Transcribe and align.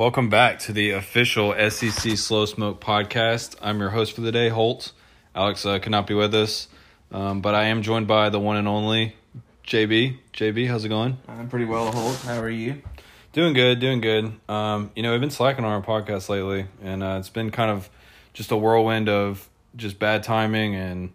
Welcome 0.00 0.30
back 0.30 0.60
to 0.60 0.72
the 0.72 0.92
official 0.92 1.54
SEC 1.68 2.16
Slow 2.16 2.46
Smoke 2.46 2.80
podcast. 2.80 3.56
I'm 3.60 3.80
your 3.80 3.90
host 3.90 4.14
for 4.14 4.22
the 4.22 4.32
day, 4.32 4.48
Holt. 4.48 4.92
Alex 5.34 5.66
uh, 5.66 5.78
could 5.78 5.92
not 5.92 6.06
be 6.06 6.14
with 6.14 6.34
us, 6.34 6.68
um, 7.12 7.42
but 7.42 7.54
I 7.54 7.64
am 7.64 7.82
joined 7.82 8.06
by 8.06 8.30
the 8.30 8.40
one 8.40 8.56
and 8.56 8.66
only 8.66 9.14
JB. 9.66 10.16
JB, 10.32 10.68
how's 10.68 10.86
it 10.86 10.88
going? 10.88 11.18
I'm 11.28 11.50
pretty 11.50 11.66
well, 11.66 11.92
Holt. 11.92 12.16
How 12.22 12.40
are 12.40 12.48
you? 12.48 12.80
Doing 13.34 13.52
good, 13.52 13.78
doing 13.78 14.00
good. 14.00 14.32
Um, 14.48 14.90
you 14.96 15.02
know, 15.02 15.12
we've 15.12 15.20
been 15.20 15.28
slacking 15.28 15.66
on 15.66 15.70
our 15.70 15.82
podcast 15.82 16.30
lately, 16.30 16.64
and 16.82 17.02
uh, 17.02 17.18
it's 17.18 17.28
been 17.28 17.50
kind 17.50 17.70
of 17.70 17.90
just 18.32 18.50
a 18.52 18.56
whirlwind 18.56 19.10
of 19.10 19.50
just 19.76 19.98
bad 19.98 20.22
timing 20.22 20.76
and 20.76 21.12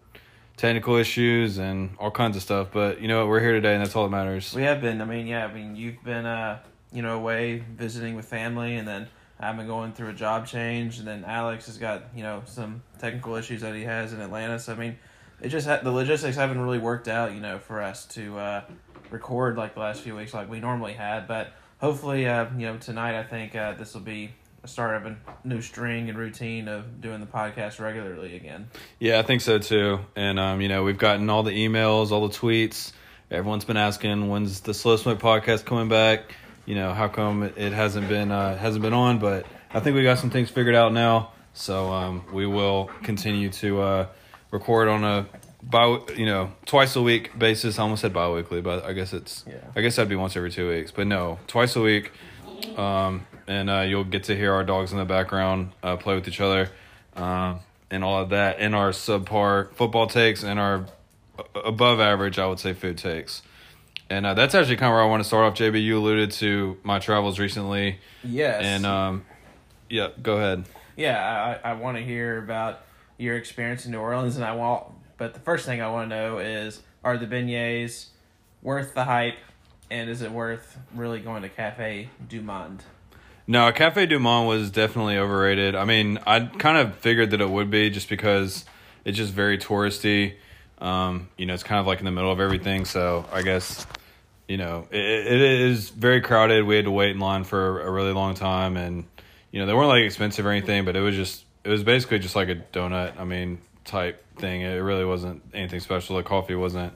technical 0.56 0.94
issues 0.94 1.58
and 1.58 1.90
all 1.98 2.12
kinds 2.12 2.36
of 2.36 2.42
stuff. 2.44 2.68
But 2.72 3.00
you 3.00 3.08
know 3.08 3.18
what? 3.18 3.30
We're 3.30 3.40
here 3.40 3.54
today, 3.54 3.74
and 3.74 3.82
that's 3.82 3.96
all 3.96 4.04
that 4.04 4.10
matters. 4.10 4.54
We 4.54 4.62
have 4.62 4.80
been. 4.80 5.02
I 5.02 5.06
mean, 5.06 5.26
yeah. 5.26 5.44
I 5.44 5.52
mean, 5.52 5.74
you've 5.74 6.04
been, 6.04 6.24
uh, 6.24 6.60
you 6.96 7.02
know, 7.02 7.14
away 7.14 7.62
visiting 7.76 8.16
with 8.16 8.24
family, 8.24 8.76
and 8.76 8.88
then 8.88 9.06
I've 9.38 9.54
been 9.54 9.66
going 9.66 9.92
through 9.92 10.08
a 10.08 10.14
job 10.14 10.46
change, 10.46 10.98
and 10.98 11.06
then 11.06 11.24
Alex 11.26 11.66
has 11.66 11.76
got, 11.76 12.04
you 12.16 12.22
know, 12.22 12.42
some 12.46 12.82
technical 12.98 13.34
issues 13.34 13.60
that 13.60 13.74
he 13.74 13.82
has 13.82 14.14
in 14.14 14.20
Atlanta. 14.22 14.58
So 14.58 14.72
I 14.72 14.76
mean, 14.76 14.96
it 15.42 15.50
just 15.50 15.66
ha- 15.66 15.80
the 15.82 15.92
logistics 15.92 16.36
haven't 16.36 16.58
really 16.58 16.78
worked 16.78 17.06
out, 17.06 17.34
you 17.34 17.40
know, 17.40 17.58
for 17.58 17.82
us 17.82 18.06
to 18.06 18.38
uh, 18.38 18.64
record 19.10 19.58
like 19.58 19.74
the 19.74 19.80
last 19.80 20.00
few 20.00 20.16
weeks 20.16 20.32
like 20.32 20.48
we 20.48 20.58
normally 20.58 20.94
had. 20.94 21.28
But 21.28 21.52
hopefully, 21.82 22.26
uh, 22.26 22.46
you 22.56 22.64
know, 22.64 22.78
tonight 22.78 23.18
I 23.20 23.24
think 23.24 23.54
uh, 23.54 23.74
this 23.74 23.92
will 23.92 24.00
be 24.00 24.30
a 24.64 24.68
start 24.68 24.96
of 24.96 25.04
a 25.04 25.18
new 25.44 25.60
string 25.60 26.08
and 26.08 26.16
routine 26.16 26.66
of 26.66 27.02
doing 27.02 27.20
the 27.20 27.26
podcast 27.26 27.78
regularly 27.78 28.36
again. 28.36 28.70
Yeah, 29.00 29.18
I 29.18 29.22
think 29.22 29.42
so 29.42 29.58
too. 29.58 30.00
And 30.16 30.40
um, 30.40 30.62
you 30.62 30.68
know, 30.68 30.82
we've 30.82 30.96
gotten 30.96 31.28
all 31.28 31.42
the 31.42 31.52
emails, 31.52 32.10
all 32.10 32.26
the 32.26 32.34
tweets. 32.34 32.92
Everyone's 33.30 33.66
been 33.66 33.76
asking 33.76 34.30
when's 34.30 34.60
the 34.60 34.72
Slow 34.72 34.96
Smoke 34.96 35.18
podcast 35.18 35.66
coming 35.66 35.90
back. 35.90 36.32
You 36.66 36.74
know, 36.74 36.92
how 36.92 37.08
come 37.08 37.44
it 37.44 37.72
hasn't 37.72 38.08
been 38.08 38.30
uh, 38.30 38.56
hasn't 38.56 38.82
been 38.82 38.92
on? 38.92 39.18
But 39.18 39.46
I 39.72 39.80
think 39.80 39.96
we 39.96 40.02
got 40.02 40.18
some 40.18 40.30
things 40.30 40.50
figured 40.50 40.74
out 40.74 40.92
now. 40.92 41.30
So 41.54 41.90
um, 41.92 42.24
we 42.32 42.46
will 42.46 42.90
continue 43.02 43.50
to 43.50 43.80
uh, 43.80 44.06
record 44.50 44.88
on 44.88 45.04
a 45.04 45.26
bi 45.62 45.98
you 46.14 46.26
know 46.26 46.52
twice 46.66 46.96
a 46.96 47.02
week 47.02 47.38
basis. 47.38 47.78
I 47.78 47.82
almost 47.82 48.02
said 48.02 48.12
bi-weekly, 48.12 48.60
but 48.60 48.84
I 48.84 48.92
guess 48.92 49.12
it's 49.12 49.44
Yeah. 49.46 49.54
I 49.74 49.80
guess 49.80 49.96
that'd 49.96 50.08
be 50.08 50.16
once 50.16 50.36
every 50.36 50.50
two 50.50 50.68
weeks. 50.68 50.90
But 50.90 51.06
no, 51.06 51.38
twice 51.46 51.76
a 51.76 51.80
week. 51.80 52.12
Um, 52.76 53.26
and 53.46 53.70
uh, 53.70 53.80
you'll 53.80 54.04
get 54.04 54.24
to 54.24 54.36
hear 54.36 54.52
our 54.52 54.64
dogs 54.64 54.90
in 54.92 54.98
the 54.98 55.04
background 55.04 55.70
uh, 55.82 55.96
play 55.96 56.14
with 56.14 56.26
each 56.26 56.40
other, 56.40 56.70
um, 57.14 57.60
and 57.90 58.02
all 58.02 58.20
of 58.22 58.30
that, 58.30 58.56
and 58.58 58.74
our 58.74 58.90
subpar 58.90 59.72
football 59.74 60.06
takes 60.06 60.42
and 60.42 60.58
our 60.58 60.86
above 61.54 62.00
average, 62.00 62.38
I 62.38 62.46
would 62.46 62.58
say, 62.58 62.72
food 62.72 62.98
takes. 62.98 63.42
And 64.08 64.24
uh, 64.24 64.34
that's 64.34 64.54
actually 64.54 64.76
kind 64.76 64.88
of 64.90 64.94
where 64.94 65.02
I 65.02 65.06
want 65.06 65.20
to 65.22 65.26
start 65.26 65.44
off. 65.44 65.54
JB, 65.58 65.82
you 65.82 65.98
alluded 65.98 66.30
to 66.32 66.76
my 66.84 66.98
travels 67.00 67.38
recently, 67.38 67.98
Yes. 68.22 68.62
and 68.64 68.86
um, 68.86 69.24
yeah, 69.90 70.08
go 70.22 70.36
ahead. 70.36 70.64
yeah, 70.96 71.58
I, 71.64 71.70
I 71.70 71.72
want 71.74 71.96
to 71.96 72.04
hear 72.04 72.38
about 72.38 72.82
your 73.18 73.36
experience 73.36 73.84
in 73.84 73.92
New 73.92 73.98
Orleans, 73.98 74.36
and 74.36 74.44
I 74.44 74.52
want. 74.52 74.84
But 75.18 75.34
the 75.34 75.40
first 75.40 75.66
thing 75.66 75.80
I 75.80 75.88
want 75.90 76.08
to 76.10 76.16
know 76.16 76.38
is: 76.38 76.82
Are 77.02 77.16
the 77.16 77.26
beignets 77.26 78.06
worth 78.62 78.94
the 78.94 79.04
hype, 79.04 79.38
and 79.90 80.08
is 80.08 80.22
it 80.22 80.30
worth 80.30 80.78
really 80.94 81.18
going 81.20 81.42
to 81.42 81.48
Cafe 81.48 82.08
Du 82.28 82.40
Monde? 82.42 82.84
No, 83.48 83.70
Cafe 83.72 84.06
Du 84.06 84.18
Monde 84.20 84.46
was 84.48 84.70
definitely 84.70 85.18
overrated. 85.18 85.74
I 85.74 85.84
mean, 85.84 86.18
I 86.26 86.40
kind 86.40 86.78
of 86.78 86.96
figured 86.96 87.30
that 87.30 87.40
it 87.40 87.48
would 87.50 87.70
be 87.70 87.90
just 87.90 88.08
because 88.08 88.64
it's 89.04 89.16
just 89.16 89.32
very 89.32 89.56
touristy. 89.58 90.34
Um, 90.78 91.28
you 91.36 91.46
know, 91.46 91.54
it's 91.54 91.62
kind 91.62 91.80
of 91.80 91.86
like 91.86 92.00
in 92.00 92.04
the 92.04 92.10
middle 92.10 92.30
of 92.30 92.40
everything. 92.40 92.84
So 92.84 93.24
I 93.32 93.42
guess, 93.42 93.86
you 94.48 94.56
know, 94.58 94.86
it, 94.90 94.98
it 95.00 95.40
is 95.40 95.88
very 95.90 96.20
crowded. 96.20 96.64
We 96.64 96.76
had 96.76 96.84
to 96.84 96.90
wait 96.90 97.10
in 97.10 97.18
line 97.18 97.44
for 97.44 97.80
a 97.80 97.90
really 97.90 98.12
long 98.12 98.34
time, 98.34 98.76
and 98.76 99.04
you 99.50 99.60
know, 99.60 99.66
they 99.66 99.74
weren't 99.74 99.88
like 99.88 100.04
expensive 100.04 100.44
or 100.44 100.50
anything, 100.50 100.84
but 100.84 100.96
it 100.96 101.00
was 101.00 101.16
just 101.16 101.44
it 101.64 101.68
was 101.68 101.82
basically 101.82 102.18
just 102.18 102.36
like 102.36 102.48
a 102.48 102.56
donut. 102.56 103.18
I 103.18 103.24
mean, 103.24 103.58
type 103.84 104.22
thing. 104.36 104.60
It 104.62 104.74
really 104.74 105.04
wasn't 105.04 105.42
anything 105.54 105.80
special. 105.80 106.16
The 106.16 106.22
coffee 106.22 106.54
wasn't 106.54 106.92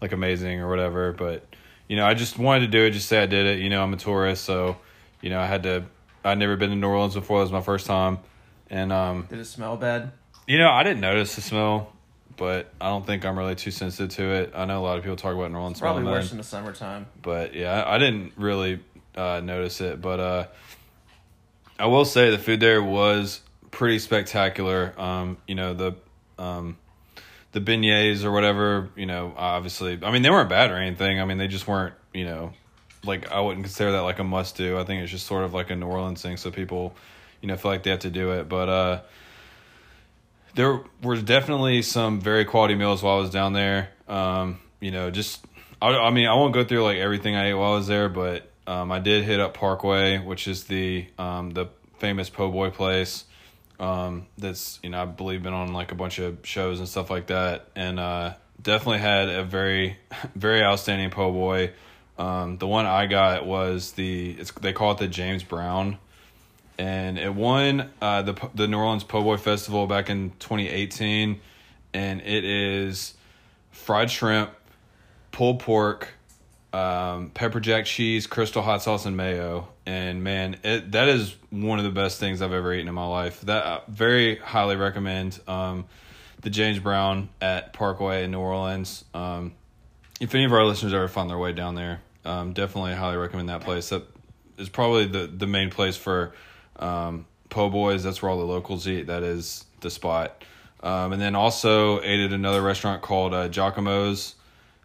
like 0.00 0.12
amazing 0.12 0.60
or 0.60 0.68
whatever, 0.68 1.12
but 1.12 1.44
you 1.88 1.96
know, 1.96 2.06
I 2.06 2.14
just 2.14 2.38
wanted 2.38 2.60
to 2.60 2.68
do 2.68 2.84
it. 2.84 2.90
Just 2.92 3.08
say 3.08 3.22
I 3.22 3.26
did 3.26 3.46
it. 3.46 3.58
You 3.58 3.68
know, 3.68 3.82
I'm 3.82 3.92
a 3.92 3.96
tourist, 3.96 4.44
so 4.44 4.76
you 5.20 5.30
know, 5.30 5.40
I 5.40 5.46
had 5.46 5.62
to. 5.64 5.84
I'd 6.24 6.38
never 6.38 6.56
been 6.56 6.70
to 6.70 6.76
New 6.76 6.86
Orleans 6.88 7.14
before. 7.14 7.38
It 7.40 7.42
was 7.42 7.52
my 7.52 7.60
first 7.60 7.86
time, 7.86 8.18
and 8.70 8.92
um, 8.92 9.26
Did 9.28 9.40
it 9.40 9.44
smell 9.44 9.76
bad? 9.76 10.12
you 10.46 10.58
know, 10.58 10.70
I 10.70 10.82
didn't 10.82 11.00
notice 11.00 11.34
the 11.34 11.40
smell, 11.42 11.92
but 12.36 12.70
I 12.80 12.88
don't 12.88 13.06
think 13.06 13.24
I'm 13.24 13.38
really 13.38 13.54
too 13.54 13.70
sensitive 13.70 14.14
to 14.16 14.24
it. 14.24 14.52
I 14.54 14.64
know 14.64 14.80
a 14.80 14.84
lot 14.84 14.98
of 14.98 15.04
people 15.04 15.16
talk 15.16 15.34
about 15.34 15.50
New 15.50 15.58
Orleans 15.58 15.80
Probably 15.80 16.02
smelling 16.02 16.20
worse 16.20 16.32
in 16.32 16.38
the 16.38 16.44
summertime. 16.44 17.06
but 17.22 17.54
yeah, 17.54 17.82
I 17.82 17.96
I 17.96 17.98
didn't 17.98 18.32
really 18.36 18.80
uh, 19.16 19.40
notice 19.44 19.80
it. 19.80 20.00
But 20.00 20.20
uh, 20.20 20.46
I 21.78 21.86
will 21.86 22.04
say 22.04 22.30
the 22.30 22.38
food 22.38 22.60
there 22.60 22.82
was 22.82 23.40
pretty 23.70 23.98
spectacular. 23.98 24.94
Um, 24.98 25.36
you 25.46 25.54
know 25.54 25.74
the 25.74 25.94
um, 26.38 26.76
the 27.52 27.60
beignets 27.60 28.24
or 28.24 28.32
whatever. 28.32 28.90
You 28.96 29.06
know, 29.06 29.32
obviously, 29.36 29.98
I 30.02 30.10
mean 30.10 30.22
they 30.22 30.30
weren't 30.30 30.48
bad 30.48 30.70
or 30.70 30.76
anything. 30.76 31.20
I 31.20 31.24
mean 31.24 31.38
they 31.38 31.48
just 31.48 31.66
weren't. 31.66 31.94
You 32.12 32.24
know, 32.24 32.52
like 33.04 33.30
I 33.30 33.40
wouldn't 33.40 33.64
consider 33.64 33.92
that 33.92 34.02
like 34.02 34.18
a 34.18 34.24
must 34.24 34.56
do. 34.56 34.78
I 34.78 34.84
think 34.84 35.02
it's 35.02 35.10
just 35.10 35.26
sort 35.26 35.44
of 35.44 35.52
like 35.54 35.70
a 35.70 35.76
New 35.76 35.86
Orleans 35.86 36.22
thing, 36.22 36.36
so 36.36 36.50
people, 36.50 36.94
you 37.40 37.48
know, 37.48 37.56
feel 37.56 37.70
like 37.70 37.82
they 37.82 37.90
have 37.90 38.00
to 38.00 38.10
do 38.10 38.32
it. 38.32 38.48
But 38.48 38.68
uh, 38.68 39.00
there 40.54 40.80
were 41.02 41.16
definitely 41.16 41.82
some 41.82 42.20
very 42.20 42.44
quality 42.44 42.74
meals 42.74 43.02
while 43.02 43.16
I 43.16 43.20
was 43.20 43.30
down 43.30 43.52
there. 43.52 43.90
Um, 44.08 44.60
you 44.80 44.90
know, 44.90 45.10
just 45.10 45.44
I, 45.80 45.88
I 45.88 46.10
mean 46.10 46.26
I 46.26 46.34
won't 46.34 46.54
go 46.54 46.64
through 46.64 46.82
like 46.82 46.98
everything 46.98 47.36
I 47.36 47.50
ate 47.50 47.54
while 47.54 47.72
I 47.72 47.76
was 47.76 47.86
there, 47.86 48.08
but 48.08 48.50
um, 48.66 48.92
I 48.92 48.98
did 48.98 49.24
hit 49.24 49.40
up 49.40 49.54
Parkway, 49.54 50.18
which 50.18 50.48
is 50.48 50.64
the 50.64 51.06
um, 51.18 51.50
the 51.50 51.66
famous 51.98 52.30
po' 52.30 52.50
boy 52.50 52.70
place. 52.70 53.24
Um, 53.80 54.26
that's 54.38 54.78
you 54.82 54.90
know 54.90 55.02
I 55.02 55.04
believe 55.04 55.42
been 55.42 55.52
on 55.52 55.72
like 55.72 55.92
a 55.92 55.94
bunch 55.94 56.18
of 56.18 56.38
shows 56.42 56.78
and 56.78 56.88
stuff 56.88 57.10
like 57.10 57.26
that, 57.28 57.68
and 57.74 57.98
uh, 57.98 58.34
definitely 58.62 59.00
had 59.00 59.28
a 59.28 59.44
very 59.44 59.96
very 60.34 60.62
outstanding 60.62 61.10
po' 61.10 61.32
boy. 61.32 61.72
Um, 62.16 62.58
the 62.58 62.66
one 62.68 62.86
I 62.86 63.06
got 63.06 63.44
was 63.44 63.92
the 63.92 64.30
it's 64.38 64.52
they 64.52 64.72
call 64.72 64.92
it 64.92 64.98
the 64.98 65.08
James 65.08 65.42
Brown, 65.42 65.98
and 66.78 67.18
it 67.18 67.34
won 67.34 67.90
uh, 68.00 68.22
the 68.22 68.50
the 68.54 68.66
New 68.66 68.78
Orleans 68.78 69.04
Po' 69.04 69.22
Boy 69.22 69.36
Festival 69.36 69.86
back 69.86 70.10
in 70.10 70.30
2018, 70.38 71.40
and 71.92 72.20
it 72.20 72.44
is 72.44 73.14
fried 73.70 74.10
shrimp, 74.10 74.50
pulled 75.30 75.60
pork, 75.60 76.08
um, 76.72 77.30
pepper 77.30 77.60
jack 77.60 77.84
cheese, 77.84 78.26
crystal 78.26 78.62
hot 78.62 78.82
sauce, 78.82 79.06
and 79.06 79.16
mayo. 79.16 79.68
And 79.86 80.24
man, 80.24 80.56
it 80.64 80.92
that 80.92 81.08
is 81.08 81.36
one 81.50 81.78
of 81.78 81.84
the 81.84 81.90
best 81.90 82.18
things 82.18 82.42
I've 82.42 82.52
ever 82.52 82.72
eaten 82.74 82.88
in 82.88 82.94
my 82.94 83.06
life. 83.06 83.40
That 83.42 83.64
uh, 83.64 83.80
very 83.88 84.36
highly 84.36 84.76
recommend 84.76 85.38
um, 85.46 85.84
the 86.40 86.50
James 86.50 86.78
Brown 86.78 87.28
at 87.40 87.72
Parkway 87.72 88.24
in 88.24 88.30
New 88.30 88.40
Orleans. 88.40 89.04
Um, 89.14 89.52
if 90.20 90.34
any 90.34 90.44
of 90.44 90.52
our 90.52 90.64
listeners 90.64 90.94
ever 90.94 91.08
find 91.08 91.28
their 91.28 91.38
way 91.38 91.52
down 91.52 91.74
there, 91.74 92.00
um, 92.24 92.52
definitely 92.52 92.94
highly 92.94 93.16
recommend 93.16 93.48
that 93.50 93.60
place. 93.60 93.90
That 93.90 94.04
is 94.58 94.68
probably 94.68 95.06
the 95.06 95.26
the 95.26 95.46
main 95.46 95.70
place 95.70 95.96
for 95.96 96.32
um, 96.76 97.26
po' 97.48 97.68
boys. 97.68 98.02
That's 98.02 98.22
where 98.22 98.30
all 98.30 98.38
the 98.38 98.44
locals 98.44 98.86
eat. 98.88 99.06
That 99.06 99.22
is 99.22 99.64
the 99.80 99.90
spot. 99.90 100.44
Um, 100.82 101.12
and 101.12 101.22
then 101.22 101.34
also 101.34 102.02
ate 102.02 102.20
at 102.20 102.32
another 102.32 102.60
restaurant 102.60 103.00
called 103.00 103.32
uh, 103.32 103.48
Jacques-Imo's. 103.48 104.34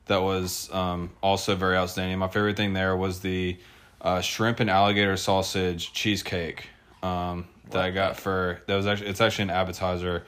That 0.06 0.22
was 0.22 0.70
um, 0.74 1.12
also 1.22 1.56
very 1.56 1.76
outstanding. 1.76 2.18
My 2.18 2.30
favorite 2.30 2.58
thing 2.58 2.74
there 2.74 2.96
was 2.96 3.20
the 3.20 3.58
uh, 4.02 4.22
shrimp 4.22 4.60
and 4.60 4.70
alligator 4.70 5.18
sausage 5.18 5.94
cheesecake 5.94 6.68
um, 7.04 7.48
that 7.72 7.82
I 7.84 7.92
got 7.92 8.18
for 8.18 8.62
that 8.68 8.76
was 8.76 8.88
actually 8.88 9.10
it's 9.10 9.22
actually 9.22 9.44
an 9.44 9.50
appetizer, 9.52 10.26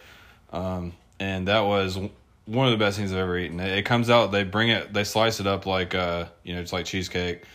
um, 0.52 0.94
and 1.20 1.48
that 1.48 1.62
was 1.62 1.98
one 2.46 2.68
of 2.68 2.72
the 2.72 2.78
best 2.78 2.98
things 2.98 3.12
I've 3.12 3.20
ever 3.20 3.38
eaten. 3.38 3.60
It, 3.60 3.80
it 3.80 3.86
comes 3.86 4.10
out, 4.10 4.32
they 4.32 4.44
bring 4.44 4.70
it, 4.70 4.94
they 4.94 5.04
slice 5.04 5.40
it 5.40 5.48
up 5.48 5.66
like 5.66 5.96
uh, 5.96 6.26
you 6.44 6.54
know, 6.54 6.62
it's 6.62 6.74
like 6.74 6.86
cheesecake, 6.86 7.46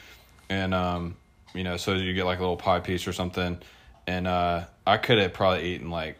and 0.48 0.74
um, 0.74 1.16
you 1.54 1.64
know, 1.64 1.76
so 1.76 1.94
you 1.94 2.12
get 2.14 2.24
like 2.24 2.38
a 2.38 2.42
little 2.42 2.56
pie 2.56 2.80
piece 2.80 3.06
or 3.06 3.12
something, 3.12 3.58
and 4.06 4.26
uh, 4.26 4.64
I 4.86 4.96
could 4.98 5.18
have 5.18 5.32
probably 5.32 5.74
eaten 5.74 5.90
like 5.90 6.16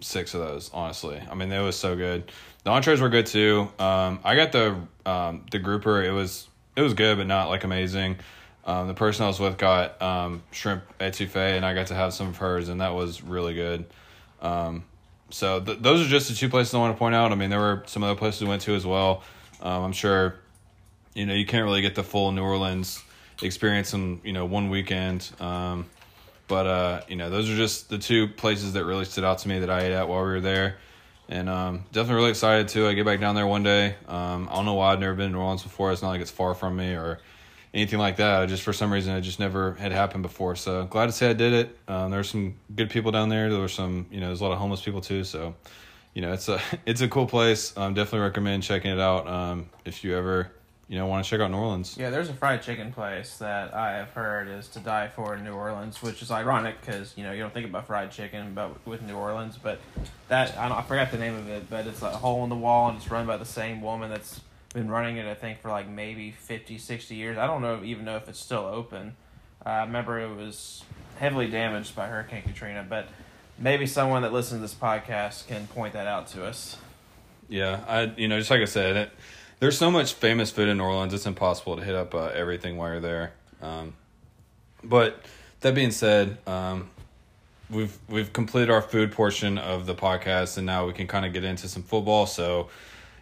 six 0.00 0.34
of 0.34 0.40
those. 0.40 0.70
Honestly, 0.72 1.20
I 1.30 1.34
mean, 1.34 1.48
they 1.48 1.58
was 1.58 1.76
so 1.76 1.96
good. 1.96 2.30
The 2.64 2.70
entrees 2.70 3.00
were 3.00 3.08
good 3.08 3.26
too. 3.26 3.68
Um, 3.78 4.20
I 4.24 4.34
got 4.34 4.52
the 4.52 4.76
um, 5.06 5.46
the 5.50 5.58
grouper. 5.58 6.02
It 6.02 6.12
was 6.12 6.48
it 6.76 6.82
was 6.82 6.94
good, 6.94 7.18
but 7.18 7.26
not 7.26 7.48
like 7.48 7.64
amazing. 7.64 8.16
Um, 8.64 8.86
the 8.86 8.94
person 8.94 9.24
I 9.24 9.28
was 9.28 9.40
with 9.40 9.56
got 9.56 10.00
um, 10.02 10.42
shrimp 10.50 10.82
etouffee, 10.98 11.56
and 11.56 11.64
I 11.64 11.74
got 11.74 11.86
to 11.86 11.94
have 11.94 12.12
some 12.12 12.28
of 12.28 12.36
hers, 12.36 12.68
and 12.68 12.80
that 12.80 12.94
was 12.94 13.22
really 13.22 13.54
good. 13.54 13.86
Um, 14.42 14.84
so 15.30 15.60
th- 15.60 15.78
those 15.80 16.06
are 16.06 16.08
just 16.08 16.28
the 16.28 16.34
two 16.34 16.48
places 16.48 16.74
I 16.74 16.78
want 16.78 16.94
to 16.94 16.98
point 16.98 17.14
out. 17.14 17.32
I 17.32 17.34
mean, 17.34 17.50
there 17.50 17.60
were 17.60 17.82
some 17.86 18.02
other 18.02 18.14
places 18.14 18.42
we 18.42 18.48
went 18.48 18.62
to 18.62 18.74
as 18.74 18.84
well. 18.84 19.22
Um, 19.62 19.84
I'm 19.84 19.92
sure, 19.92 20.36
you 21.14 21.24
know, 21.26 21.34
you 21.34 21.46
can't 21.46 21.64
really 21.64 21.80
get 21.80 21.94
the 21.94 22.02
full 22.02 22.30
New 22.32 22.42
Orleans 22.42 23.02
experience 23.42 23.94
in 23.94 24.20
you 24.24 24.32
know 24.32 24.44
one 24.44 24.68
weekend. 24.68 25.30
Um, 25.40 25.86
but 26.48 26.66
uh, 26.66 27.00
you 27.08 27.16
know, 27.16 27.30
those 27.30 27.48
are 27.48 27.56
just 27.56 27.88
the 27.88 27.98
two 27.98 28.28
places 28.28 28.72
that 28.72 28.84
really 28.84 29.04
stood 29.04 29.24
out 29.24 29.38
to 29.38 29.48
me 29.48 29.60
that 29.60 29.70
I 29.70 29.82
ate 29.82 29.92
at 29.92 30.08
while 30.08 30.22
we 30.22 30.30
were 30.30 30.40
there, 30.40 30.78
and 31.28 31.48
um, 31.48 31.84
definitely 31.92 32.16
really 32.16 32.30
excited 32.30 32.68
to 32.68 32.88
I 32.88 32.94
get 32.94 33.04
back 33.04 33.20
down 33.20 33.34
there 33.34 33.46
one 33.46 33.62
day. 33.62 33.94
Um, 34.08 34.48
I 34.50 34.56
don't 34.56 34.64
know 34.64 34.74
why 34.74 34.92
I've 34.92 35.00
never 35.00 35.14
been 35.14 35.30
to 35.30 35.36
New 35.36 35.40
Orleans 35.40 35.62
before. 35.62 35.92
It's 35.92 36.02
not 36.02 36.08
like 36.08 36.22
it's 36.22 36.30
far 36.30 36.54
from 36.54 36.76
me 36.76 36.94
or 36.94 37.20
anything 37.74 37.98
like 37.98 38.16
that. 38.16 38.42
I 38.42 38.46
just 38.46 38.62
for 38.62 38.72
some 38.72 38.92
reason 38.92 39.14
it 39.14 39.20
just 39.20 39.38
never 39.38 39.74
had 39.74 39.92
happened 39.92 40.22
before. 40.22 40.56
So 40.56 40.84
glad 40.84 41.06
to 41.06 41.12
say 41.12 41.30
I 41.30 41.34
did 41.34 41.52
it. 41.52 41.78
Um, 41.86 42.10
there 42.10 42.20
were 42.20 42.24
some 42.24 42.56
good 42.74 42.90
people 42.90 43.12
down 43.12 43.28
there. 43.28 43.50
There 43.50 43.60
were 43.60 43.68
some, 43.68 44.06
you 44.10 44.20
know, 44.20 44.26
there's 44.26 44.40
a 44.40 44.44
lot 44.44 44.52
of 44.52 44.58
homeless 44.58 44.80
people 44.80 45.00
too. 45.00 45.24
So, 45.24 45.54
you 46.14 46.22
know, 46.22 46.32
it's 46.32 46.48
a 46.48 46.60
it's 46.86 47.00
a 47.00 47.08
cool 47.08 47.26
place. 47.26 47.76
Um, 47.76 47.94
definitely 47.94 48.20
recommend 48.20 48.62
checking 48.62 48.90
it 48.90 49.00
out. 49.00 49.26
Um, 49.26 49.68
if 49.84 50.04
you 50.04 50.16
ever, 50.16 50.50
you 50.88 50.96
know, 50.96 51.06
want 51.06 51.22
to 51.22 51.30
check 51.30 51.40
out 51.40 51.50
New 51.50 51.58
Orleans. 51.58 51.96
Yeah, 51.98 52.08
there's 52.08 52.30
a 52.30 52.34
fried 52.34 52.62
chicken 52.62 52.92
place 52.92 53.36
that 53.38 53.74
I 53.74 53.92
have 53.92 54.10
heard 54.10 54.48
is 54.48 54.68
to 54.68 54.78
die 54.78 55.08
for 55.08 55.34
in 55.34 55.44
New 55.44 55.52
Orleans, 55.52 56.02
which 56.02 56.22
is 56.22 56.30
ironic 56.30 56.80
because 56.80 57.12
you 57.14 57.24
know 57.24 57.32
you 57.32 57.42
don't 57.42 57.52
think 57.52 57.66
about 57.66 57.86
fried 57.86 58.10
chicken, 58.10 58.54
but 58.54 58.86
with 58.86 59.02
New 59.02 59.14
Orleans, 59.14 59.58
but 59.62 59.80
that 60.28 60.56
I, 60.56 60.68
don't, 60.68 60.78
I 60.78 60.82
forgot 60.82 61.10
the 61.10 61.18
name 61.18 61.34
of 61.34 61.48
it, 61.48 61.68
but 61.68 61.86
it's 61.86 62.00
a 62.00 62.10
hole 62.10 62.42
in 62.42 62.48
the 62.48 62.56
wall 62.56 62.88
and 62.88 62.96
it's 62.96 63.10
run 63.10 63.26
by 63.26 63.36
the 63.36 63.44
same 63.44 63.82
woman 63.82 64.08
that's 64.08 64.40
been 64.74 64.88
running 64.90 65.16
it 65.16 65.26
I 65.26 65.34
think 65.34 65.60
for 65.60 65.70
like 65.70 65.88
maybe 65.88 66.30
50, 66.30 66.78
60 66.78 67.14
years. 67.14 67.38
I 67.38 67.46
don't 67.46 67.60
know 67.60 67.82
even 67.84 68.06
know 68.06 68.16
if 68.16 68.26
it's 68.28 68.40
still 68.40 68.64
open. 68.64 69.14
Uh, 69.64 69.68
I 69.68 69.80
remember 69.82 70.18
it 70.20 70.34
was 70.34 70.84
heavily 71.18 71.48
damaged 71.48 71.94
by 71.94 72.06
Hurricane 72.06 72.42
Katrina, 72.42 72.86
but 72.88 73.08
maybe 73.58 73.86
someone 73.86 74.22
that 74.22 74.32
listens 74.32 74.58
to 74.58 74.62
this 74.62 74.74
podcast 74.74 75.48
can 75.48 75.66
point 75.66 75.92
that 75.92 76.06
out 76.06 76.28
to 76.28 76.46
us. 76.46 76.78
Yeah, 77.50 77.84
I 77.86 78.04
you 78.16 78.28
know 78.28 78.38
just 78.38 78.50
like 78.50 78.62
I 78.62 78.66
said, 78.66 78.96
it, 78.96 79.10
there's 79.60 79.78
so 79.78 79.90
much 79.90 80.14
famous 80.14 80.50
food 80.50 80.68
in 80.68 80.78
New 80.78 80.84
Orleans. 80.84 81.12
It's 81.12 81.26
impossible 81.26 81.76
to 81.76 81.84
hit 81.84 81.94
up 81.94 82.14
uh, 82.14 82.26
everything 82.26 82.76
while 82.76 82.90
you're 82.90 83.00
there. 83.00 83.32
Um, 83.60 83.94
but 84.84 85.22
that 85.60 85.74
being 85.74 85.90
said, 85.90 86.38
um, 86.46 86.90
we've 87.70 87.96
we've 88.08 88.32
completed 88.32 88.70
our 88.70 88.82
food 88.82 89.12
portion 89.12 89.58
of 89.58 89.86
the 89.86 89.94
podcast, 89.94 90.56
and 90.56 90.66
now 90.66 90.86
we 90.86 90.92
can 90.92 91.06
kind 91.06 91.26
of 91.26 91.32
get 91.32 91.44
into 91.44 91.68
some 91.68 91.82
football. 91.82 92.26
So 92.26 92.68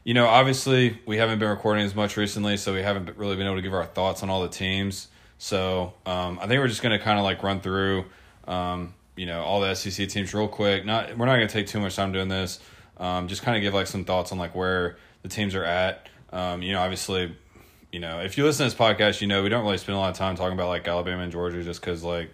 you 0.04 0.14
know, 0.14 0.26
obviously 0.26 1.00
we 1.04 1.16
haven't 1.16 1.40
been 1.40 1.48
recording 1.48 1.84
as 1.84 1.94
much 1.94 2.16
recently, 2.16 2.56
so 2.56 2.72
we 2.72 2.80
haven't 2.80 3.16
really 3.16 3.34
been 3.34 3.46
able 3.46 3.56
to 3.56 3.62
give 3.62 3.74
our 3.74 3.86
thoughts 3.86 4.22
on 4.22 4.30
all 4.30 4.42
the 4.42 4.48
teams. 4.48 5.08
So 5.38 5.94
um, 6.06 6.38
I 6.38 6.46
think 6.46 6.60
we're 6.60 6.68
just 6.68 6.82
gonna 6.82 7.00
kind 7.00 7.18
of 7.18 7.24
like 7.24 7.42
run 7.42 7.60
through, 7.60 8.04
um, 8.46 8.94
you 9.16 9.26
know, 9.26 9.42
all 9.42 9.60
the 9.60 9.74
SEC 9.74 10.08
teams 10.08 10.32
real 10.32 10.48
quick. 10.48 10.84
Not 10.84 11.16
we're 11.16 11.26
not 11.26 11.34
gonna 11.34 11.48
take 11.48 11.66
too 11.66 11.80
much 11.80 11.96
time 11.96 12.12
doing 12.12 12.28
this. 12.28 12.60
Um, 12.98 13.26
just 13.26 13.42
kind 13.42 13.56
of 13.56 13.62
give 13.62 13.74
like 13.74 13.86
some 13.88 14.04
thoughts 14.04 14.32
on 14.32 14.38
like 14.38 14.54
where 14.54 14.96
the 15.22 15.28
teams 15.28 15.54
are 15.54 15.64
at. 15.64 16.08
Um, 16.32 16.62
you 16.62 16.73
know, 16.73 16.81
obviously, 16.81 17.37
you 17.93 18.00
know, 18.00 18.20
if 18.20 18.37
you 18.37 18.44
listen 18.44 18.69
to 18.69 18.70
this 18.70 18.78
podcast, 18.78 19.20
you 19.20 19.26
know 19.26 19.43
we 19.43 19.49
don't 19.49 19.64
really 19.64 19.78
spend 19.78 19.96
a 19.96 20.00
lot 20.00 20.11
of 20.11 20.17
time 20.17 20.37
talking 20.37 20.55
about 20.55 20.69
like 20.69 20.87
Alabama 20.87 21.23
and 21.23 21.32
Georgia 21.32 21.62
just 21.62 21.81
because 21.81 22.02
like, 22.02 22.31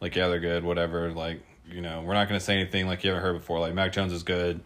like 0.00 0.16
yeah, 0.16 0.28
they're 0.28 0.40
good, 0.40 0.64
whatever. 0.64 1.12
Like 1.12 1.40
you 1.70 1.80
know, 1.80 2.02
we're 2.02 2.14
not 2.14 2.28
gonna 2.28 2.40
say 2.40 2.58
anything 2.58 2.86
like 2.86 3.04
you 3.04 3.10
haven't 3.10 3.22
heard 3.22 3.38
before. 3.38 3.60
Like 3.60 3.74
Mac 3.74 3.92
Jones 3.92 4.12
is 4.12 4.22
good 4.22 4.60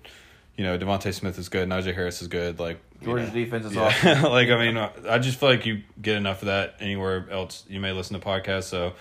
you 0.59 0.65
know, 0.65 0.77
DeVonta 0.77 1.15
Smith 1.15 1.39
is 1.39 1.49
good, 1.49 1.69
Najee 1.69 1.95
Harris 1.95 2.21
is 2.21 2.27
good. 2.27 2.59
Like 2.59 2.81
Georgia's 3.01 3.29
know, 3.29 3.35
defense 3.35 3.65
is 3.65 3.75
yeah. 3.75 3.83
awesome. 4.05 4.33
like 4.33 4.49
I 4.49 4.59
mean, 4.59 4.77
I 5.09 5.19
just 5.21 5.39
feel 5.39 5.49
like 5.49 5.65
you 5.65 5.83
get 6.03 6.17
enough 6.17 6.43
of 6.43 6.47
that 6.47 6.75
anywhere 6.81 7.27
else 7.31 7.65
you 7.69 7.79
may 7.79 7.93
listen 7.93 8.19
to 8.19 8.27
podcasts. 8.27 8.65
So 8.65 8.89
I 8.89 8.93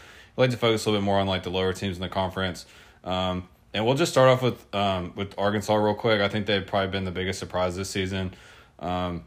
like 0.42 0.52
to 0.52 0.58
focus 0.58 0.86
a 0.86 0.90
little 0.90 1.02
bit 1.02 1.06
more 1.06 1.20
on 1.20 1.26
like 1.26 1.42
the 1.42 1.50
lower 1.50 1.74
teams 1.74 1.98
in 1.98 2.02
the 2.02 2.10
conference. 2.10 2.68
Um, 3.04 3.50
and 3.74 3.86
we'll 3.86 3.96
just 3.96 4.12
start 4.12 4.30
off 4.30 4.44
with 4.44 4.76
um, 4.76 5.14
with 5.16 5.34
Arkansas 5.40 5.74
real 5.76 5.96
quick. 5.96 6.22
I 6.22 6.28
think 6.30 6.46
they've 6.46 6.66
probably 6.66 6.92
been 6.92 7.06
the 7.06 7.12
biggest 7.12 7.40
surprise 7.40 7.76
this 7.76 7.90
season. 7.90 8.36
Um, 8.78 9.26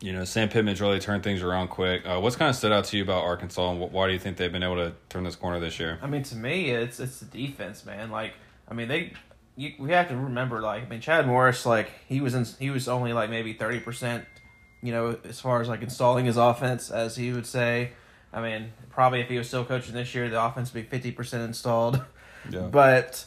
you 0.00 0.12
know, 0.12 0.24
Sam 0.24 0.48
Pittman's 0.48 0.80
really 0.80 0.98
turned 0.98 1.22
things 1.22 1.42
around 1.42 1.68
quick. 1.68 2.06
Uh, 2.06 2.18
what's 2.20 2.36
kind 2.36 2.48
of 2.48 2.56
stood 2.56 2.72
out 2.72 2.84
to 2.86 2.96
you 2.96 3.02
about 3.02 3.22
Arkansas, 3.24 3.70
and 3.70 3.80
why 3.80 4.06
do 4.06 4.12
you 4.12 4.18
think 4.18 4.38
they've 4.38 4.50
been 4.50 4.62
able 4.62 4.76
to 4.76 4.94
turn 5.08 5.24
this 5.24 5.36
corner 5.36 5.60
this 5.60 5.78
year? 5.78 5.98
I 6.00 6.06
mean, 6.06 6.22
to 6.24 6.36
me, 6.36 6.70
it's 6.70 7.00
it's 7.00 7.20
the 7.20 7.26
defense, 7.26 7.84
man. 7.84 8.10
Like, 8.10 8.32
I 8.68 8.74
mean, 8.74 8.88
they 8.88 9.12
you, 9.56 9.74
we 9.78 9.90
have 9.92 10.08
to 10.08 10.16
remember, 10.16 10.62
like, 10.62 10.84
I 10.84 10.88
mean, 10.88 11.00
Chad 11.00 11.26
Morris, 11.26 11.66
like, 11.66 11.90
he 12.08 12.22
was 12.22 12.34
in, 12.34 12.46
he 12.58 12.70
was 12.70 12.88
only 12.88 13.12
like 13.12 13.28
maybe 13.28 13.52
thirty 13.52 13.78
percent, 13.78 14.24
you 14.82 14.92
know, 14.92 15.18
as 15.24 15.38
far 15.38 15.60
as 15.60 15.68
like 15.68 15.82
installing 15.82 16.24
his 16.24 16.38
offense, 16.38 16.90
as 16.90 17.16
he 17.16 17.32
would 17.32 17.46
say. 17.46 17.92
I 18.32 18.40
mean, 18.40 18.72
probably 18.88 19.20
if 19.20 19.28
he 19.28 19.36
was 19.36 19.48
still 19.48 19.64
coaching 19.64 19.94
this 19.94 20.14
year, 20.14 20.30
the 20.30 20.42
offense 20.42 20.72
would 20.72 20.82
be 20.82 20.88
fifty 20.88 21.12
percent 21.12 21.42
installed. 21.42 22.02
Yeah. 22.50 22.60
But 22.60 23.26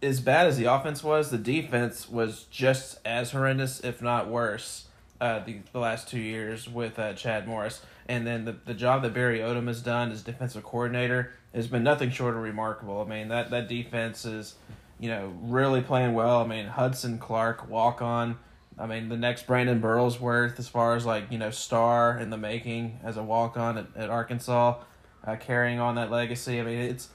as 0.00 0.20
bad 0.20 0.46
as 0.46 0.56
the 0.56 0.66
offense 0.66 1.02
was, 1.02 1.32
the 1.32 1.36
defense 1.36 2.08
was 2.08 2.44
just 2.44 3.00
as 3.04 3.32
horrendous, 3.32 3.80
if 3.80 4.00
not 4.00 4.28
worse, 4.28 4.86
uh, 5.20 5.40
the, 5.40 5.58
the 5.72 5.78
last 5.78 6.08
two 6.08 6.18
years 6.20 6.68
with 6.68 6.98
uh, 6.98 7.12
Chad 7.14 7.46
Morris. 7.46 7.82
And 8.08 8.26
then 8.26 8.44
the, 8.44 8.56
the 8.64 8.74
job 8.74 9.02
that 9.02 9.14
Barry 9.14 9.38
Odom 9.38 9.66
has 9.68 9.80
done 9.82 10.10
as 10.10 10.22
defensive 10.22 10.64
coordinator 10.64 11.32
has 11.54 11.66
been 11.66 11.82
nothing 11.82 12.10
short 12.10 12.34
of 12.34 12.42
remarkable. 12.42 13.00
I 13.00 13.04
mean, 13.04 13.28
that, 13.28 13.50
that 13.50 13.68
defense 13.68 14.24
is 14.24 14.54
you 15.00 15.08
know, 15.08 15.32
really 15.40 15.80
playing 15.80 16.12
well. 16.12 16.40
I 16.40 16.46
mean, 16.46 16.66
Hudson 16.66 17.18
Clark, 17.18 17.68
walk 17.68 18.02
on. 18.02 18.38
I 18.78 18.86
mean, 18.86 19.08
the 19.08 19.16
next 19.16 19.46
Brandon 19.46 19.80
Burlesworth, 19.80 20.58
as 20.58 20.68
far 20.68 20.94
as 20.94 21.06
like, 21.06 21.32
you 21.32 21.38
know, 21.38 21.50
star 21.50 22.18
in 22.18 22.30
the 22.30 22.36
making 22.36 23.00
as 23.02 23.16
a 23.16 23.22
walk 23.22 23.56
on 23.56 23.78
at, 23.78 23.86
at 23.96 24.10
Arkansas, 24.10 24.78
uh, 25.26 25.36
carrying 25.36 25.80
on 25.80 25.94
that 25.94 26.10
legacy. 26.10 26.60
I 26.60 26.64
mean, 26.64 26.78
it's, 26.78 27.08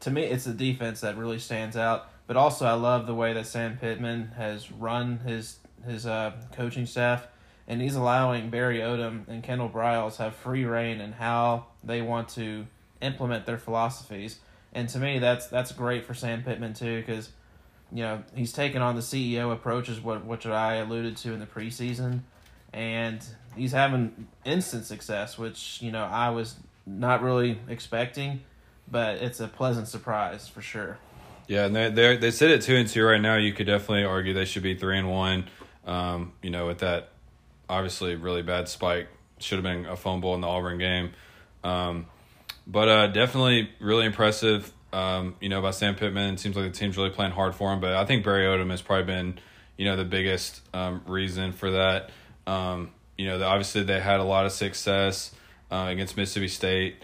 to 0.00 0.10
me, 0.10 0.24
it's 0.24 0.44
the 0.44 0.52
defense 0.52 1.00
that 1.02 1.16
really 1.16 1.38
stands 1.38 1.76
out. 1.76 2.10
But 2.26 2.36
also, 2.36 2.66
I 2.66 2.74
love 2.74 3.06
the 3.06 3.14
way 3.14 3.32
that 3.32 3.46
Sam 3.46 3.76
Pittman 3.76 4.32
has 4.36 4.70
run 4.70 5.18
his 5.18 5.58
his 5.86 6.06
uh, 6.06 6.32
coaching 6.52 6.84
staff, 6.84 7.26
and 7.70 7.80
he's 7.80 7.94
allowing 7.94 8.50
Barry 8.50 8.80
Odom 8.80 9.26
and 9.28 9.42
Kendall 9.42 9.70
Briles 9.70 10.16
have 10.16 10.34
free 10.34 10.64
reign 10.64 11.00
in 11.00 11.12
how 11.12 11.66
they 11.82 12.02
want 12.02 12.28
to 12.30 12.66
implement 13.00 13.46
their 13.46 13.56
philosophies 13.56 14.40
and 14.72 14.88
to 14.88 14.98
me 14.98 15.18
that's 15.18 15.46
that's 15.48 15.72
great 15.72 16.04
for 16.04 16.14
Sam 16.14 16.42
Pittman 16.42 16.74
too 16.74 17.00
because 17.00 17.30
you 17.92 18.02
know 18.02 18.22
he's 18.34 18.52
taken 18.52 18.82
on 18.82 18.94
the 18.94 19.00
CEO 19.00 19.52
approach 19.52 19.88
is 19.88 20.00
what 20.00 20.24
which 20.24 20.46
I 20.46 20.76
alluded 20.76 21.16
to 21.18 21.32
in 21.32 21.40
the 21.40 21.46
preseason, 21.46 22.20
and 22.72 23.24
he's 23.56 23.72
having 23.72 24.28
instant 24.44 24.86
success, 24.86 25.36
which 25.38 25.82
you 25.82 25.90
know 25.90 26.04
I 26.04 26.30
was 26.30 26.56
not 26.86 27.22
really 27.22 27.58
expecting, 27.68 28.42
but 28.90 29.16
it's 29.16 29.40
a 29.40 29.48
pleasant 29.48 29.88
surprise 29.88 30.48
for 30.48 30.62
sure. 30.62 30.98
Yeah, 31.48 31.66
and 31.66 31.74
they 31.74 31.90
they 31.90 32.16
they 32.16 32.30
sit 32.30 32.50
at 32.50 32.62
two 32.62 32.76
and 32.76 32.88
two 32.88 33.04
right 33.04 33.20
now. 33.20 33.36
You 33.36 33.52
could 33.52 33.66
definitely 33.66 34.04
argue 34.04 34.34
they 34.34 34.44
should 34.44 34.62
be 34.62 34.74
three 34.74 34.98
and 34.98 35.10
one. 35.10 35.46
Um, 35.84 36.32
you 36.42 36.50
know, 36.50 36.66
with 36.66 36.78
that 36.78 37.09
obviously 37.70 38.16
really 38.16 38.42
bad 38.42 38.68
spike, 38.68 39.08
should 39.38 39.56
have 39.56 39.64
been 39.64 39.86
a 39.86 39.96
fumble 39.96 40.34
in 40.34 40.40
the 40.40 40.48
Auburn 40.48 40.78
game. 40.78 41.12
Um, 41.64 42.06
but 42.66 42.88
uh, 42.88 43.06
definitely 43.06 43.70
really 43.80 44.04
impressive. 44.04 44.70
Um, 44.92 45.36
you 45.40 45.48
know, 45.48 45.62
by 45.62 45.70
Sam 45.70 45.94
Pittman. 45.94 46.34
It 46.34 46.40
seems 46.40 46.56
like 46.56 46.70
the 46.70 46.76
team's 46.76 46.96
really 46.96 47.10
playing 47.10 47.30
hard 47.30 47.54
for 47.54 47.72
him. 47.72 47.80
But 47.80 47.94
I 47.94 48.04
think 48.04 48.24
Barry 48.24 48.44
Odom 48.44 48.70
has 48.70 48.82
probably 48.82 49.04
been, 49.04 49.38
you 49.76 49.84
know, 49.84 49.96
the 49.96 50.04
biggest 50.04 50.60
um, 50.74 51.02
reason 51.06 51.52
for 51.52 51.70
that. 51.70 52.10
Um, 52.46 52.90
you 53.16 53.26
know, 53.26 53.38
the, 53.38 53.44
obviously 53.44 53.84
they 53.84 54.00
had 54.00 54.18
a 54.18 54.24
lot 54.24 54.46
of 54.46 54.52
success 54.52 55.32
uh, 55.70 55.86
against 55.88 56.16
Mississippi 56.16 56.48
State. 56.48 56.96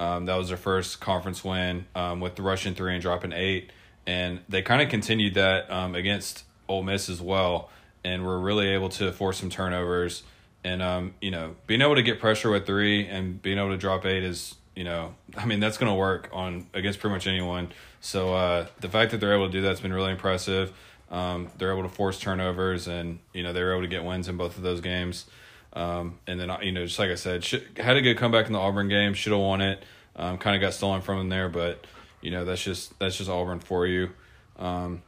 Um, 0.00 0.24
that 0.26 0.36
was 0.36 0.48
their 0.48 0.56
first 0.56 1.00
conference 1.00 1.44
win 1.44 1.84
um, 1.94 2.20
with 2.20 2.34
the 2.34 2.42
rushing 2.42 2.74
three 2.74 2.94
and 2.94 3.02
dropping 3.02 3.32
eight, 3.32 3.70
and 4.06 4.40
they 4.48 4.62
kind 4.62 4.82
of 4.82 4.88
continued 4.88 5.34
that 5.34 5.66
against 5.94 6.44
Ole 6.68 6.82
Miss 6.82 7.08
as 7.08 7.20
well, 7.20 7.70
and 8.04 8.24
we're 8.26 8.38
really 8.38 8.68
able 8.68 8.88
to 8.90 9.12
force 9.12 9.38
some 9.38 9.50
turnovers. 9.50 10.22
And 10.62 10.82
um, 10.82 11.14
you 11.20 11.30
know, 11.30 11.56
being 11.66 11.82
able 11.82 11.96
to 11.96 12.02
get 12.02 12.20
pressure 12.20 12.50
with 12.50 12.66
three 12.66 13.06
and 13.06 13.40
being 13.40 13.58
able 13.58 13.70
to 13.70 13.76
drop 13.76 14.06
eight 14.06 14.22
is 14.22 14.54
you 14.74 14.84
know, 14.84 15.14
I 15.36 15.44
mean, 15.44 15.60
that's 15.60 15.78
going 15.78 15.90
to 15.90 15.96
work 15.96 16.28
on 16.32 16.66
against 16.74 17.00
pretty 17.00 17.14
much 17.14 17.26
anyone. 17.26 17.72
So 18.00 18.34
uh, 18.34 18.66
the 18.80 18.88
fact 18.88 19.12
that 19.12 19.18
they're 19.20 19.34
able 19.34 19.46
to 19.46 19.52
do 19.52 19.62
that's 19.62 19.80
been 19.80 19.92
really 19.92 20.12
impressive. 20.12 20.72
Um, 21.10 21.48
they're 21.58 21.72
able 21.72 21.82
to 21.82 21.88
force 21.88 22.18
turnovers, 22.18 22.88
and 22.88 23.20
you 23.32 23.42
know 23.42 23.52
they 23.52 23.62
were 23.62 23.72
able 23.72 23.82
to 23.82 23.88
get 23.88 24.04
wins 24.04 24.28
in 24.28 24.36
both 24.36 24.56
of 24.56 24.62
those 24.62 24.80
games. 24.80 25.26
Um, 25.72 26.18
and 26.26 26.40
then 26.40 26.50
you 26.62 26.72
know, 26.72 26.84
just 26.86 26.98
like 26.98 27.10
I 27.10 27.14
said, 27.14 27.44
had 27.76 27.96
a 27.96 28.02
good 28.02 28.16
comeback 28.16 28.46
in 28.46 28.52
the 28.52 28.58
Auburn 28.58 28.88
game. 28.88 29.14
Should 29.14 29.32
have 29.32 29.40
won 29.40 29.60
it. 29.60 29.82
Um, 30.16 30.38
kind 30.38 30.56
of 30.56 30.60
got 30.60 30.74
stolen 30.74 31.02
from 31.02 31.18
them 31.18 31.28
there, 31.28 31.48
but 31.48 31.86
you 32.20 32.30
know 32.30 32.44
that's 32.44 32.62
just 32.62 32.98
that's 32.98 33.16
just 33.16 33.30
Auburn 33.30 33.60
for 33.60 33.86
you. 33.86 34.10
Um, 34.58 35.02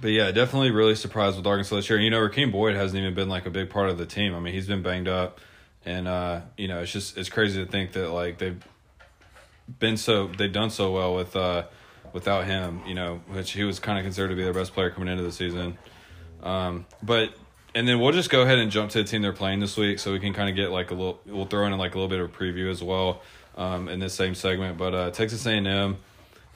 but 0.00 0.08
yeah, 0.08 0.30
definitely 0.30 0.70
really 0.70 0.94
surprised 0.94 1.36
with 1.36 1.46
Arkansas 1.46 1.76
this 1.76 1.90
year. 1.90 1.98
You 1.98 2.10
know, 2.10 2.20
Rakeem 2.20 2.52
Boyd 2.52 2.74
hasn't 2.76 3.00
even 3.00 3.14
been 3.14 3.28
like 3.28 3.46
a 3.46 3.50
big 3.50 3.70
part 3.70 3.90
of 3.90 3.98
the 3.98 4.06
team. 4.06 4.34
I 4.34 4.40
mean, 4.40 4.54
he's 4.54 4.66
been 4.66 4.82
banged 4.82 5.08
up, 5.08 5.40
and 5.84 6.06
uh, 6.08 6.40
you 6.56 6.68
know, 6.68 6.80
it's 6.80 6.92
just 6.92 7.16
it's 7.16 7.28
crazy 7.28 7.64
to 7.64 7.70
think 7.70 7.92
that 7.92 8.10
like 8.10 8.38
they've 8.38 8.62
been 9.78 9.96
so 9.96 10.28
they've 10.28 10.52
done 10.52 10.70
so 10.70 10.92
well 10.92 11.14
with 11.14 11.36
uh, 11.36 11.64
without 12.12 12.46
him. 12.46 12.82
You 12.86 12.94
know, 12.94 13.20
which 13.28 13.52
he 13.52 13.64
was 13.64 13.78
kind 13.78 13.98
of 13.98 14.04
considered 14.04 14.28
to 14.28 14.36
be 14.36 14.42
their 14.42 14.54
best 14.54 14.72
player 14.72 14.90
coming 14.90 15.08
into 15.08 15.22
the 15.22 15.32
season. 15.32 15.76
Um, 16.42 16.86
but 17.02 17.34
and 17.74 17.86
then 17.86 18.00
we'll 18.00 18.12
just 18.12 18.30
go 18.30 18.42
ahead 18.42 18.58
and 18.58 18.70
jump 18.70 18.90
to 18.92 19.02
the 19.02 19.08
team 19.08 19.22
they're 19.22 19.32
playing 19.32 19.60
this 19.60 19.76
week, 19.76 19.98
so 19.98 20.12
we 20.12 20.20
can 20.20 20.32
kind 20.32 20.48
of 20.48 20.56
get 20.56 20.70
like 20.70 20.90
a 20.90 20.94
little. 20.94 21.20
We'll 21.26 21.46
throw 21.46 21.66
in 21.66 21.76
like 21.78 21.94
a 21.94 21.98
little 21.98 22.08
bit 22.08 22.20
of 22.20 22.30
a 22.30 22.32
preview 22.32 22.70
as 22.70 22.82
well 22.82 23.22
um, 23.56 23.88
in 23.88 24.00
this 24.00 24.14
same 24.14 24.34
segment. 24.34 24.78
But 24.78 24.94
uh, 24.94 25.10
Texas 25.10 25.44
A 25.46 25.50
and 25.50 25.66
M, 25.66 25.96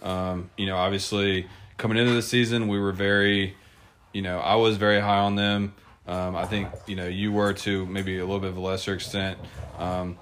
um, 0.03 0.51
you 0.57 0.67
know, 0.67 0.77
obviously 0.77 1.47
coming 1.77 1.99
into 1.99 2.13
the 2.13 2.23
season, 2.23 2.69
we 2.69 2.79
were 2.79 2.93
very, 2.93 3.57
you 4.13 4.23
know, 4.23 4.39
I 4.39 4.57
was 4.57 4.77
very 4.77 5.01
high 5.01 5.19
on 5.19 5.37
them. 5.37 5.75
Um, 6.07 6.37
I 6.37 6.45
think 6.45 6.69
you 6.87 6.97
know 6.97 7.07
you 7.07 7.33
were 7.33 7.55
to 7.55 7.87
maybe 7.87 8.19
a 8.19 8.25
little 8.25 8.41
bit 8.41 8.51
of 8.51 8.57
a 8.57 8.61
lesser 8.61 8.93
extent. 8.93 9.39
Um, 9.79 10.19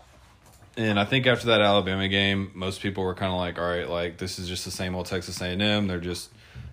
and 0.76 0.99
I 0.99 1.04
think 1.04 1.26
after 1.26 1.49
that 1.49 1.61
Alabama 1.61 2.09
game, 2.09 2.50
most 2.54 2.80
people 2.80 3.04
were 3.04 3.14
kind 3.14 3.32
of 3.32 3.38
like, 3.38 3.59
all 3.59 3.68
right, 3.68 3.88
like 3.88 4.16
this 4.16 4.38
is 4.38 4.49
just 4.49 4.64
the 4.64 4.71
same 4.71 4.94
old 4.94 5.06
Texas 5.06 5.40
A 5.40 5.47
and 5.47 5.61
M. 5.61 5.87
They're 5.87 6.00
just, 6.00 6.30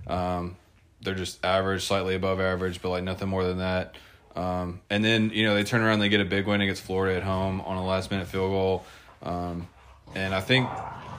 um, 0.08 0.56
they're 1.02 1.16
just 1.16 1.44
average, 1.44 1.84
slightly 1.84 2.16
above 2.16 2.40
average, 2.40 2.82
but 2.82 2.90
like 2.90 3.04
nothing 3.04 3.28
more 3.28 3.44
than 3.44 3.58
that. 3.58 3.96
Um, 4.36 4.82
and 4.90 5.04
then 5.04 5.32
you 5.32 5.44
know 5.44 5.56
they 5.56 5.64
turn 5.64 5.82
around, 5.82 6.00
they 6.00 6.10
get 6.10 6.22
a 6.22 6.26
big 6.26 6.46
win 6.46 6.62
against 6.62 6.84
Florida 6.84 7.18
at 7.18 7.24
home 7.24 7.62
on 7.62 7.78
a 7.78 7.86
last 7.86 8.12
minute 8.12 8.28
field 8.28 8.52
goal. 8.52 8.86
Um, 9.24 9.68
and 10.16 10.34
I 10.34 10.42
think 10.42 10.70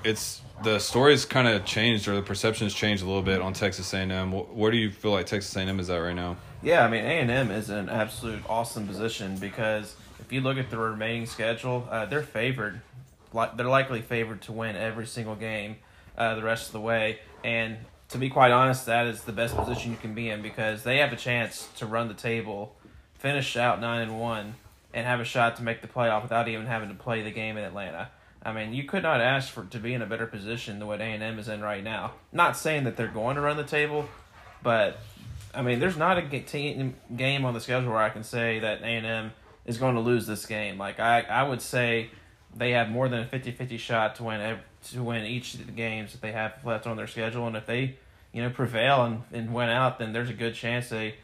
it's 0.05 0.41
the 0.63 0.79
story's 0.79 1.25
kind 1.25 1.49
of 1.49 1.65
changed 1.65 2.07
or 2.09 2.15
the 2.15 2.23
perception 2.23 2.67
has 2.67 2.75
changed 2.75 3.03
a 3.03 3.07
little 3.07 3.23
bit 3.23 3.41
on 3.41 3.53
Texas 3.53 3.93
A&M. 3.95 4.33
Where 4.33 4.71
do 4.71 4.77
you 4.77 4.91
feel 4.91 5.11
like 5.11 5.27
Texas 5.27 5.55
A&M 5.57 5.81
is 5.81 5.89
at 5.91 5.97
right 5.97 6.15
now? 6.15 6.37
Yeah, 6.63 6.85
I 6.85 6.91
mean 6.91 7.05
A&M 7.05 7.51
is 7.51 7.71
an 7.71 7.89
absolute 7.89 8.43
awesome 8.49 8.87
position 8.87 9.37
because 9.39 9.97
if 10.19 10.33
you 10.33 10.43
look 10.43 10.59
at 10.59 10.71
the 10.71 10.77
remaining 10.77 11.27
schedule, 11.27 11.89
uh, 11.91 12.07
they're 12.07 12.23
favored. 12.23 12.81
They're 13.33 13.67
likely 13.67 14.03
favored 14.03 14.43
to 14.43 14.53
win 14.53 14.77
every 14.77 15.07
single 15.07 15.37
game 15.37 15.77
uh, 16.19 16.35
the 16.35 16.43
rest 16.43 16.67
of 16.67 16.73
the 16.73 16.81
way. 16.81 17.21
And 17.43 17.79
to 18.11 18.19
be 18.19 18.29
quite 18.29 18.51
honest, 18.51 18.87
that 18.87 19.07
is 19.07 19.23
the 19.23 19.33
best 19.33 19.57
position 19.57 19.93
you 19.93 19.97
can 19.97 20.15
be 20.15 20.29
in 20.29 20.43
because 20.43 20.83
they 20.83 20.99
have 20.99 21.13
a 21.13 21.17
chance 21.17 21.69
to 21.77 21.87
run 21.87 22.09
the 22.09 22.15
table, 22.15 22.77
finish 23.15 23.57
out 23.57 23.81
nine 23.81 24.03
and 24.03 24.21
one, 24.21 24.55
and 24.93 25.07
have 25.07 25.21
a 25.21 25.25
shot 25.25 25.57
to 25.57 25.63
make 25.63 25.81
the 25.81 25.89
playoff 25.89 26.23
without 26.23 26.49
even 26.49 26.67
having 26.67 26.89
to 26.89 26.95
play 26.95 27.23
the 27.23 27.31
game 27.31 27.57
in 27.57 27.65
Atlanta. 27.65 28.11
I 28.43 28.53
mean, 28.53 28.73
you 28.73 28.85
could 28.85 29.03
not 29.03 29.21
ask 29.21 29.53
for 29.53 29.65
to 29.65 29.79
be 29.79 29.93
in 29.93 30.03
a 30.03 30.07
better 30.07 30.27
position 30.27 30.79
than 30.79 30.89
what 30.89 31.01
A 31.01 31.05
and 31.05 31.23
M 31.23 31.39
is 31.39 31.49
in 31.49 31.61
right 31.61 31.85
now. 31.85 32.13
Not 32.33 32.57
saying 32.57 32.85
that 32.85 32.97
they're 32.97 33.09
going 33.09 33.37
to 33.37 33.43
run 33.43 33.57
the 33.57 33.65
table, 33.65 34.09
but 34.63 34.99
I 35.55 35.63
mean, 35.63 35.79
there's 35.79 35.97
not 35.97 36.19
a 36.19 36.41
team, 36.41 36.95
game 37.15 37.45
on 37.45 37.55
the 37.55 37.61
schedule 37.61 37.91
where 37.91 38.03
I 38.03 38.09
can 38.09 38.25
say 38.25 38.61
that 38.61 38.81
A 38.83 38.87
and 38.87 39.07
M 39.07 39.33
is 39.67 39.77
going 39.77 39.95
to 39.95 40.01
lose 40.01 40.27
this 40.27 40.47
game. 40.47 40.79
Like 40.79 40.99
I, 41.01 41.21
I 41.23 41.43
would 41.43 41.61
say 41.61 42.11
they 42.57 42.73
have 42.73 42.89
more 42.89 43.09
than 43.09 43.21
a 43.21 43.27
50-50 43.27 43.79
shot 43.79 44.17
to 44.17 44.25
win 44.25 44.59
to 44.93 45.03
win 45.03 45.27
each 45.27 45.55
of 45.55 45.67
the 45.67 45.73
games 45.73 46.13
that 46.13 46.23
they 46.23 46.33
have 46.33 46.55
left 46.65 46.87
on 46.87 46.97
their 46.97 47.07
schedule, 47.07 47.47
and 47.47 47.55
if 47.55 47.67
they, 47.67 47.97
you 48.33 48.43
know, 48.43 48.49
prevail 48.49 49.05
and, 49.05 49.23
and 49.31 49.53
win 49.53 49.69
out, 49.69 49.99
then 49.99 50.15
there's 50.15 50.31
a 50.31 50.35
good 50.35 50.55
chance 50.55 50.89
they 50.89 51.17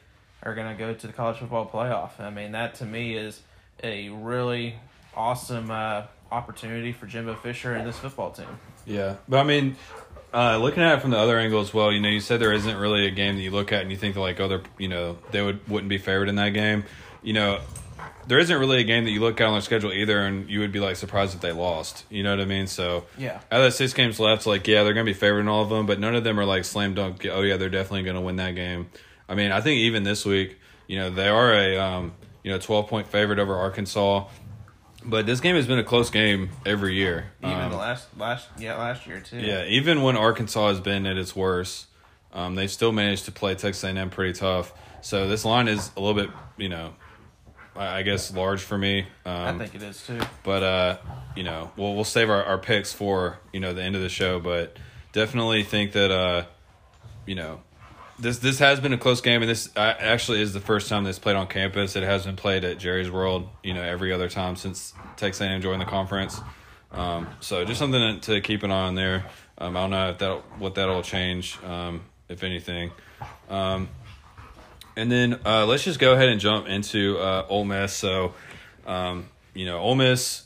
are 0.43 0.55
going 0.55 0.69
to 0.69 0.79
go 0.79 0.93
to 0.93 1.07
the 1.07 1.13
college 1.15 1.39
football 1.39 1.67
playoff. 1.67 2.21
I 2.21 2.29
mean, 2.29 2.53
that 2.53 2.75
to 2.77 2.85
me 2.85 3.17
is 3.17 3.41
a 3.83 4.11
really 4.11 4.75
awesome. 5.15 5.71
Uh, 5.71 6.03
opportunity 6.31 6.93
for 6.93 7.07
Jimbo 7.07 7.35
Fisher 7.37 7.75
and 7.75 7.87
this 7.87 7.99
football 7.99 8.31
team. 8.31 8.47
Yeah, 8.85 9.17
but 9.29 9.39
I 9.39 9.45
mean, 9.45 9.77
uh, 10.33 10.59
looking 10.59 10.83
at 10.83 10.99
it 10.99 11.01
from 11.01 11.11
the 11.11 11.19
other 11.19 11.39
angle 11.39 11.61
as 11.61 11.73
well, 11.73 11.93
you 11.93 12.01
know, 12.01 12.09
you 12.09 12.21
said 12.21 12.41
there 12.41 12.53
isn't 12.53 12.77
really 12.77 13.07
a 13.07 13.11
game 13.11 13.37
that 13.37 13.43
you 13.43 13.51
look 13.51 13.73
at 13.73 13.83
and 13.83 13.91
you 13.91 13.97
think 13.97 14.17
like 14.17 14.41
other, 14.41 14.63
you 14.79 14.89
know, 14.89 15.19
they 15.31 15.43
would 15.43 15.67
wouldn't 15.69 15.89
be 15.89 15.99
favored 15.99 16.29
in 16.29 16.37
that 16.37 16.51
game. 16.51 16.85
You 17.23 17.33
know, 17.33 17.61
there 18.27 18.39
isn't 18.39 18.59
really 18.59 18.81
a 18.81 18.85
game 18.85 19.05
that 19.05 19.11
you 19.11 19.21
look 19.21 19.41
at 19.41 19.47
on 19.47 19.53
their 19.53 19.63
schedule 19.63 19.93
either, 19.93 20.21
and 20.21 20.49
you 20.51 20.61
would 20.61 20.73
be 20.73 20.81
like 20.81 20.97
surprised 20.97 21.35
if 21.35 21.41
they 21.41 21.53
lost. 21.53 22.05
You 22.11 22.23
know 22.23 22.31
what 22.31 22.41
I 22.41 22.45
mean? 22.45 22.67
So 22.67 23.05
yeah, 23.17 23.41
out 23.51 23.61
of 23.61 23.65
the 23.65 23.71
six 23.71 23.93
games 23.95 24.19
left, 24.19 24.47
like 24.47 24.67
yeah, 24.67 24.83
they're 24.83 24.95
gonna 24.95 25.05
be 25.05 25.15
favored 25.15 25.41
in 25.41 25.49
all 25.49 25.63
of 25.63 25.69
them, 25.69 25.87
but 25.87 26.01
none 26.01 26.15
of 26.15 26.25
them 26.25 26.39
are 26.39 26.45
like 26.45 26.65
slam 26.65 26.95
dunk. 26.95 27.27
Oh 27.31 27.43
yeah, 27.43 27.57
they're 27.57 27.69
definitely 27.69 28.03
gonna 28.03 28.21
win 28.21 28.37
that 28.37 28.55
game. 28.55 28.89
I 29.29 29.35
mean, 29.35 29.53
I 29.53 29.61
think 29.61 29.79
even 29.79 30.03
this 30.03 30.25
week, 30.25 30.59
you 30.87 30.99
know, 30.99 31.11
they 31.11 31.29
are 31.29 31.53
a 31.55 31.79
um, 31.79 32.13
you 32.43 32.51
know 32.51 32.59
twelve 32.59 32.89
point 32.89 33.07
favorite 33.07 33.39
over 33.39 33.55
Arkansas. 33.55 34.27
But 35.09 35.25
this 35.25 35.41
game 35.41 35.55
has 35.55 35.67
been 35.67 35.79
a 35.79 35.85
close 35.85 36.11
game 36.11 36.51
every 36.67 36.95
year. 36.95 37.31
Even 37.43 37.57
um, 37.57 37.71
the 37.71 37.77
last 37.77 38.09
last 38.19 38.49
yeah 38.59 38.77
last 38.77 39.07
year 39.07 39.21
too. 39.21 39.39
Yeah, 39.39 39.65
even 39.67 40.03
when 40.03 40.17
Arkansas 40.17 40.69
has 40.69 40.81
been 40.81 41.07
at 41.07 41.17
its 41.17 41.35
worst, 41.35 41.87
um, 42.33 42.57
they've 42.57 42.71
still 42.71 42.93
managed 42.93 43.27
to 43.27 43.33
play 43.33 43.55
Texas 43.55 43.85
A&M 43.85 44.11
pretty 44.11 44.33
tough. 44.33 44.73
So 45.03 45.29
this 45.29 45.45
line 45.45 45.69
is 45.69 45.93
a 45.97 46.01
little 46.01 46.21
bit, 46.21 46.31
you 46.57 46.69
know, 46.69 46.95
I 47.77 48.03
guess 48.03 48.35
large 48.35 48.63
for 48.63 48.77
me. 48.77 49.07
Um, 49.25 49.35
I 49.35 49.59
think 49.59 49.75
it 49.75 49.83
is 49.83 50.05
too. 50.05 50.21
But 50.43 50.63
uh, 50.63 50.99
you 51.37 51.45
know, 51.45 51.71
we'll 51.77 51.95
we'll 51.95 52.05
save 52.05 52.31
our, 52.31 52.43
our 52.43 52.59
picks 52.59 52.93
for 52.93 53.39
you 53.53 53.61
know 53.61 53.73
the 53.73 53.83
end 53.83 53.95
of 53.95 54.03
the 54.03 54.09
show. 54.09 54.41
But 54.41 54.77
definitely 55.13 55.63
think 55.63 55.93
that 55.93 56.11
uh, 56.11 56.47
you 57.27 57.35
know, 57.35 57.61
this 58.19 58.39
this 58.39 58.59
has 58.59 58.81
been 58.81 58.93
a 58.93 58.99
close 58.99 59.21
game, 59.21 59.43
and 59.43 59.51
this 59.51 59.69
uh, 59.77 59.95
actually 59.99 60.41
is 60.41 60.53
the 60.53 60.61
first 60.61 60.89
time 60.89 61.05
that's 61.05 61.19
played 61.19 61.37
on 61.37 61.47
campus. 61.47 61.97
It 61.97 62.03
has 62.03 62.25
been 62.25 62.37
played 62.37 62.65
at 62.65 62.79
Jerry's 62.79 63.11
World, 63.11 63.49
you 63.63 63.75
know, 63.75 63.83
every 63.83 64.13
other 64.13 64.29
time 64.29 64.57
since 64.57 64.95
Texas 65.17 65.43
A&M 65.43 65.61
joined 65.61 65.81
the 65.81 65.87
conference. 65.87 66.41
Um, 66.93 67.29
so 67.41 67.65
just 67.65 67.79
something 67.79 68.21
to, 68.21 68.41
keep 68.41 68.63
an 68.63 68.71
eye 68.71 68.87
on 68.87 68.95
there. 68.95 69.27
Um, 69.59 69.77
I 69.77 69.81
don't 69.81 69.91
know 69.91 70.11
if 70.11 70.19
that 70.19 70.43
what 70.59 70.75
that'll 70.77 71.03
change, 71.03 71.59
um, 71.65 72.03
if 72.29 72.43
anything. 72.43 72.91
Um, 73.51 73.89
and 74.97 75.13
then 75.13 75.41
uh, 75.45 75.67
let's 75.67 75.85
just 75.85 75.99
go 75.99 76.15
ahead 76.15 76.31
and 76.31 76.41
jump 76.41 76.69
into 76.69 77.19
uh, 77.19 77.47
Ole 77.49 77.65
Miss. 77.65 77.93
So, 77.93 78.35
um, 78.87 79.29
you 79.53 79.67
know, 79.67 79.79
Ole 79.79 79.95
Miss 79.95 80.46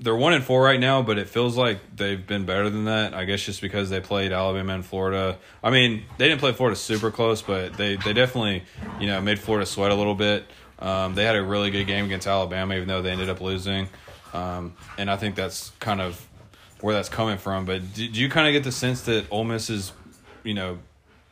they're 0.00 0.16
one 0.16 0.32
and 0.32 0.44
four 0.44 0.62
right 0.62 0.78
now, 0.78 1.02
but 1.02 1.18
it 1.18 1.28
feels 1.28 1.56
like 1.56 1.78
they've 1.96 2.24
been 2.24 2.46
better 2.46 2.70
than 2.70 2.84
that. 2.84 3.14
I 3.14 3.24
guess 3.24 3.42
just 3.42 3.60
because 3.60 3.90
they 3.90 4.00
played 4.00 4.32
Alabama 4.32 4.74
and 4.74 4.86
Florida. 4.86 5.38
I 5.62 5.70
mean, 5.70 6.04
they 6.18 6.28
didn't 6.28 6.40
play 6.40 6.52
Florida 6.52 6.76
super 6.76 7.10
close, 7.10 7.42
but 7.42 7.74
they 7.74 7.96
they 7.96 8.12
definitely 8.12 8.64
you 9.00 9.06
know 9.06 9.20
made 9.20 9.38
Florida 9.38 9.66
sweat 9.66 9.90
a 9.90 9.94
little 9.94 10.14
bit. 10.14 10.46
Um, 10.78 11.14
they 11.14 11.24
had 11.24 11.34
a 11.34 11.42
really 11.42 11.70
good 11.70 11.86
game 11.86 12.04
against 12.04 12.26
Alabama, 12.26 12.74
even 12.74 12.86
though 12.86 13.02
they 13.02 13.10
ended 13.10 13.28
up 13.28 13.40
losing. 13.40 13.88
Um, 14.32 14.74
and 14.96 15.10
I 15.10 15.16
think 15.16 15.34
that's 15.34 15.72
kind 15.80 16.00
of 16.00 16.24
where 16.80 16.94
that's 16.94 17.08
coming 17.08 17.38
from. 17.38 17.64
But 17.64 17.94
do, 17.94 18.08
do 18.08 18.20
you 18.20 18.28
kind 18.28 18.46
of 18.46 18.52
get 18.52 18.62
the 18.62 18.72
sense 18.72 19.02
that 19.02 19.26
Ole 19.30 19.44
Miss 19.44 19.70
is, 19.70 19.92
you 20.44 20.54
know, 20.54 20.78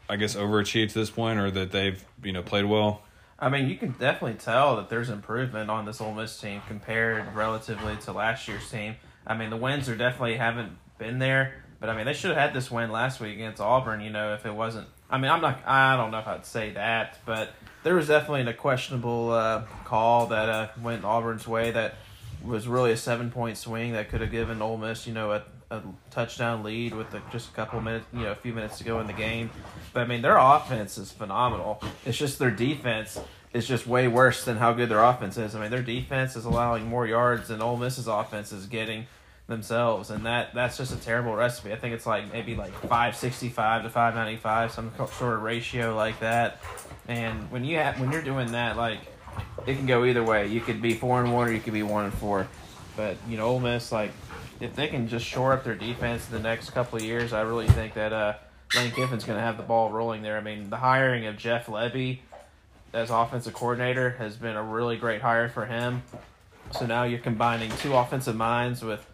I 0.08 0.16
guess 0.16 0.35
overachieved 0.35 0.92
to 0.92 0.99
this 0.99 1.11
point, 1.11 1.38
or 1.38 1.50
that 1.52 1.70
they've 1.70 2.02
you 2.25 2.32
know 2.32 2.42
played 2.42 2.64
well? 2.64 3.02
I 3.38 3.50
mean, 3.50 3.69
you 3.69 3.76
can 3.76 3.93
definitely 3.93 4.38
tell 4.38 4.76
that 4.76 4.88
there's 4.88 5.11
improvement 5.11 5.71
on 5.71 5.85
this 5.85 6.00
Ole 6.00 6.14
Miss 6.14 6.40
team 6.40 6.62
compared 6.66 7.35
relatively 7.35 7.97
to 7.97 8.12
last 8.12 8.49
year's 8.49 8.71
team. 8.71 8.97
I 9.26 9.37
mean, 9.37 9.50
the 9.50 9.57
wins 9.57 9.88
are 9.88 9.97
definitely 9.97 10.37
haven't 10.37 10.73
been 10.99 11.19
there, 11.19 11.62
but 11.78 11.90
I 11.90 11.97
mean, 11.97 12.07
they 12.07 12.14
should 12.14 12.31
have 12.31 12.38
had 12.38 12.55
this 12.55 12.71
win 12.71 12.90
last 12.90 13.21
week 13.21 13.35
against 13.35 13.61
Auburn. 13.61 14.00
You 14.00 14.11
know, 14.11 14.33
if 14.33 14.47
it 14.47 14.55
wasn't, 14.55 14.88
I 15.11 15.19
mean, 15.19 15.31
I'm 15.31 15.43
not, 15.43 15.61
I 15.66 15.97
don't 15.97 16.11
know 16.11 16.19
if 16.19 16.26
I'd 16.26 16.47
say 16.47 16.71
that, 16.73 17.19
but 17.26 17.50
there 17.83 17.95
was 17.95 18.09
definitely 18.09 18.50
a 18.50 18.55
questionable 18.55 19.33
uh, 19.33 19.62
call 19.85 20.28
that 20.28 20.49
uh, 20.49 20.69
went 20.83 21.05
Auburn's 21.05 21.47
way 21.47 21.73
that 21.73 21.97
was 22.43 22.66
really 22.66 22.93
a 22.93 22.97
seven 22.97 23.31
point 23.31 23.59
swing 23.59 23.93
that 23.93 24.09
could 24.09 24.23
have 24.23 24.31
given 24.31 24.62
Ole 24.62 24.78
Miss, 24.78 25.07
you 25.07 25.12
know, 25.12 25.33
a 25.33 25.43
a 25.70 25.80
touchdown 26.11 26.62
lead 26.62 26.94
with 26.94 27.12
a, 27.14 27.23
just 27.32 27.50
a 27.50 27.52
couple 27.52 27.80
minutes, 27.80 28.06
you 28.12 28.20
know, 28.20 28.32
a 28.32 28.37
few 28.37 28.52
minutes 28.52 28.78
to 28.78 28.85
go 28.85 29.00
in 29.00 29.06
the 29.06 29.12
game. 29.12 29.50
But 29.92 30.00
I 30.00 30.06
mean, 30.06 30.23
their 30.23 30.38
offense 30.38 30.99
is 30.99 31.11
phenomenal. 31.11 31.82
It's 32.04 32.18
just 32.18 32.38
their 32.38 32.50
defense 32.50 33.18
is 33.52 33.66
just 33.66 33.87
way 33.87 34.06
worse 34.06 34.44
than 34.44 34.58
how 34.58 34.73
good 34.73 34.88
their 34.88 35.02
offense 35.02 35.37
is. 35.37 35.54
I 35.54 35.61
mean, 35.61 35.70
their 35.70 35.82
defense 35.82 36.37
is 36.37 36.44
allowing 36.44 36.87
more 36.87 37.06
yards 37.06 37.49
than 37.49 37.62
Ole 37.62 37.76
Miss's 37.76 38.06
offense 38.06 38.52
is 38.52 38.66
getting 38.66 39.06
themselves, 39.46 40.11
and 40.11 40.26
that 40.26 40.54
that's 40.54 40.76
just 40.76 40.92
a 40.92 40.96
terrible 40.96 41.35
recipe. 41.35 41.73
I 41.73 41.76
think 41.76 41.94
it's 41.94 42.06
like 42.06 42.32
maybe 42.32 42.54
like 42.54 42.73
five 42.88 43.16
sixty 43.16 43.49
five 43.49 43.82
to 43.85 43.90
five 43.90 44.14
ninety 44.14 44.37
five, 44.37 44.73
some 44.73 44.92
sort 44.96 45.35
of 45.35 45.42
ratio 45.42 45.94
like 45.94 46.20
that. 46.20 46.61
And 47.08 47.50
when 47.50 47.64
you 47.64 47.78
have 47.78 48.00
when 48.00 48.12
you're 48.12 48.23
doing 48.23 48.52
that, 48.52 48.76
like 48.76 48.99
it 49.66 49.76
can 49.76 49.87
go 49.87 50.04
either 50.04 50.23
way. 50.23 50.49
You 50.49 50.61
could 50.61 50.82
be 50.82 50.94
four 50.94 51.23
and 51.23 51.32
one, 51.32 51.49
or 51.49 51.52
you 51.52 51.61
could 51.61 51.73
be 51.73 51.82
one 51.82 52.04
and 52.04 52.14
four. 52.14 52.49
But 52.96 53.16
you 53.28 53.37
know, 53.37 53.46
Ole 53.46 53.61
Miss 53.61 53.92
like 53.92 54.11
if 54.60 54.75
they 54.75 54.88
can 54.88 55.08
just 55.08 55.26
shore 55.26 55.52
up 55.52 55.64
their 55.64 55.75
defense 55.75 56.26
in 56.28 56.32
the 56.32 56.42
next 56.42 56.70
couple 56.70 56.96
of 56.96 57.04
years, 57.04 57.32
I 57.32 57.42
really 57.42 57.66
think 57.68 57.94
that 57.94 58.12
uh, 58.12 58.34
Lane 58.75 58.90
Kiffin's 58.90 59.25
going 59.25 59.38
to 59.38 59.44
have 59.44 59.56
the 59.56 59.62
ball 59.62 59.90
rolling 59.90 60.22
there. 60.22 60.36
I 60.36 60.40
mean, 60.40 60.70
the 60.70 60.78
hiring 60.78 61.26
of 61.26 61.36
Jeff 61.36 61.66
Lebby 61.66 62.20
as 62.92 63.10
offensive 63.10 63.52
coordinator 63.52 64.10
has 64.10 64.36
been 64.36 64.56
a 64.56 64.62
really 64.62 64.96
great 64.96 65.20
hire 65.20 65.48
for 65.48 65.66
him. 65.66 66.02
So 66.72 66.86
now 66.86 67.04
you're 67.04 67.20
combining 67.20 67.70
two 67.78 67.94
offensive 67.94 68.34
minds 68.34 68.82
with, 68.82 69.06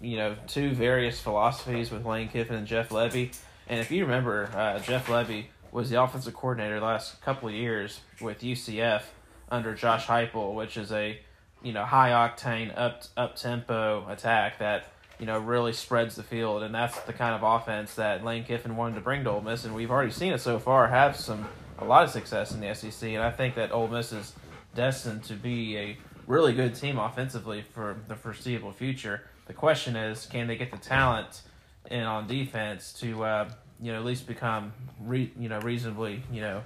you 0.00 0.16
know, 0.16 0.36
two 0.46 0.72
various 0.72 1.20
philosophies 1.20 1.90
with 1.90 2.04
Lane 2.04 2.28
Kiffin 2.28 2.56
and 2.56 2.66
Jeff 2.66 2.88
Lebby. 2.88 3.36
And 3.68 3.80
if 3.80 3.90
you 3.90 4.04
remember, 4.04 4.50
uh, 4.54 4.78
Jeff 4.80 5.06
Lebby 5.06 5.46
was 5.70 5.90
the 5.90 6.02
offensive 6.02 6.34
coordinator 6.34 6.80
the 6.80 6.86
last 6.86 7.20
couple 7.20 7.48
of 7.48 7.54
years 7.54 8.00
with 8.20 8.40
UCF 8.40 9.02
under 9.50 9.74
Josh 9.74 10.06
Heupel, 10.06 10.54
which 10.54 10.76
is 10.76 10.90
a 10.90 11.20
you 11.62 11.72
know 11.72 11.84
high 11.84 12.10
octane 12.10 12.76
up 12.76 13.04
up 13.16 13.36
tempo 13.36 14.06
attack 14.08 14.58
that 14.58 14.86
you 15.18 15.26
know, 15.26 15.38
really 15.38 15.72
spreads 15.72 16.14
the 16.14 16.22
field, 16.22 16.62
and 16.62 16.74
that's 16.74 16.98
the 17.00 17.12
kind 17.12 17.34
of 17.34 17.42
offense 17.42 17.94
that 17.94 18.24
Lane 18.24 18.44
Kiffin 18.44 18.76
wanted 18.76 18.94
to 18.94 19.00
bring 19.00 19.24
to 19.24 19.30
Ole 19.30 19.40
Miss, 19.40 19.64
and 19.64 19.74
we've 19.74 19.90
already 19.90 20.12
seen 20.12 20.32
it 20.32 20.40
so 20.40 20.58
far 20.58 20.88
have 20.88 21.16
some 21.16 21.48
a 21.80 21.84
lot 21.84 22.04
of 22.04 22.10
success 22.10 22.52
in 22.52 22.60
the 22.60 22.74
SEC, 22.74 23.10
and 23.10 23.22
I 23.22 23.30
think 23.30 23.54
that 23.56 23.72
Ole 23.72 23.88
Miss 23.88 24.12
is 24.12 24.32
destined 24.74 25.24
to 25.24 25.34
be 25.34 25.76
a 25.76 25.96
really 26.26 26.52
good 26.52 26.74
team 26.74 26.98
offensively 26.98 27.62
for 27.62 27.96
the 28.08 28.14
foreseeable 28.14 28.72
future. 28.72 29.22
The 29.46 29.54
question 29.54 29.96
is, 29.96 30.26
can 30.26 30.46
they 30.46 30.56
get 30.56 30.70
the 30.70 30.78
talent 30.78 31.42
in 31.90 32.02
on 32.02 32.26
defense 32.26 32.92
to 33.00 33.24
uh, 33.24 33.50
you 33.80 33.92
know 33.92 33.98
at 33.98 34.04
least 34.04 34.26
become 34.26 34.72
re- 35.00 35.32
you 35.38 35.48
know 35.48 35.60
reasonably 35.60 36.22
you 36.30 36.40
know 36.40 36.62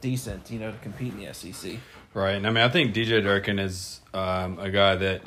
decent 0.00 0.50
you 0.50 0.58
know 0.58 0.70
to 0.70 0.78
compete 0.78 1.14
in 1.14 1.24
the 1.24 1.32
SEC? 1.32 1.78
Right. 2.14 2.34
And 2.34 2.46
I 2.46 2.50
mean, 2.50 2.62
I 2.62 2.68
think 2.68 2.94
DJ 2.94 3.22
Durkin 3.22 3.58
is 3.58 4.00
um, 4.12 4.58
a 4.58 4.70
guy 4.70 4.96
that, 4.96 5.22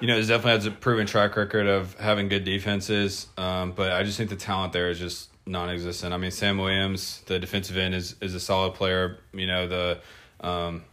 you 0.00 0.06
know, 0.06 0.18
definitely 0.20 0.52
has 0.52 0.66
a 0.66 0.70
proven 0.70 1.06
track 1.06 1.36
record 1.36 1.66
of 1.66 1.94
having 2.00 2.28
good 2.28 2.44
defenses. 2.44 3.26
Um, 3.36 3.72
but 3.72 3.92
I 3.92 4.02
just 4.02 4.16
think 4.16 4.30
the 4.30 4.36
talent 4.36 4.72
there 4.72 4.88
is 4.88 4.98
just 4.98 5.28
non 5.44 5.68
existent. 5.68 6.14
I 6.14 6.16
mean, 6.16 6.30
Sam 6.30 6.56
Williams, 6.56 7.22
the 7.26 7.38
defensive 7.38 7.76
end, 7.76 7.94
is, 7.94 8.16
is 8.22 8.34
a 8.34 8.40
solid 8.40 8.74
player. 8.74 9.18
You 9.32 9.46
know, 9.46 9.68
the 9.68 10.00
um, 10.40 10.84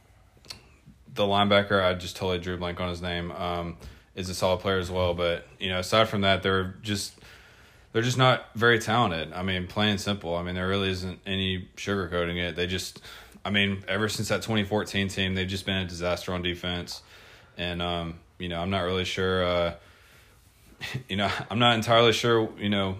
the 1.14 1.24
linebacker, 1.24 1.82
I 1.82 1.94
just 1.94 2.18
totally 2.18 2.40
drew 2.40 2.58
blank 2.58 2.82
on 2.82 2.90
his 2.90 3.02
name, 3.02 3.32
um, 3.32 3.78
is 4.16 4.30
a 4.30 4.36
solid 4.36 4.60
player 4.60 4.78
as 4.78 4.92
well. 4.92 5.14
But, 5.14 5.48
you 5.60 5.70
know, 5.70 5.80
aside 5.80 6.10
from 6.10 6.22
that, 6.22 6.44
they're 6.44 6.76
just. 6.82 7.20
They're 7.92 8.02
just 8.02 8.18
not 8.18 8.48
very 8.56 8.80
talented. 8.80 9.34
I 9.34 9.44
mean, 9.44 9.68
plain 9.68 9.90
and 9.90 10.02
simple. 10.02 10.36
I 10.36 10.42
mean, 10.42 10.56
there 10.56 10.68
really 10.68 10.90
isn't 10.90 11.20
any 11.28 11.70
sugarcoating 11.78 12.38
it. 12.38 12.56
They 12.56 12.66
just 12.66 13.00
I 13.46 13.50
mean, 13.50 13.84
ever 13.88 14.08
since 14.10 14.30
that 14.30 14.42
2014 14.42 15.08
team, 15.10 15.36
they've 15.36 15.48
just 15.48 15.66
been 15.66 15.78
a 15.78 15.86
disaster 15.86 16.34
on 16.34 16.42
defense. 16.42 17.02
And, 17.58 17.82
um, 17.82 18.20
you 18.40 18.50
know, 18.50 18.60
I'm 18.60 18.70
not 18.70 18.82
really 18.82 19.06
sure, 19.06 19.44
uh, 19.44 19.74
you 21.10 21.16
know, 21.16 21.30
I'm 21.50 21.60
not 21.60 21.76
entirely 21.76 22.14
sure, 22.14 22.50
you 22.58 22.70
know, 22.70 22.98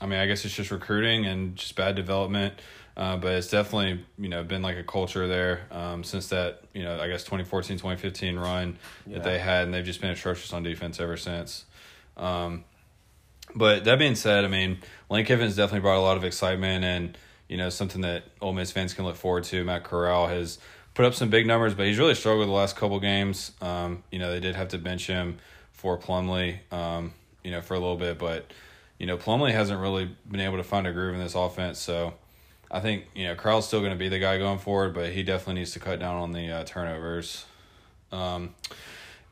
I 0.00 0.06
mean, 0.06 0.20
I 0.20 0.26
guess 0.26 0.44
it's 0.44 0.54
just 0.54 0.70
recruiting 0.70 1.26
and 1.26 1.56
just 1.56 1.74
bad 1.74 1.96
development. 1.96 2.54
Uh, 2.96 3.16
but 3.16 3.34
it's 3.34 3.48
definitely, 3.48 4.04
you 4.18 4.28
know, 4.28 4.42
been 4.42 4.60
like 4.60 4.76
a 4.76 4.82
culture 4.82 5.28
there 5.28 5.60
um, 5.70 6.02
since 6.02 6.28
that, 6.28 6.62
you 6.74 6.82
know, 6.82 6.98
I 6.98 7.06
guess 7.06 7.22
2014, 7.22 7.76
2015 7.76 8.36
run 8.36 8.76
yeah. 9.06 9.14
that 9.14 9.24
they 9.24 9.38
had, 9.38 9.64
and 9.64 9.74
they've 9.74 9.84
just 9.84 10.00
been 10.00 10.10
atrocious 10.10 10.52
on 10.52 10.64
defense 10.64 10.98
ever 10.98 11.16
since. 11.16 11.64
Um, 12.16 12.64
but 13.54 13.84
that 13.84 14.00
being 14.00 14.16
said, 14.16 14.44
I 14.44 14.48
mean, 14.48 14.78
Lane 15.08 15.24
Kiffin's 15.24 15.54
definitely 15.54 15.80
brought 15.80 15.98
a 15.98 16.02
lot 16.02 16.16
of 16.16 16.24
excitement 16.24 16.84
and, 16.84 17.18
you 17.48 17.56
know, 17.56 17.70
something 17.70 18.02
that 18.02 18.24
Ole 18.40 18.52
Miss 18.52 18.70
fans 18.70 18.94
can 18.94 19.04
look 19.04 19.16
forward 19.16 19.44
to. 19.44 19.64
Matt 19.64 19.84
Corral 19.84 20.28
has 20.28 20.58
put 20.94 21.04
up 21.04 21.14
some 21.14 21.30
big 21.30 21.46
numbers, 21.46 21.74
but 21.74 21.86
he's 21.86 21.98
really 21.98 22.14
struggled 22.14 22.48
the 22.48 22.52
last 22.52 22.76
couple 22.76 22.98
games. 23.00 23.52
Um, 23.60 24.02
you 24.10 24.18
know, 24.18 24.30
they 24.30 24.40
did 24.40 24.54
have 24.54 24.68
to 24.68 24.78
bench 24.78 25.06
him 25.06 25.38
for 25.72 25.96
Plumlee, 25.96 26.58
um, 26.72 27.12
you 27.44 27.50
know, 27.50 27.60
for 27.60 27.74
a 27.74 27.78
little 27.78 27.96
bit, 27.96 28.18
but 28.18 28.52
you 28.98 29.06
know, 29.06 29.16
Plumlee 29.16 29.52
hasn't 29.52 29.80
really 29.80 30.10
been 30.28 30.40
able 30.40 30.56
to 30.56 30.64
find 30.64 30.86
a 30.86 30.92
groove 30.92 31.14
in 31.14 31.20
this 31.20 31.34
offense. 31.34 31.78
So 31.78 32.14
I 32.70 32.80
think 32.80 33.06
you 33.14 33.24
know 33.24 33.34
Corral's 33.34 33.66
still 33.66 33.80
going 33.80 33.92
to 33.92 33.98
be 33.98 34.08
the 34.08 34.18
guy 34.18 34.38
going 34.38 34.58
forward, 34.58 34.94
but 34.94 35.12
he 35.12 35.22
definitely 35.22 35.60
needs 35.60 35.72
to 35.72 35.80
cut 35.80 35.98
down 36.00 36.16
on 36.16 36.32
the 36.32 36.50
uh, 36.50 36.64
turnovers. 36.64 37.44
Um, 38.12 38.54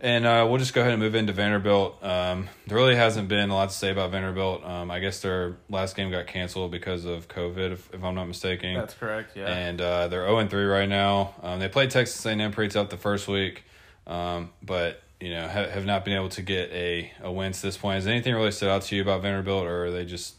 and 0.01 0.27
uh, 0.27 0.47
we'll 0.49 0.59
just 0.59 0.75
go 0.75 0.83
ahead 0.83 0.93
and 0.93 1.01
move 1.01 1.15
into 1.15 1.33
Vanderbilt. 1.33 2.03
Um, 2.03 2.49
there 2.67 2.77
really 2.77 2.97
hasn't 2.97 3.29
been 3.29 3.51
a 3.51 3.55
lot 3.55 3.71
to 3.71 3.75
say 3.75 3.91
about 3.91 4.11
Vanderbilt. 4.11 4.65
Um, 4.65 4.91
I 4.91 5.01
guess 5.01 5.21
their 5.21 5.57
last 5.71 5.97
game 5.97 6.11
got 6.11 6.27
canceled 6.27 6.71
because 6.71 7.05
of 7.05 7.29
COVID, 7.29 7.73
if, 7.73 7.95
if 7.95 8.05
I'm 8.05 8.15
not 8.15 8.27
mistaken. 8.27 8.75
That's 8.75 8.95
correct, 8.95 9.37
yeah. 9.37 9.47
And 9.47 9.81
uh, 9.81 10.09
they're 10.09 10.27
0 10.27 10.47
3 10.49 10.65
right 10.65 10.89
now. 10.89 11.35
Um, 11.43 11.61
they 11.61 11.69
played 11.69 11.91
Texas 11.91 12.25
A&M 12.27 12.53
pretty 12.53 12.73
tough 12.73 12.91
the 12.91 12.97
first 12.99 13.27
week, 13.27 13.65
um, 14.07 14.51
but 14.63 15.03
you 15.19 15.31
know 15.31 15.49
have, 15.49 15.71
have 15.71 15.85
not 15.87 16.05
been 16.05 16.15
able 16.15 16.29
to 16.29 16.43
get 16.43 16.71
a, 16.73 17.11
a 17.23 17.33
win 17.33 17.53
to 17.53 17.63
this 17.63 17.77
point. 17.77 17.95
Has 17.95 18.07
anything 18.07 18.35
really 18.35 18.51
stood 18.51 18.69
out 18.69 18.83
to 18.83 18.97
you 18.97 19.03
about 19.03 19.23
Vanderbilt, 19.23 19.65
or 19.67 19.87
are 19.87 19.91
they 19.91 20.05
just 20.05 20.35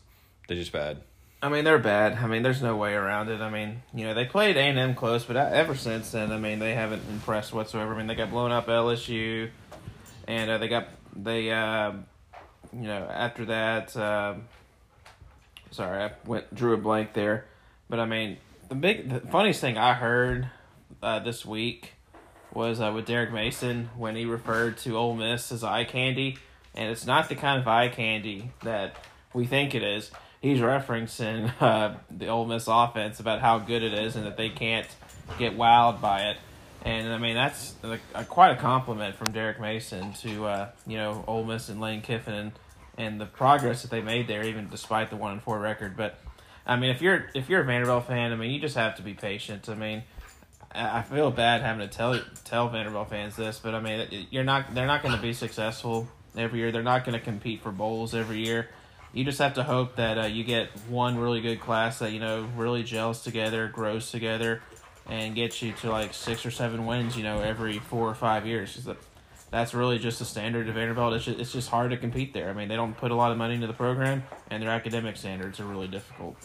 they 0.47 0.55
just 0.55 0.71
bad? 0.71 1.01
I 1.41 1.49
mean, 1.49 1.65
they're 1.65 1.77
bad. 1.77 2.13
I 2.13 2.25
mean, 2.25 2.41
there's 2.41 2.63
no 2.63 2.75
way 2.75 2.93
around 2.93 3.29
it. 3.29 3.41
I 3.41 3.49
mean, 3.49 3.83
you 3.93 4.05
know, 4.05 4.15
they 4.15 4.25
played 4.25 4.57
A 4.57 4.61
and 4.61 4.79
M 4.79 4.95
close, 4.95 5.23
but 5.23 5.35
ever 5.35 5.75
since 5.75 6.11
then, 6.11 6.31
I 6.31 6.37
mean, 6.37 6.57
they 6.57 6.73
haven't 6.73 7.03
impressed 7.09 7.53
whatsoever. 7.53 7.93
I 7.93 7.97
mean, 7.97 8.07
they 8.07 8.15
got 8.15 8.31
blown 8.31 8.51
up 8.51 8.67
LSU, 8.67 9.49
and 10.27 10.49
uh, 10.49 10.57
they 10.57 10.67
got 10.67 10.87
they, 11.15 11.51
uh, 11.51 11.91
you 12.73 12.87
know, 12.87 13.07
after 13.11 13.45
that. 13.45 13.95
Uh, 13.95 14.35
sorry, 15.69 16.05
I 16.05 16.11
went 16.25 16.53
drew 16.55 16.73
a 16.73 16.77
blank 16.77 17.13
there, 17.13 17.45
but 17.87 17.99
I 17.99 18.05
mean, 18.05 18.37
the 18.69 18.75
big, 18.75 19.09
the 19.09 19.19
funniest 19.19 19.61
thing 19.61 19.77
I 19.77 19.93
heard 19.93 20.49
uh, 21.03 21.19
this 21.19 21.45
week 21.45 21.93
was 22.51 22.81
uh, 22.81 22.91
with 22.95 23.05
Derek 23.05 23.31
Mason 23.31 23.91
when 23.95 24.15
he 24.15 24.25
referred 24.25 24.79
to 24.79 24.97
Ole 24.97 25.15
Miss 25.15 25.51
as 25.51 25.63
eye 25.63 25.83
candy, 25.83 26.39
and 26.73 26.89
it's 26.89 27.05
not 27.05 27.29
the 27.29 27.35
kind 27.35 27.61
of 27.61 27.67
eye 27.67 27.89
candy 27.89 28.49
that 28.63 28.95
we 29.35 29.45
think 29.45 29.75
it 29.75 29.83
is 29.83 30.09
he's 30.41 30.59
referencing 30.59 31.51
uh, 31.61 31.95
the 32.09 32.27
Ole 32.27 32.45
Miss 32.45 32.67
offense 32.67 33.19
about 33.19 33.41
how 33.41 33.59
good 33.59 33.83
it 33.83 33.93
is 33.93 34.15
and 34.15 34.25
that 34.25 34.37
they 34.37 34.49
can't 34.49 34.87
get 35.37 35.57
wowed 35.57 36.01
by 36.01 36.29
it. 36.29 36.37
And 36.83 37.11
I 37.11 37.17
mean 37.17 37.35
that's 37.35 37.75
a, 37.83 37.99
a, 38.13 38.23
quite 38.23 38.51
a 38.51 38.55
compliment 38.55 39.15
from 39.15 39.31
Derek 39.33 39.59
Mason 39.59 40.13
to 40.13 40.45
uh, 40.45 40.69
you 40.85 40.97
know 40.97 41.23
Ole 41.27 41.43
Miss 41.43 41.69
and 41.69 41.81
Lane 41.81 42.01
Kiffin 42.01 42.33
and, 42.33 42.51
and 42.97 43.21
the 43.21 43.25
progress 43.25 43.81
that 43.81 43.91
they 43.91 44.01
made 44.01 44.27
there, 44.27 44.43
even 44.43 44.69
despite 44.69 45.09
the 45.09 45.17
one 45.17 45.33
and 45.33 45.41
four 45.41 45.59
record. 45.59 45.97
But 45.97 46.19
I 46.65 46.75
mean, 46.77 46.91
if 46.91 47.01
you're 47.01 47.25
if 47.33 47.49
you're 47.49 47.61
a 47.61 47.65
Vanderbilt 47.65 48.07
fan, 48.07 48.31
I 48.31 48.35
mean 48.35 48.51
you 48.51 48.59
just 48.59 48.75
have 48.75 48.95
to 48.97 49.01
be 49.01 49.15
patient. 49.15 49.67
I 49.67 49.75
mean, 49.75 50.03
I 50.71 51.01
feel 51.01 51.31
bad 51.31 51.61
having 51.61 51.85
to 51.87 51.93
tell 51.93 52.21
tell 52.45 52.69
Vanderbilt 52.69 53.09
fans 53.09 53.35
this, 53.35 53.59
but 53.59 53.73
I 53.73 53.81
mean 53.81 54.27
you're 54.29 54.45
not 54.45 54.73
they're 54.73 54.87
not 54.87 55.01
going 55.01 55.15
to 55.15 55.21
be 55.21 55.33
successful 55.33 56.07
every 56.37 56.59
year. 56.59 56.71
They're 56.71 56.83
not 56.83 57.03
going 57.03 57.17
to 57.17 57.23
compete 57.23 57.63
for 57.63 57.71
bowls 57.71 58.13
every 58.13 58.45
year 58.45 58.69
you 59.13 59.23
just 59.23 59.39
have 59.39 59.55
to 59.55 59.63
hope 59.63 59.95
that 59.95 60.17
uh, 60.17 60.25
you 60.25 60.43
get 60.43 60.69
one 60.89 61.17
really 61.17 61.41
good 61.41 61.59
class 61.59 61.99
that 61.99 62.11
you 62.11 62.19
know 62.19 62.47
really 62.55 62.83
gels 62.83 63.23
together, 63.23 63.67
grows 63.67 64.11
together, 64.11 64.61
and 65.07 65.35
gets 65.35 65.61
you 65.61 65.73
to 65.73 65.89
like 65.89 66.13
six 66.13 66.45
or 66.45 66.51
seven 66.51 66.85
wins. 66.85 67.17
You 67.17 67.23
know, 67.23 67.41
every 67.41 67.79
four 67.79 68.09
or 68.09 68.15
five 68.15 68.45
years. 68.45 68.87
That's 69.49 69.73
really 69.73 69.97
just 69.97 70.19
the 70.19 70.25
standard 70.25 70.67
of 70.67 70.75
Vanderbilt. 70.75 71.13
It's 71.13 71.23
just, 71.23 71.39
it's 71.39 71.53
just 71.53 71.69
hard 71.69 71.91
to 71.91 71.97
compete 71.97 72.33
there. 72.33 72.49
I 72.49 72.53
mean, 72.53 72.67
they 72.67 72.75
don't 72.75 72.97
put 72.97 73.11
a 73.11 73.15
lot 73.15 73.31
of 73.31 73.37
money 73.37 73.55
into 73.55 73.67
the 73.67 73.73
program, 73.73 74.23
and 74.51 74.61
their 74.61 74.71
academic 74.71 75.15
standards 75.15 75.61
are 75.61 75.65
really 75.65 75.87
difficult. 75.87 76.35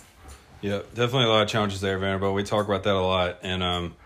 Yeah, 0.61 0.83
definitely 0.95 1.25
a 1.25 1.29
lot 1.29 1.43
of 1.43 1.49
challenges 1.49 1.81
there, 1.81 1.99
Vanderbilt. 1.99 2.35
We 2.37 2.45
talk 2.45 2.67
about 2.67 2.85
that 2.85 2.95
a 2.95 3.01
lot, 3.01 3.39
and 3.43 3.61
um, 3.65 3.97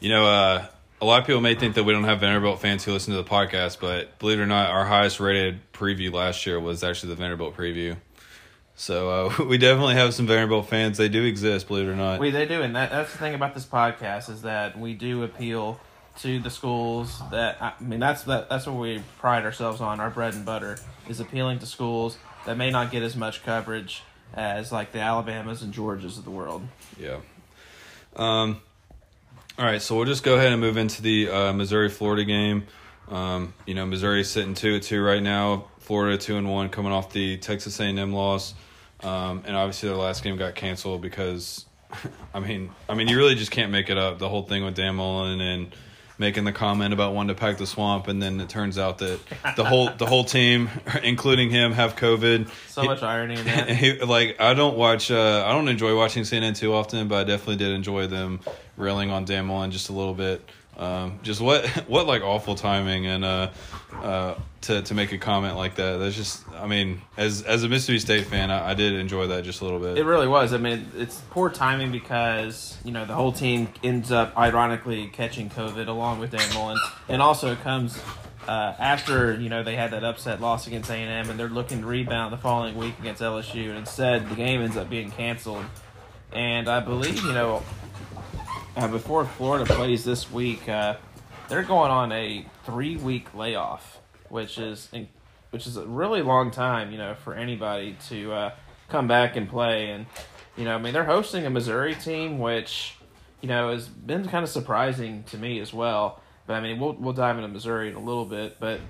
you 0.00 0.08
know, 0.08 0.26
uh, 0.26 0.66
a 1.00 1.04
lot 1.04 1.20
of 1.20 1.26
people 1.26 1.40
may 1.40 1.54
think 1.54 1.74
that 1.76 1.84
we 1.84 1.92
don't 1.92 2.04
have 2.04 2.20
Vanderbilt 2.20 2.60
fans 2.60 2.84
who 2.84 2.92
listen 2.92 3.14
to 3.14 3.22
the 3.22 3.28
podcast, 3.28 3.80
but 3.80 4.18
believe 4.18 4.38
it 4.38 4.42
or 4.42 4.46
not, 4.46 4.70
our 4.70 4.84
highest 4.84 5.20
rated 5.20 5.60
preview 5.72 6.12
last 6.12 6.44
year 6.46 6.58
was 6.58 6.82
actually 6.82 7.10
the 7.10 7.16
Vanderbilt 7.16 7.56
preview. 7.56 7.96
So 8.74 9.10
uh, 9.10 9.44
we 9.48 9.58
definitely 9.58 9.94
have 9.94 10.14
some 10.14 10.26
Vanderbilt 10.26 10.68
fans. 10.68 10.98
They 10.98 11.08
do 11.08 11.24
exist, 11.24 11.68
believe 11.68 11.88
it 11.88 11.92
or 11.92 11.96
not. 11.96 12.20
We 12.20 12.30
they 12.30 12.46
do, 12.46 12.62
and 12.62 12.74
that, 12.76 12.90
that's 12.90 13.12
the 13.12 13.18
thing 13.18 13.34
about 13.34 13.54
this 13.54 13.66
podcast 13.66 14.30
is 14.30 14.42
that 14.42 14.78
we 14.78 14.94
do 14.94 15.22
appeal 15.22 15.80
to 16.20 16.40
the 16.40 16.50
schools 16.50 17.22
that 17.30 17.62
I 17.62 17.72
mean 17.80 18.00
that's 18.00 18.24
that 18.24 18.48
that's 18.48 18.66
what 18.66 18.74
we 18.74 19.02
pride 19.18 19.44
ourselves 19.44 19.80
on. 19.80 20.00
Our 20.00 20.10
bread 20.10 20.34
and 20.34 20.44
butter 20.44 20.78
is 21.08 21.20
appealing 21.20 21.60
to 21.60 21.66
schools 21.66 22.18
that 22.44 22.56
may 22.56 22.70
not 22.70 22.90
get 22.90 23.02
as 23.02 23.14
much 23.14 23.44
coverage 23.44 24.02
as 24.34 24.72
like 24.72 24.92
the 24.92 25.00
Alabamas 25.00 25.62
and 25.62 25.72
Georgias 25.72 26.18
of 26.18 26.24
the 26.24 26.30
world. 26.30 26.66
Yeah. 26.98 27.18
Um, 28.16 28.60
all 29.58 29.64
right, 29.64 29.82
so 29.82 29.96
we'll 29.96 30.04
just 30.04 30.22
go 30.22 30.36
ahead 30.36 30.52
and 30.52 30.60
move 30.60 30.76
into 30.76 31.02
the 31.02 31.28
uh, 31.28 31.52
Missouri 31.52 31.88
Florida 31.88 32.24
game. 32.24 32.64
Um, 33.08 33.54
you 33.66 33.74
know, 33.74 33.86
Missouri's 33.86 34.28
sitting 34.30 34.54
two 34.54 34.76
at 34.76 34.82
two 34.82 35.02
right 35.02 35.22
now. 35.22 35.66
Florida 35.80 36.16
two 36.16 36.36
and 36.36 36.48
one, 36.48 36.68
coming 36.68 36.92
off 36.92 37.12
the 37.12 37.38
Texas 37.38 37.80
A&M 37.80 38.12
loss, 38.12 38.54
um, 39.02 39.42
and 39.46 39.56
obviously 39.56 39.88
their 39.88 39.98
last 39.98 40.22
game 40.22 40.36
got 40.36 40.54
canceled 40.54 41.02
because, 41.02 41.64
I 42.34 42.38
mean, 42.38 42.70
I 42.88 42.94
mean 42.94 43.08
you 43.08 43.16
really 43.16 43.34
just 43.34 43.50
can't 43.50 43.72
make 43.72 43.90
it 43.90 43.98
up. 43.98 44.20
The 44.20 44.28
whole 44.28 44.42
thing 44.44 44.64
with 44.64 44.76
Dan 44.76 44.94
Mullen 44.94 45.40
and 45.40 45.74
making 46.18 46.44
the 46.44 46.52
comment 46.52 46.92
about 46.92 47.14
wanting 47.14 47.34
to 47.34 47.40
pack 47.40 47.58
the 47.58 47.66
swamp, 47.66 48.08
and 48.08 48.20
then 48.20 48.40
it 48.40 48.48
turns 48.48 48.76
out 48.76 48.98
that 48.98 49.20
the 49.56 49.64
whole 49.64 49.90
the 49.90 50.06
whole 50.06 50.24
team, 50.24 50.68
including 51.02 51.50
him, 51.50 51.72
have 51.72 51.96
COVID. 51.96 52.50
So 52.68 52.84
much 52.84 53.02
irony 53.02 53.36
in 53.38 53.44
that. 53.46 53.68
He, 53.78 53.98
like 54.00 54.40
I 54.40 54.54
don't 54.54 54.76
watch, 54.76 55.10
uh, 55.10 55.44
I 55.46 55.52
don't 55.52 55.68
enjoy 55.68 55.96
watching 55.96 56.24
CNN 56.24 56.56
too 56.56 56.74
often, 56.74 57.08
but 57.08 57.18
I 57.18 57.24
definitely 57.24 57.56
did 57.56 57.72
enjoy 57.72 58.08
them 58.08 58.40
railing 58.76 59.10
on 59.10 59.24
Mullen 59.46 59.70
just 59.70 59.88
a 59.88 59.92
little 59.92 60.14
bit. 60.14 60.42
Um, 60.76 61.18
just 61.22 61.40
what 61.40 61.66
what 61.88 62.06
like 62.06 62.22
awful 62.22 62.54
timing 62.54 63.06
and 63.06 63.24
uh, 63.24 63.50
uh, 63.94 64.34
to 64.62 64.82
to 64.82 64.94
make 64.94 65.12
a 65.12 65.18
comment 65.18 65.56
like 65.56 65.76
that. 65.76 65.98
That's 65.98 66.16
just 66.16 66.48
I 66.52 66.66
mean 66.66 67.00
as 67.16 67.42
as 67.42 67.64
a 67.64 67.68
Mississippi 67.68 67.98
State 67.98 68.26
fan, 68.26 68.50
I, 68.50 68.70
I, 68.70 68.74
did 68.74 68.94
enjoy 68.94 69.28
that 69.28 69.44
just 69.44 69.60
a 69.60 69.64
little 69.64 69.78
bit. 69.78 69.98
It 69.98 70.04
really 70.04 70.28
was. 70.28 70.52
I 70.52 70.58
mean 70.58 70.90
it's 70.96 71.20
poor 71.30 71.50
timing 71.50 71.92
because 71.92 72.76
you 72.84 72.92
know 72.92 73.04
the 73.04 73.14
whole 73.14 73.32
team 73.32 73.68
ends 73.82 74.10
up 74.10 74.36
ironically 74.36 75.08
catching 75.08 75.50
COVID 75.50 75.86
along 75.88 76.18
with 76.18 76.32
Dan 76.32 76.54
Mullen, 76.54 76.78
and 77.08 77.22
also 77.22 77.52
it 77.52 77.60
comes. 77.62 78.00
Uh, 78.46 78.74
after 78.78 79.38
you 79.38 79.50
know 79.50 79.62
they 79.62 79.76
had 79.76 79.90
that 79.90 80.02
upset 80.02 80.40
loss 80.40 80.66
against 80.66 80.88
A 80.88 80.94
and 80.94 81.26
M, 81.26 81.30
and 81.30 81.38
they're 81.38 81.50
looking 81.50 81.82
to 81.82 81.86
rebound 81.86 82.32
the 82.32 82.38
following 82.38 82.78
week 82.78 82.98
against 82.98 83.20
LSU, 83.20 83.68
and 83.68 83.76
instead 83.76 84.26
the 84.30 84.34
game 84.34 84.62
ends 84.62 84.74
up 84.74 84.88
being 84.88 85.10
canceled. 85.10 85.66
And 86.32 86.66
I 86.66 86.80
believe 86.80 87.22
you 87.24 87.32
know 87.34 87.62
uh, 88.78 88.88
before 88.88 89.24
Florida 89.24 89.66
plays 89.66 90.04
this 90.04 90.30
week, 90.30 90.68
uh, 90.68 90.96
they're 91.48 91.62
going 91.62 91.90
on 91.90 92.12
a 92.12 92.46
three 92.64 92.96
week 92.96 93.34
layoff, 93.34 93.97
which 94.30 94.58
is 94.58 94.88
which 95.50 95.66
is 95.66 95.76
a 95.76 95.86
really 95.86 96.22
long 96.22 96.50
time, 96.50 96.90
you 96.92 96.98
know, 96.98 97.14
for 97.14 97.34
anybody 97.34 97.96
to 98.08 98.32
uh, 98.32 98.52
come 98.88 99.08
back 99.08 99.36
and 99.36 99.48
play. 99.48 99.90
And 99.90 100.06
you 100.56 100.64
know, 100.64 100.74
I 100.74 100.78
mean, 100.78 100.92
they're 100.92 101.04
hosting 101.04 101.46
a 101.46 101.50
Missouri 101.50 101.94
team, 101.94 102.38
which 102.38 102.96
you 103.40 103.48
know 103.48 103.70
has 103.70 103.86
been 103.86 104.28
kind 104.28 104.42
of 104.44 104.50
surprising 104.50 105.24
to 105.24 105.38
me 105.38 105.60
as 105.60 105.72
well. 105.72 106.20
But 106.46 106.54
I 106.54 106.60
mean, 106.60 106.78
we'll 106.78 106.94
we'll 106.94 107.14
dive 107.14 107.36
into 107.36 107.48
Missouri 107.48 107.88
in 107.88 107.94
a 107.94 108.00
little 108.00 108.26
bit, 108.26 108.58
but. 108.60 108.80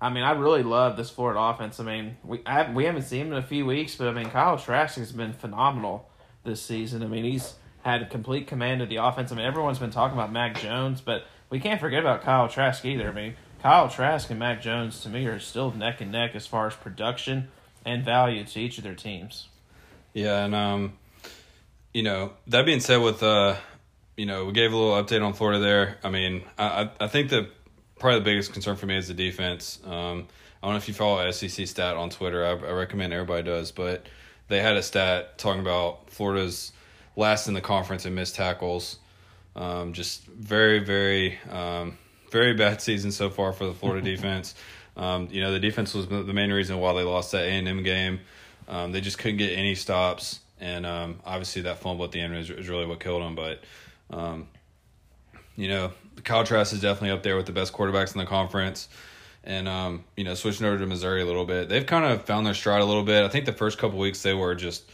I 0.00 0.10
mean, 0.10 0.24
I 0.24 0.32
really 0.32 0.64
love 0.64 0.96
this 0.96 1.10
Florida 1.10 1.38
offense. 1.38 1.78
I 1.78 1.84
mean, 1.84 2.16
we 2.24 2.40
I, 2.44 2.68
we 2.72 2.86
haven't 2.86 3.02
seen 3.02 3.26
him 3.26 3.32
in 3.34 3.38
a 3.38 3.42
few 3.42 3.64
weeks, 3.64 3.94
but 3.94 4.08
I 4.08 4.12
mean, 4.12 4.30
Kyle 4.30 4.58
Trask 4.58 4.98
has 4.98 5.12
been 5.12 5.32
phenomenal 5.32 6.10
this 6.42 6.60
season. 6.60 7.04
I 7.04 7.06
mean, 7.06 7.22
he's 7.22 7.54
had 7.82 8.10
complete 8.10 8.46
command 8.46 8.82
of 8.82 8.88
the 8.88 8.96
offense. 8.96 9.32
I 9.32 9.36
mean, 9.36 9.44
everyone's 9.44 9.78
been 9.78 9.90
talking 9.90 10.16
about 10.16 10.32
Mac 10.32 10.60
Jones, 10.60 11.00
but 11.00 11.24
we 11.50 11.60
can't 11.60 11.80
forget 11.80 12.00
about 12.00 12.22
Kyle 12.22 12.48
Trask 12.48 12.84
either. 12.84 13.08
I 13.08 13.12
mean, 13.12 13.34
Kyle 13.62 13.88
Trask 13.88 14.28
and 14.28 14.40
Mac 14.40 14.60
Jones 14.60 15.00
to 15.02 15.08
me 15.08 15.24
are 15.26 15.38
still 15.38 15.70
neck 15.70 16.00
and 16.00 16.10
neck 16.10 16.34
as 16.34 16.48
far 16.48 16.66
as 16.66 16.74
production 16.74 17.48
and 17.84 18.04
value 18.04 18.42
to 18.44 18.60
each 18.60 18.76
of 18.78 18.82
their 18.82 18.96
teams. 18.96 19.48
Yeah, 20.12 20.44
and 20.44 20.52
um, 20.52 20.94
you 21.94 22.02
know 22.02 22.32
that 22.48 22.66
being 22.66 22.80
said, 22.80 22.96
with 22.96 23.22
uh, 23.22 23.54
you 24.16 24.26
know, 24.26 24.46
we 24.46 24.52
gave 24.52 24.72
a 24.72 24.76
little 24.76 25.00
update 25.00 25.24
on 25.24 25.32
Florida 25.32 25.60
there. 25.60 25.98
I 26.02 26.10
mean, 26.10 26.42
I 26.58 26.90
I 26.98 27.06
think 27.06 27.30
that 27.30 27.48
probably 28.00 28.18
the 28.18 28.24
biggest 28.24 28.52
concern 28.52 28.74
for 28.74 28.86
me 28.86 28.96
is 28.96 29.06
the 29.06 29.14
defense. 29.14 29.78
Um, 29.84 30.26
I 30.60 30.66
don't 30.66 30.72
know 30.72 30.78
if 30.78 30.88
you 30.88 30.94
follow 30.94 31.30
SEC 31.30 31.68
stat 31.68 31.96
on 31.96 32.10
Twitter. 32.10 32.44
I, 32.44 32.50
I 32.50 32.72
recommend 32.72 33.12
everybody 33.12 33.44
does, 33.44 33.70
but 33.70 34.06
they 34.48 34.60
had 34.60 34.76
a 34.76 34.82
stat 34.82 35.38
talking 35.38 35.60
about 35.60 36.10
Florida's 36.10 36.72
last 37.14 37.46
in 37.46 37.54
the 37.54 37.60
conference 37.60 38.06
in 38.06 38.14
missed 38.14 38.34
tackles. 38.34 38.98
Um, 39.54 39.92
just 39.92 40.24
very, 40.24 40.78
very, 40.78 41.38
um, 41.50 41.98
very 42.32 42.54
bad 42.54 42.80
season 42.80 43.12
so 43.12 43.30
far 43.30 43.52
for 43.52 43.66
the 43.66 43.74
Florida 43.74 44.04
defense. 44.10 44.54
Um, 44.96 45.28
you 45.30 45.40
know, 45.40 45.52
the 45.52 45.60
defense 45.60 45.94
was 45.94 46.08
the 46.08 46.24
main 46.24 46.52
reason 46.52 46.78
why 46.78 46.92
they 46.94 47.02
lost 47.02 47.32
that 47.32 47.44
A 47.44 47.50
and 47.50 47.68
M 47.68 47.82
game. 47.82 48.20
Um, 48.68 48.92
they 48.92 49.00
just 49.00 49.18
couldn't 49.18 49.38
get 49.38 49.56
any 49.56 49.74
stops, 49.74 50.40
and 50.60 50.84
um, 50.86 51.20
obviously 51.24 51.62
that 51.62 51.78
fumble 51.78 52.04
at 52.04 52.12
the 52.12 52.20
end 52.20 52.34
was, 52.34 52.50
was 52.50 52.68
really 52.68 52.86
what 52.86 53.00
killed 53.00 53.22
them. 53.22 53.34
But 53.34 53.62
um, 54.10 54.48
you 55.56 55.68
know, 55.68 55.92
Kyle 56.24 56.44
Trask 56.44 56.72
is 56.72 56.80
definitely 56.80 57.10
up 57.10 57.22
there 57.22 57.36
with 57.36 57.46
the 57.46 57.52
best 57.52 57.72
quarterbacks 57.72 58.12
in 58.14 58.18
the 58.18 58.26
conference. 58.26 58.88
And 59.44 59.66
um, 59.66 60.04
you 60.16 60.24
know, 60.24 60.34
switching 60.34 60.66
over 60.66 60.78
to 60.78 60.86
Missouri 60.86 61.22
a 61.22 61.26
little 61.26 61.44
bit, 61.44 61.68
they've 61.68 61.86
kind 61.86 62.04
of 62.04 62.24
found 62.24 62.46
their 62.46 62.54
stride 62.54 62.80
a 62.80 62.84
little 62.84 63.02
bit. 63.02 63.24
I 63.24 63.28
think 63.28 63.44
the 63.44 63.52
first 63.52 63.78
couple 63.78 63.98
weeks 63.98 64.22
they 64.22 64.34
were 64.34 64.54
just 64.54 64.84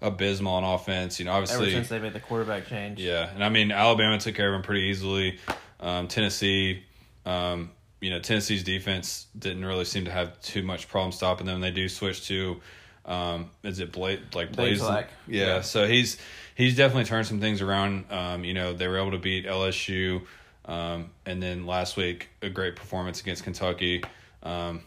abysmal 0.00 0.52
on 0.54 0.64
offense. 0.64 1.18
You 1.18 1.24
know, 1.24 1.32
obviously 1.32 1.66
ever 1.66 1.70
since 1.70 1.88
they 1.88 1.98
made 1.98 2.12
the 2.12 2.20
quarterback 2.20 2.68
change. 2.68 3.00
Yeah, 3.00 3.28
and 3.34 3.42
I 3.42 3.48
mean 3.48 3.72
Alabama 3.72 4.18
took 4.18 4.36
care 4.36 4.48
of 4.48 4.52
them 4.52 4.62
pretty 4.62 4.82
easily. 4.82 5.40
Um, 5.80 6.08
Tennessee, 6.08 6.82
um, 7.24 7.70
you 8.00 8.10
know, 8.10 8.20
Tennessee's 8.20 8.64
defense 8.64 9.26
didn't 9.38 9.64
really 9.64 9.84
seem 9.84 10.04
to 10.04 10.10
have 10.10 10.40
too 10.40 10.62
much 10.62 10.88
problem 10.88 11.12
stopping 11.12 11.46
them. 11.46 11.60
They 11.60 11.70
do 11.70 11.88
switch 11.88 12.26
to, 12.28 12.60
um, 13.04 13.50
is 13.62 13.80
it 13.80 13.92
Blake 13.92 14.34
like 14.34 14.52
Blaze? 14.52 14.80
Yeah, 15.26 15.46
yeah, 15.46 15.60
so 15.60 15.86
he's 15.86 16.18
he's 16.54 16.76
definitely 16.76 17.04
turned 17.04 17.26
some 17.26 17.40
things 17.40 17.62
around. 17.62 18.04
Um, 18.10 18.44
you 18.44 18.54
know, 18.54 18.72
they 18.72 18.88
were 18.88 18.98
able 18.98 19.12
to 19.12 19.18
beat 19.18 19.46
LSU. 19.46 20.22
Um, 20.68 21.10
and 21.24 21.42
then 21.42 21.66
last 21.66 21.96
week, 21.96 22.28
a 22.42 22.50
great 22.50 22.76
performance 22.76 23.22
against 23.22 23.42
Kentucky. 23.42 24.04
Um, 24.42 24.82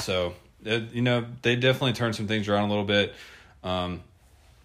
so, 0.00 0.34
it, 0.62 0.92
you 0.92 1.00
know, 1.00 1.24
they 1.40 1.56
definitely 1.56 1.94
turned 1.94 2.14
some 2.14 2.28
things 2.28 2.48
around 2.48 2.64
a 2.64 2.68
little 2.68 2.84
bit. 2.84 3.14
Um, 3.64 4.02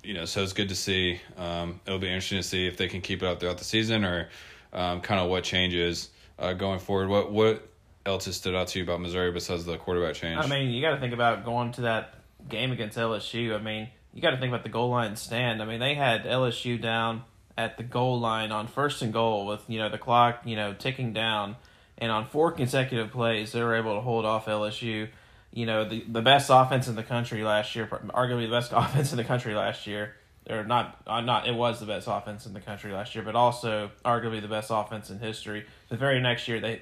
you 0.04 0.14
know, 0.14 0.26
so 0.26 0.44
it's 0.44 0.52
good 0.52 0.70
to 0.70 0.76
see. 0.76 1.22
Um, 1.38 1.80
it'll 1.86 2.00
be 2.00 2.08
interesting 2.08 2.40
to 2.40 2.44
see 2.44 2.68
if 2.68 2.76
they 2.76 2.90
can 2.90 3.02
keep 3.02 3.24
it 3.24 3.28
up 3.28 3.40
throughout 3.40 3.60
the 3.60 3.64
season 3.64 4.04
or 4.04 4.30
um, 4.74 5.02
kind 5.02 5.20
of 5.20 5.30
what 5.30 5.44
changes 5.44 6.10
uh, 6.40 6.54
going 6.54 6.80
forward. 6.80 7.10
What 7.10 7.32
what 7.32 7.68
else 8.06 8.26
has 8.26 8.36
stood 8.36 8.56
out 8.56 8.68
to 8.70 8.80
you 8.80 8.84
about 8.84 9.02
Missouri 9.02 9.32
besides 9.32 9.66
the 9.66 9.78
quarterback 9.78 10.16
change? 10.16 10.44
I 10.44 10.48
mean, 10.48 10.70
you 10.70 10.82
got 10.82 10.92
to 10.92 11.00
think 11.00 11.14
about 11.14 11.46
going 11.46 11.72
to 11.74 11.82
that 11.82 12.16
game 12.50 12.72
against 12.72 12.98
LSU. 12.98 13.56
I 13.56 13.62
mean, 13.62 13.90
you 14.14 14.22
got 14.22 14.32
to 14.32 14.38
think 14.38 14.50
about 14.50 14.64
the 14.64 14.70
goal 14.70 14.90
line 14.90 15.16
stand. 15.16 15.62
I 15.62 15.66
mean, 15.66 15.80
they 15.80 15.96
had 15.96 16.26
LSU 16.26 16.82
down 16.82 17.24
at 17.58 17.78
the 17.78 17.84
goal 17.84 18.20
line 18.20 18.52
on 18.52 18.68
first 18.68 19.02
and 19.02 19.14
goal 19.14 19.46
with 19.46 19.62
you 19.68 19.80
know 19.80 19.90
the 19.90 19.98
clock 19.98 20.42
you 20.46 20.56
know 20.56 20.74
ticking 20.74 21.14
down, 21.14 21.56
and 21.98 22.12
on 22.12 22.26
four 22.28 22.52
consecutive 22.52 23.12
plays 23.12 23.52
they 23.52 23.62
were 23.62 23.76
able 23.76 23.96
to 23.96 24.02
hold 24.02 24.26
off 24.26 24.46
LSU. 24.46 25.10
You 25.54 25.66
know 25.66 25.88
the 25.88 26.04
the 26.08 26.22
best 26.22 26.50
offense 26.52 26.88
in 26.88 26.96
the 26.96 27.04
country 27.04 27.44
last 27.44 27.76
year, 27.76 27.88
arguably 27.88 28.48
the 28.48 28.56
best 28.56 28.72
offense 28.76 29.12
in 29.12 29.18
the 29.18 29.24
country 29.24 29.54
last 29.54 29.86
year, 29.86 30.16
or 30.50 30.64
not 30.64 31.02
uh, 31.08 31.22
not 31.22 31.48
it 31.48 31.56
was 31.56 31.80
the 31.80 31.86
best 31.86 32.08
offense 32.10 32.46
in 32.46 32.54
the 32.54 32.62
country 32.62 32.92
last 32.92 33.16
year, 33.16 33.24
but 33.24 33.36
also 33.36 33.92
arguably 34.04 34.42
the 34.42 34.48
best 34.48 34.70
offense 34.72 35.10
in 35.10 35.20
history. 35.20 35.66
The 35.90 35.98
very 35.98 36.20
next 36.20 36.48
year 36.48 36.60
they 36.60 36.82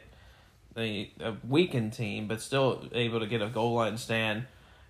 they 0.73 1.11
a 1.19 1.35
weakened 1.47 1.93
team, 1.93 2.27
but 2.27 2.41
still 2.41 2.87
able 2.91 3.19
to 3.19 3.27
get 3.27 3.41
a 3.41 3.47
goal 3.47 3.73
line 3.73 3.97
stand 3.97 4.45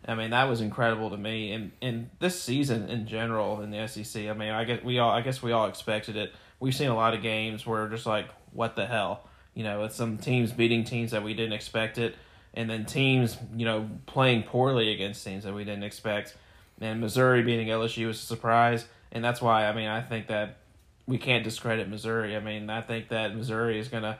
I 0.07 0.15
mean, 0.15 0.29
that 0.29 0.45
was 0.45 0.61
incredible 0.61 1.09
to 1.09 1.17
me. 1.17 1.51
And 1.51 1.71
and 1.81 2.09
this 2.19 2.41
season 2.41 2.89
in 2.89 3.05
general 3.05 3.61
in 3.61 3.71
the 3.71 3.87
SEC, 3.87 4.27
I 4.27 4.33
mean, 4.33 4.49
I 4.49 4.63
guess 4.63 4.83
we 4.83 4.99
all 4.99 5.11
I 5.11 5.21
guess 5.21 5.41
we 5.41 5.51
all 5.51 5.67
expected 5.67 6.15
it. 6.15 6.33
We've 6.59 6.75
seen 6.75 6.89
a 6.89 6.95
lot 6.95 7.13
of 7.13 7.21
games 7.21 7.65
where 7.65 7.87
just 7.87 8.05
like, 8.05 8.29
what 8.51 8.75
the 8.75 8.85
hell? 8.85 9.27
You 9.53 9.63
know, 9.63 9.81
with 9.81 9.93
some 9.93 10.17
teams 10.17 10.51
beating 10.51 10.83
teams 10.83 11.11
that 11.11 11.23
we 11.23 11.33
didn't 11.33 11.53
expect 11.53 11.97
it, 11.97 12.15
and 12.53 12.69
then 12.69 12.85
teams, 12.85 13.37
you 13.55 13.65
know, 13.65 13.89
playing 14.05 14.43
poorly 14.43 14.93
against 14.93 15.23
teams 15.25 15.43
that 15.43 15.53
we 15.53 15.63
didn't 15.65 15.83
expect. 15.83 16.35
And 16.81 17.01
Missouri 17.01 17.43
beating 17.43 17.67
LSU 17.67 18.07
was 18.07 18.17
a 18.21 18.25
surprise, 18.25 18.85
and 19.11 19.23
that's 19.23 19.41
why 19.41 19.65
I 19.65 19.73
mean 19.73 19.87
I 19.87 20.01
think 20.01 20.27
that 20.27 20.57
we 21.05 21.17
can't 21.17 21.43
discredit 21.43 21.89
Missouri. 21.89 22.35
I 22.35 22.39
mean, 22.39 22.69
I 22.69 22.81
think 22.81 23.09
that 23.09 23.35
Missouri 23.35 23.79
is 23.79 23.87
gonna 23.87 24.19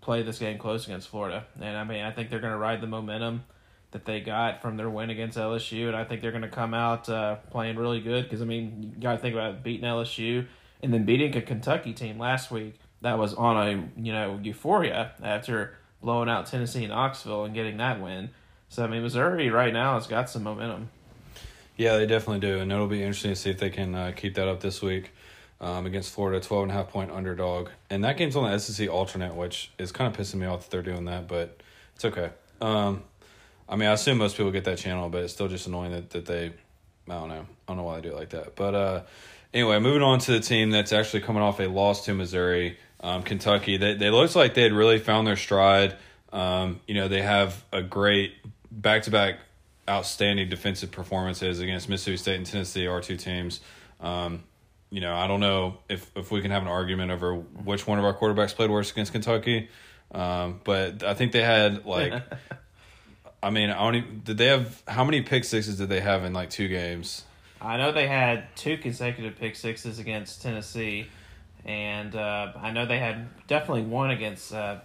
play 0.00 0.22
this 0.22 0.38
game 0.38 0.58
close 0.58 0.86
against 0.86 1.08
Florida, 1.08 1.46
and 1.60 1.76
I 1.76 1.84
mean 1.84 2.04
I 2.04 2.10
think 2.10 2.30
they're 2.30 2.40
gonna 2.40 2.58
ride 2.58 2.80
the 2.80 2.86
momentum 2.86 3.44
that 3.92 4.04
they 4.04 4.20
got 4.20 4.62
from 4.62 4.76
their 4.76 4.88
win 4.88 5.10
against 5.10 5.36
LSU, 5.36 5.88
and 5.88 5.96
I 5.96 6.04
think 6.04 6.22
they're 6.22 6.30
to 6.30 6.48
come 6.48 6.74
out 6.74 7.08
uh, 7.08 7.36
playing 7.50 7.76
really 7.76 8.00
good. 8.00 8.24
Because 8.24 8.40
I 8.40 8.44
mean, 8.44 8.92
you 8.94 9.02
got 9.02 9.12
to 9.12 9.18
think 9.18 9.34
about 9.34 9.62
beating 9.62 9.84
LSU 9.84 10.46
and 10.82 10.94
then 10.94 11.04
beating 11.04 11.36
a 11.36 11.42
Kentucky 11.42 11.92
team 11.92 12.18
last 12.18 12.50
week 12.50 12.78
that 13.02 13.18
was 13.18 13.34
on 13.34 13.56
a 13.56 14.00
you 14.00 14.12
know 14.12 14.38
euphoria 14.42 15.12
after 15.22 15.76
blowing 16.02 16.28
out 16.28 16.46
Tennessee 16.46 16.84
and 16.84 16.92
Knoxville 16.92 17.44
and 17.44 17.54
getting 17.54 17.78
that 17.78 18.00
win. 18.00 18.30
So 18.68 18.84
I 18.84 18.86
mean, 18.86 19.02
Missouri 19.02 19.50
right 19.50 19.72
now 19.72 19.94
has 19.94 20.06
got 20.06 20.30
some 20.30 20.44
momentum. 20.44 20.90
Yeah, 21.80 21.96
they 21.96 22.04
definitely 22.04 22.40
do, 22.40 22.58
and 22.58 22.70
it'll 22.70 22.88
be 22.88 23.00
interesting 23.00 23.30
to 23.30 23.36
see 23.36 23.48
if 23.48 23.58
they 23.58 23.70
can 23.70 23.94
uh, 23.94 24.12
keep 24.14 24.34
that 24.34 24.46
up 24.46 24.60
this 24.60 24.82
week. 24.82 25.14
Um, 25.62 25.86
against 25.86 26.12
Florida, 26.12 26.38
12 26.38 26.64
and 26.64 26.72
a 26.72 26.74
half 26.74 26.90
point 26.90 27.10
underdog. 27.10 27.70
And 27.88 28.04
that 28.04 28.18
game's 28.18 28.36
on 28.36 28.50
the 28.50 28.58
SEC 28.58 28.90
alternate, 28.90 29.34
which 29.34 29.70
is 29.78 29.90
kind 29.90 30.14
of 30.14 30.18
pissing 30.18 30.36
me 30.36 30.46
off 30.46 30.64
that 30.64 30.70
they're 30.70 30.82
doing 30.82 31.06
that, 31.06 31.26
but 31.26 31.62
it's 31.94 32.04
okay. 32.04 32.30
Um, 32.60 33.02
I 33.66 33.76
mean, 33.76 33.88
I 33.88 33.92
assume 33.92 34.18
most 34.18 34.36
people 34.36 34.50
get 34.50 34.64
that 34.64 34.76
channel, 34.76 35.08
but 35.08 35.24
it's 35.24 35.32
still 35.32 35.48
just 35.48 35.66
annoying 35.66 35.92
that, 35.92 36.10
that 36.10 36.26
they, 36.26 36.52
I 37.08 37.14
don't 37.14 37.28
know. 37.30 37.46
I 37.46 37.46
don't 37.66 37.78
know 37.78 37.82
why 37.84 37.96
they 37.96 38.02
do 38.02 38.08
it 38.08 38.16
like 38.16 38.30
that. 38.30 38.56
But 38.56 38.74
uh, 38.74 39.02
anyway, 39.54 39.78
moving 39.78 40.02
on 40.02 40.18
to 40.18 40.32
the 40.32 40.40
team 40.40 40.70
that's 40.70 40.92
actually 40.92 41.22
coming 41.22 41.42
off 41.42 41.60
a 41.60 41.66
loss 41.66 42.04
to 42.04 42.14
Missouri, 42.14 42.76
um, 43.00 43.22
Kentucky. 43.22 43.78
They, 43.78 43.94
they 43.94 44.10
looks 44.10 44.36
like 44.36 44.52
they 44.52 44.64
had 44.64 44.74
really 44.74 44.98
found 44.98 45.26
their 45.26 45.36
stride. 45.36 45.96
Um, 46.30 46.80
you 46.86 46.94
know, 46.94 47.08
they 47.08 47.22
have 47.22 47.64
a 47.72 47.82
great 47.82 48.34
back 48.70 49.04
to 49.04 49.10
back 49.10 49.38
outstanding 49.90 50.48
defensive 50.48 50.90
performances 50.90 51.60
against 51.60 51.88
Mississippi 51.88 52.16
State 52.16 52.36
and 52.36 52.46
Tennessee, 52.46 52.86
our 52.86 53.00
two 53.00 53.16
teams. 53.16 53.60
Um, 54.00 54.44
you 54.90 55.00
know, 55.00 55.14
I 55.14 55.26
don't 55.26 55.40
know 55.40 55.78
if, 55.88 56.10
if 56.16 56.30
we 56.30 56.40
can 56.40 56.50
have 56.50 56.62
an 56.62 56.68
argument 56.68 57.10
over 57.10 57.34
which 57.34 57.86
one 57.86 57.98
of 57.98 58.04
our 58.04 58.14
quarterbacks 58.14 58.54
played 58.54 58.70
worse 58.70 58.90
against 58.90 59.12
Kentucky. 59.12 59.68
Um, 60.12 60.60
but 60.64 61.04
I 61.04 61.14
think 61.14 61.32
they 61.32 61.42
had 61.42 61.84
like 61.84 62.22
I 63.42 63.50
mean, 63.50 63.70
I 63.70 64.00
did 64.00 64.36
they 64.38 64.46
have 64.46 64.82
how 64.86 65.04
many 65.04 65.22
pick 65.22 65.44
sixes 65.44 65.78
did 65.78 65.88
they 65.88 66.00
have 66.00 66.24
in 66.24 66.32
like 66.32 66.50
two 66.50 66.68
games? 66.68 67.24
I 67.60 67.76
know 67.76 67.92
they 67.92 68.06
had 68.06 68.54
two 68.56 68.78
consecutive 68.78 69.36
pick 69.38 69.56
sixes 69.56 69.98
against 69.98 70.42
Tennessee, 70.42 71.06
and 71.64 72.14
uh, 72.14 72.52
I 72.56 72.70
know 72.70 72.86
they 72.86 72.98
had 72.98 73.28
definitely 73.46 73.82
one 73.82 74.10
against 74.10 74.52
uh, 74.52 74.78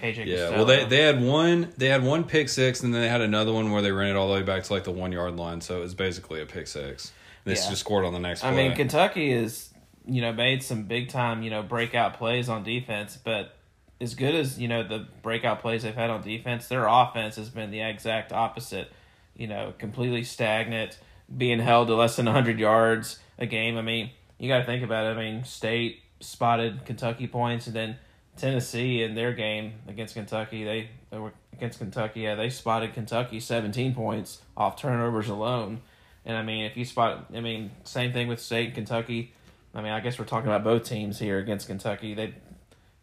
KJ. 0.00 0.26
Yeah, 0.26 0.36
Costello. 0.36 0.56
well, 0.56 0.64
they 0.64 0.84
they 0.84 1.02
had 1.02 1.22
one 1.22 1.72
they 1.76 1.88
had 1.88 2.02
one 2.02 2.24
pick 2.24 2.48
six, 2.48 2.82
and 2.82 2.92
then 2.92 3.00
they 3.02 3.08
had 3.08 3.20
another 3.20 3.52
one 3.52 3.70
where 3.70 3.82
they 3.82 3.92
ran 3.92 4.10
it 4.10 4.16
all 4.16 4.28
the 4.28 4.34
way 4.34 4.42
back 4.42 4.64
to 4.64 4.72
like 4.72 4.84
the 4.84 4.92
one 4.92 5.12
yard 5.12 5.36
line, 5.36 5.60
so 5.60 5.78
it 5.78 5.82
was 5.82 5.94
basically 5.94 6.40
a 6.40 6.46
pick 6.46 6.66
six. 6.66 7.12
And 7.44 7.54
they 7.54 7.60
yeah. 7.60 7.68
just 7.68 7.80
scored 7.80 8.04
on 8.04 8.12
the 8.12 8.18
next. 8.18 8.44
I 8.44 8.52
mean, 8.52 8.74
Kentucky 8.74 9.32
is 9.32 9.72
you 10.06 10.20
know 10.20 10.32
made 10.32 10.62
some 10.62 10.84
big 10.84 11.08
time 11.08 11.42
you 11.42 11.50
know 11.50 11.62
breakout 11.62 12.14
plays 12.14 12.48
on 12.48 12.62
defense, 12.62 13.18
but 13.22 13.54
as 14.00 14.14
good 14.14 14.34
as 14.34 14.58
you 14.58 14.68
know 14.68 14.82
the 14.82 15.06
breakout 15.22 15.60
plays 15.60 15.82
they've 15.82 15.94
had 15.94 16.10
on 16.10 16.22
defense, 16.22 16.68
their 16.68 16.86
offense 16.86 17.36
has 17.36 17.48
been 17.48 17.70
the 17.70 17.80
exact 17.80 18.32
opposite. 18.32 18.92
You 19.36 19.46
know, 19.46 19.72
completely 19.78 20.24
stagnant, 20.24 20.98
being 21.36 21.60
held 21.60 21.88
to 21.88 21.94
less 21.94 22.16
than 22.16 22.26
hundred 22.26 22.58
yards 22.58 23.18
a 23.38 23.46
game. 23.46 23.76
I 23.76 23.82
mean, 23.82 24.10
you 24.38 24.48
got 24.48 24.58
to 24.58 24.64
think 24.64 24.82
about 24.82 25.06
it. 25.06 25.16
I 25.18 25.30
mean, 25.30 25.44
State 25.44 26.02
spotted 26.20 26.84
Kentucky 26.84 27.26
points, 27.26 27.66
and 27.66 27.76
then 27.76 27.96
Tennessee 28.38 29.02
in 29.02 29.14
their 29.14 29.32
game 29.32 29.74
against 29.86 30.14
Kentucky, 30.14 30.64
they, 30.64 30.90
they 31.10 31.18
were 31.18 31.32
against 31.52 31.78
Kentucky. 31.78 32.20
Yeah, 32.20 32.34
they 32.34 32.50
spotted 32.50 32.94
Kentucky 32.94 33.40
seventeen 33.40 33.94
points 33.94 34.40
off 34.56 34.80
turnovers 34.80 35.28
alone. 35.28 35.80
And 36.24 36.36
I 36.36 36.42
mean, 36.42 36.64
if 36.64 36.76
you 36.76 36.84
spot, 36.84 37.26
I 37.34 37.40
mean, 37.40 37.70
same 37.84 38.12
thing 38.12 38.28
with 38.28 38.40
State 38.40 38.66
and 38.66 38.74
Kentucky. 38.74 39.32
I 39.74 39.82
mean, 39.82 39.92
I 39.92 40.00
guess 40.00 40.18
we're 40.18 40.24
talking 40.24 40.48
about 40.48 40.64
both 40.64 40.84
teams 40.84 41.18
here 41.18 41.38
against 41.38 41.66
Kentucky. 41.66 42.14
They 42.14 42.34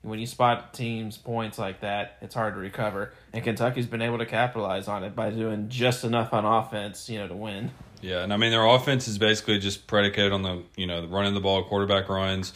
when 0.06 0.20
you 0.20 0.28
spot 0.28 0.74
teams 0.74 1.18
points 1.18 1.58
like 1.58 1.82
that, 1.82 2.18
it's 2.22 2.36
hard 2.36 2.54
to 2.54 2.60
recover. 2.60 3.12
And 3.34 3.44
Kentucky's 3.44 3.88
been 3.88 4.04
able 4.04 4.20
to 4.20 4.26
capitalize 4.26 4.88
on 4.88 5.04
it 5.04 5.16
by 5.16 5.32
doing 5.32 5.68
just 5.68 6.04
enough 6.04 6.32
on 6.32 6.46
offense, 6.46 7.10
you 7.10 7.18
know, 7.18 7.28
to 7.28 7.36
win. 7.36 7.72
Yeah, 8.02 8.22
and 8.22 8.32
I 8.32 8.38
mean 8.38 8.52
their 8.52 8.66
offense 8.66 9.08
is 9.08 9.18
basically 9.18 9.58
just 9.58 9.88
predicated 9.88 10.32
on 10.32 10.44
the 10.44 10.62
you 10.76 10.86
know 10.86 11.06
running 11.08 11.34
the 11.34 11.40
ball, 11.40 11.64
quarterback 11.64 12.08
runs, 12.08 12.54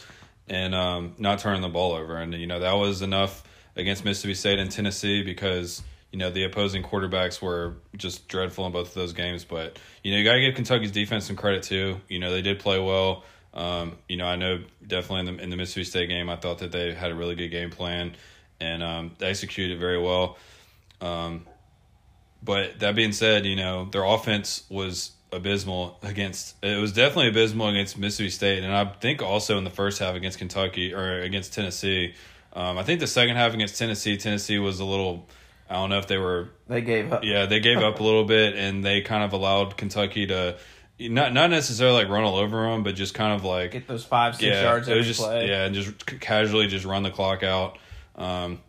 and 0.50 0.74
um, 0.74 1.14
not 1.16 1.38
turning 1.38 1.62
the 1.62 1.68
ball 1.68 1.92
over. 1.92 2.16
And 2.16 2.34
you 2.34 2.46
know 2.46 2.58
that 2.58 2.74
was 2.74 3.00
enough 3.00 3.42
against 3.76 4.04
Mississippi 4.04 4.34
State 4.34 4.58
and 4.58 4.70
Tennessee 4.70 5.22
because 5.22 5.82
you 6.12 6.18
know 6.18 6.30
the 6.30 6.44
opposing 6.44 6.82
quarterbacks 6.82 7.40
were 7.40 7.76
just 7.96 8.28
dreadful 8.28 8.66
in 8.66 8.72
both 8.72 8.88
of 8.88 8.94
those 8.94 9.12
games. 9.14 9.44
But 9.44 9.78
you 10.02 10.10
know 10.10 10.18
you 10.18 10.24
got 10.24 10.34
to 10.34 10.40
give 10.40 10.54
Kentucky's 10.56 10.90
defense 10.90 11.26
some 11.26 11.36
credit 11.36 11.62
too. 11.62 12.00
You 12.08 12.18
know 12.18 12.30
they 12.32 12.42
did 12.42 12.58
play 12.58 12.80
well. 12.80 13.24
Um, 13.54 13.96
you 14.08 14.16
know 14.16 14.26
I 14.26 14.36
know 14.36 14.62
definitely 14.86 15.30
in 15.30 15.36
the 15.36 15.42
in 15.44 15.50
the 15.50 15.56
Mississippi 15.56 15.84
State 15.84 16.08
game 16.08 16.28
I 16.28 16.36
thought 16.36 16.58
that 16.58 16.72
they 16.72 16.92
had 16.92 17.12
a 17.12 17.14
really 17.14 17.36
good 17.36 17.48
game 17.48 17.70
plan 17.70 18.14
and 18.60 18.82
um, 18.82 19.12
they 19.18 19.26
executed 19.26 19.78
very 19.78 19.98
well. 19.98 20.36
Um, 21.00 21.46
but 22.42 22.80
that 22.80 22.94
being 22.94 23.12
said, 23.12 23.46
you 23.46 23.56
know 23.56 23.86
their 23.86 24.04
offense 24.04 24.64
was 24.68 25.12
abysmal 25.32 25.98
against. 26.02 26.56
It 26.62 26.80
was 26.80 26.92
definitely 26.92 27.28
abysmal 27.28 27.68
against 27.68 27.98
Mississippi 27.98 28.30
State, 28.30 28.64
and 28.64 28.74
I 28.74 28.84
think 28.84 29.22
also 29.22 29.58
in 29.58 29.64
the 29.64 29.70
first 29.70 29.98
half 29.98 30.14
against 30.14 30.38
Kentucky 30.38 30.94
or 30.94 31.20
against 31.20 31.54
Tennessee. 31.54 32.14
Um, 32.52 32.78
I 32.78 32.82
think 32.82 33.00
the 33.00 33.06
second 33.06 33.36
half 33.36 33.54
against 33.54 33.78
Tennessee, 33.78 34.16
Tennessee 34.16 34.58
was 34.58 34.80
a 34.80 34.84
little. 34.84 35.26
I 35.68 35.74
don't 35.74 35.90
know 35.90 35.98
if 35.98 36.08
they 36.08 36.18
were. 36.18 36.48
They 36.68 36.80
gave 36.80 37.12
up. 37.12 37.22
Yeah, 37.22 37.46
they 37.46 37.60
gave 37.60 37.78
up 37.78 38.00
a 38.00 38.02
little 38.02 38.24
bit, 38.24 38.56
and 38.56 38.84
they 38.84 39.02
kind 39.02 39.22
of 39.22 39.32
allowed 39.32 39.76
Kentucky 39.76 40.26
to 40.26 40.56
not 40.98 41.32
not 41.32 41.50
necessarily 41.50 42.02
like 42.02 42.08
run 42.08 42.24
all 42.24 42.36
over 42.36 42.62
them, 42.62 42.82
but 42.82 42.94
just 42.94 43.14
kind 43.14 43.32
of 43.32 43.44
like 43.44 43.70
get 43.70 43.86
those 43.86 44.04
five 44.04 44.34
six 44.34 44.44
yeah, 44.44 44.62
yards 44.62 44.88
it 44.88 44.96
was 44.96 45.06
just 45.06 45.20
play. 45.20 45.48
yeah, 45.48 45.64
and 45.64 45.74
just 45.74 46.06
casually 46.20 46.66
just 46.66 46.84
run 46.84 47.02
the 47.02 47.10
clock 47.10 47.42
out. 47.42 47.78
Um, 48.16 48.60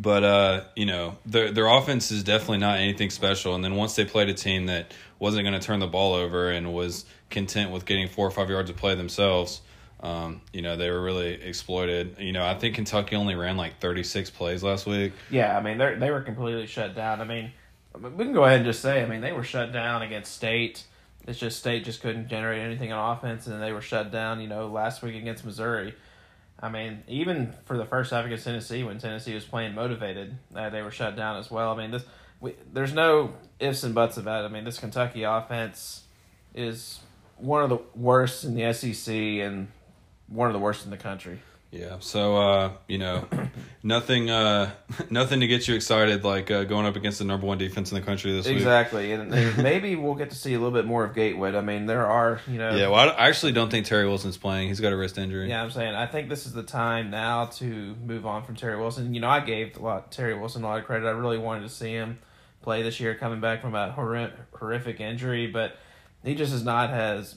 but 0.00 0.22
uh, 0.22 0.64
you 0.76 0.86
know, 0.86 1.16
their 1.26 1.50
their 1.50 1.66
offense 1.66 2.12
is 2.12 2.22
definitely 2.22 2.58
not 2.58 2.78
anything 2.78 3.10
special. 3.10 3.56
And 3.56 3.64
then 3.64 3.74
once 3.74 3.96
they 3.96 4.04
played 4.04 4.28
a 4.28 4.34
team 4.34 4.66
that 4.66 4.92
wasn't 5.18 5.44
going 5.44 5.58
to 5.58 5.64
turn 5.64 5.80
the 5.80 5.88
ball 5.88 6.14
over 6.14 6.50
and 6.50 6.72
was 6.72 7.04
content 7.30 7.72
with 7.72 7.84
getting 7.84 8.08
four 8.08 8.26
or 8.26 8.30
five 8.30 8.48
yards 8.48 8.70
of 8.70 8.76
play 8.76 8.94
themselves, 8.94 9.60
um, 10.00 10.40
you 10.52 10.62
know, 10.62 10.76
they 10.76 10.88
were 10.88 11.02
really 11.02 11.32
exploited. 11.42 12.16
You 12.20 12.30
know, 12.30 12.46
I 12.46 12.54
think 12.54 12.76
Kentucky 12.76 13.16
only 13.16 13.34
ran 13.34 13.56
like 13.56 13.80
thirty 13.80 14.04
six 14.04 14.30
plays 14.30 14.62
last 14.62 14.86
week. 14.86 15.14
Yeah, 15.30 15.58
I 15.58 15.62
mean 15.62 15.78
they 15.78 15.96
they 15.96 16.12
were 16.12 16.22
completely 16.22 16.66
shut 16.66 16.94
down. 16.94 17.20
I 17.20 17.24
mean, 17.24 17.50
we 18.00 18.24
can 18.24 18.32
go 18.32 18.44
ahead 18.44 18.58
and 18.58 18.66
just 18.66 18.80
say, 18.80 19.02
I 19.02 19.06
mean 19.06 19.20
they 19.20 19.32
were 19.32 19.42
shut 19.42 19.72
down 19.72 20.02
against 20.02 20.32
State. 20.32 20.84
It's 21.26 21.40
just 21.40 21.58
State 21.58 21.84
just 21.84 22.02
couldn't 22.02 22.28
generate 22.28 22.62
anything 22.62 22.92
on 22.92 23.16
offense, 23.16 23.48
and 23.48 23.60
they 23.60 23.72
were 23.72 23.80
shut 23.80 24.12
down. 24.12 24.40
You 24.40 24.46
know, 24.46 24.68
last 24.68 25.02
week 25.02 25.16
against 25.16 25.44
Missouri. 25.44 25.94
I 26.60 26.68
mean, 26.68 27.04
even 27.06 27.54
for 27.64 27.76
the 27.76 27.84
first 27.84 28.10
half 28.10 28.24
against 28.24 28.44
Tennessee, 28.44 28.82
when 28.82 28.98
Tennessee 28.98 29.34
was 29.34 29.44
playing 29.44 29.74
motivated, 29.74 30.36
uh, 30.54 30.70
they 30.70 30.82
were 30.82 30.90
shut 30.90 31.14
down 31.14 31.36
as 31.36 31.50
well. 31.50 31.72
I 31.72 31.76
mean, 31.76 31.92
this 31.92 32.04
we, 32.40 32.54
there's 32.72 32.92
no 32.92 33.34
ifs 33.60 33.82
and 33.82 33.94
buts 33.94 34.16
about 34.16 34.44
it. 34.44 34.48
I 34.48 34.50
mean, 34.50 34.64
this 34.64 34.78
Kentucky 34.78 35.22
offense 35.22 36.04
is 36.54 37.00
one 37.36 37.62
of 37.62 37.68
the 37.68 37.78
worst 37.94 38.44
in 38.44 38.54
the 38.54 38.72
SEC 38.72 39.14
and 39.14 39.68
one 40.26 40.48
of 40.48 40.52
the 40.52 40.58
worst 40.58 40.84
in 40.84 40.90
the 40.90 40.96
country. 40.96 41.40
Yeah, 41.70 41.96
so 42.00 42.36
uh, 42.36 42.72
you 42.86 42.96
know, 42.96 43.26
nothing, 43.82 44.30
uh, 44.30 44.70
nothing 45.10 45.40
to 45.40 45.46
get 45.46 45.68
you 45.68 45.74
excited 45.74 46.24
like 46.24 46.50
uh, 46.50 46.64
going 46.64 46.86
up 46.86 46.96
against 46.96 47.18
the 47.18 47.26
number 47.26 47.46
one 47.46 47.58
defense 47.58 47.92
in 47.92 48.00
the 48.00 48.06
country 48.06 48.32
this 48.32 48.46
week. 48.46 48.56
Exactly, 48.56 49.12
and, 49.12 49.30
maybe 49.58 49.94
we'll 49.94 50.14
get 50.14 50.30
to 50.30 50.36
see 50.36 50.54
a 50.54 50.58
little 50.58 50.72
bit 50.72 50.86
more 50.86 51.04
of 51.04 51.14
Gatewood. 51.14 51.54
I 51.54 51.60
mean, 51.60 51.84
there 51.84 52.06
are 52.06 52.40
you 52.46 52.56
know, 52.56 52.74
Yeah, 52.74 52.88
well, 52.88 53.10
I 53.10 53.28
actually 53.28 53.52
don't 53.52 53.70
think 53.70 53.84
Terry 53.84 54.06
Wilson's 54.06 54.38
playing. 54.38 54.68
He's 54.68 54.80
got 54.80 54.92
a 54.92 54.96
wrist 54.96 55.18
injury. 55.18 55.48
yeah. 55.50 55.62
I'm 55.62 55.70
saying 55.70 55.94
I 55.94 56.06
think 56.06 56.30
this 56.30 56.46
is 56.46 56.54
the 56.54 56.62
time 56.62 57.10
now 57.10 57.46
to 57.46 57.94
move 58.02 58.24
on 58.24 58.44
from 58.44 58.56
Terry 58.56 58.78
Wilson. 58.78 59.12
You 59.12 59.20
know, 59.20 59.28
I 59.28 59.40
gave 59.40 59.76
a 59.76 59.82
lot 59.82 60.10
Terry 60.10 60.38
Wilson 60.38 60.64
a 60.64 60.66
lot 60.66 60.78
of 60.78 60.86
credit. 60.86 61.06
I 61.06 61.10
really 61.10 61.38
wanted 61.38 61.62
to 61.62 61.68
see 61.68 61.92
him 61.92 62.18
play 62.62 62.82
this 62.82 62.98
year, 62.98 63.14
coming 63.14 63.40
back 63.40 63.60
from 63.60 63.74
a 63.74 63.94
horri- 63.96 64.32
horrific 64.54 65.00
injury, 65.00 65.46
but 65.46 65.76
he 66.24 66.34
just 66.34 66.52
has 66.52 66.64
not 66.64 66.90
has 66.90 67.36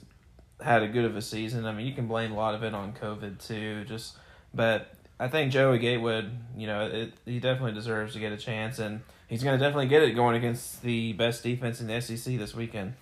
had 0.62 0.84
a 0.84 0.88
good 0.88 1.06
of 1.06 1.16
a 1.16 1.22
season. 1.22 1.66
I 1.66 1.74
mean, 1.74 1.86
you 1.88 1.94
can 1.94 2.08
blame 2.08 2.32
a 2.32 2.36
lot 2.36 2.56
of 2.56 2.64
it 2.64 2.74
on 2.74 2.94
COVID 2.94 3.46
too. 3.46 3.84
Just, 3.86 4.16
but 4.54 4.94
I 5.20 5.28
think 5.28 5.52
Joey 5.52 5.80
Gatewood, 5.80 6.32
you 6.58 6.68
know, 6.68 6.88
it, 6.88 7.14
he 7.26 7.40
definitely 7.40 7.74
deserves 7.74 8.14
to 8.14 8.20
get 8.20 8.32
a 8.32 8.38
chance, 8.38 8.80
and 8.80 9.02
he's 9.28 9.44
going 9.44 9.58
to 9.58 9.64
definitely 9.64 9.88
get 9.88 10.04
it 10.04 10.12
going 10.12 10.36
against 10.36 10.82
the 10.82 11.14
best 11.14 11.44
defense 11.44 11.80
in 11.80 11.88
the 11.88 12.02
SEC 12.02 12.38
this 12.38 12.56
weekend. 12.56 12.94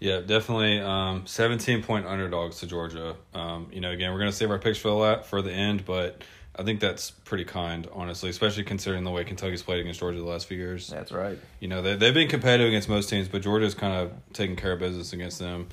Yeah, 0.00 0.20
definitely. 0.20 0.80
Um, 0.80 1.26
Seventeen 1.26 1.82
point 1.82 2.06
underdogs 2.06 2.60
to 2.60 2.66
Georgia. 2.66 3.16
Um, 3.34 3.68
you 3.72 3.80
know, 3.80 3.90
again, 3.90 4.12
we're 4.12 4.20
gonna 4.20 4.30
save 4.30 4.50
our 4.50 4.58
picks 4.58 4.78
for 4.78 4.88
the 4.88 4.94
la- 4.94 5.22
for 5.22 5.42
the 5.42 5.52
end, 5.52 5.84
but 5.84 6.22
I 6.54 6.62
think 6.62 6.80
that's 6.80 7.10
pretty 7.10 7.44
kind, 7.44 7.88
honestly, 7.92 8.30
especially 8.30 8.62
considering 8.62 9.02
the 9.02 9.10
way 9.10 9.24
Kentucky's 9.24 9.62
played 9.62 9.80
against 9.80 9.98
Georgia 10.00 10.18
the 10.18 10.24
last 10.24 10.46
few 10.46 10.56
years. 10.56 10.88
That's 10.88 11.10
right. 11.10 11.38
You 11.58 11.66
know, 11.66 11.82
they 11.82 11.96
they've 11.96 12.14
been 12.14 12.28
competitive 12.28 12.68
against 12.68 12.88
most 12.88 13.08
teams, 13.10 13.26
but 13.26 13.42
Georgia's 13.42 13.74
kind 13.74 13.92
of 13.94 14.12
taking 14.32 14.54
care 14.54 14.72
of 14.72 14.78
business 14.78 15.12
against 15.12 15.40
them. 15.40 15.68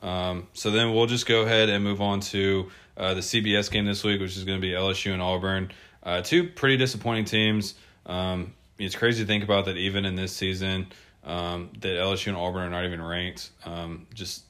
Um, 0.00 0.48
so 0.52 0.70
then 0.70 0.94
we'll 0.94 1.06
just 1.06 1.26
go 1.26 1.42
ahead 1.42 1.68
and 1.68 1.84
move 1.84 2.00
on 2.00 2.20
to 2.20 2.70
uh, 3.00 3.14
the 3.14 3.20
CBS 3.20 3.70
game 3.70 3.86
this 3.86 4.04
week, 4.04 4.20
which 4.20 4.36
is 4.36 4.44
going 4.44 4.58
to 4.58 4.62
be 4.62 4.72
LSU 4.72 5.12
and 5.12 5.22
Auburn. 5.22 5.72
Uh, 6.02 6.20
two 6.22 6.44
pretty 6.48 6.76
disappointing 6.76 7.24
teams. 7.24 7.74
Um, 8.06 8.52
it's 8.78 8.94
crazy 8.94 9.22
to 9.24 9.26
think 9.26 9.42
about 9.42 9.64
that 9.64 9.76
even 9.76 10.04
in 10.04 10.14
this 10.14 10.32
season, 10.36 10.86
um, 11.24 11.70
that 11.80 11.88
LSU 11.88 12.28
and 12.28 12.36
Auburn 12.36 12.62
are 12.62 12.70
not 12.70 12.84
even 12.84 13.02
ranked. 13.02 13.50
Um, 13.64 14.06
just 14.14 14.44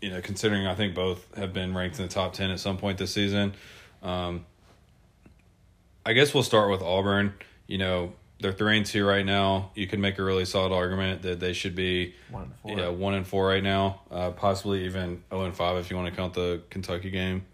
you 0.00 0.10
know, 0.10 0.20
considering 0.20 0.66
I 0.66 0.74
think 0.74 0.94
both 0.94 1.34
have 1.36 1.52
been 1.52 1.74
ranked 1.74 1.98
in 1.98 2.06
the 2.06 2.12
top 2.12 2.32
ten 2.32 2.50
at 2.50 2.60
some 2.60 2.76
point 2.76 2.98
this 2.98 3.12
season. 3.12 3.54
Um, 4.02 4.44
I 6.06 6.12
guess 6.12 6.34
we'll 6.34 6.42
start 6.42 6.70
with 6.70 6.82
Auburn. 6.82 7.32
You 7.66 7.78
know, 7.78 8.12
they're 8.40 8.52
three 8.52 8.76
and 8.76 8.84
two 8.84 9.06
right 9.06 9.24
now. 9.24 9.70
You 9.74 9.86
could 9.86 10.00
make 10.00 10.18
a 10.18 10.22
really 10.24 10.44
solid 10.44 10.72
argument 10.72 11.22
that 11.22 11.40
they 11.40 11.52
should 11.54 11.74
be 11.74 12.14
One 12.30 12.42
and 12.42 12.52
four. 12.56 12.78
yeah 12.78 12.88
one 12.88 13.14
and 13.14 13.26
four 13.26 13.46
right 13.48 13.62
now, 13.62 14.02
uh, 14.10 14.30
possibly 14.32 14.84
even 14.84 15.22
zero 15.30 15.44
and 15.44 15.56
five 15.56 15.76
if 15.78 15.90
you 15.90 15.96
want 15.96 16.08
to 16.10 16.14
count 16.14 16.34
the 16.34 16.60
Kentucky 16.70 17.10
game, 17.10 17.46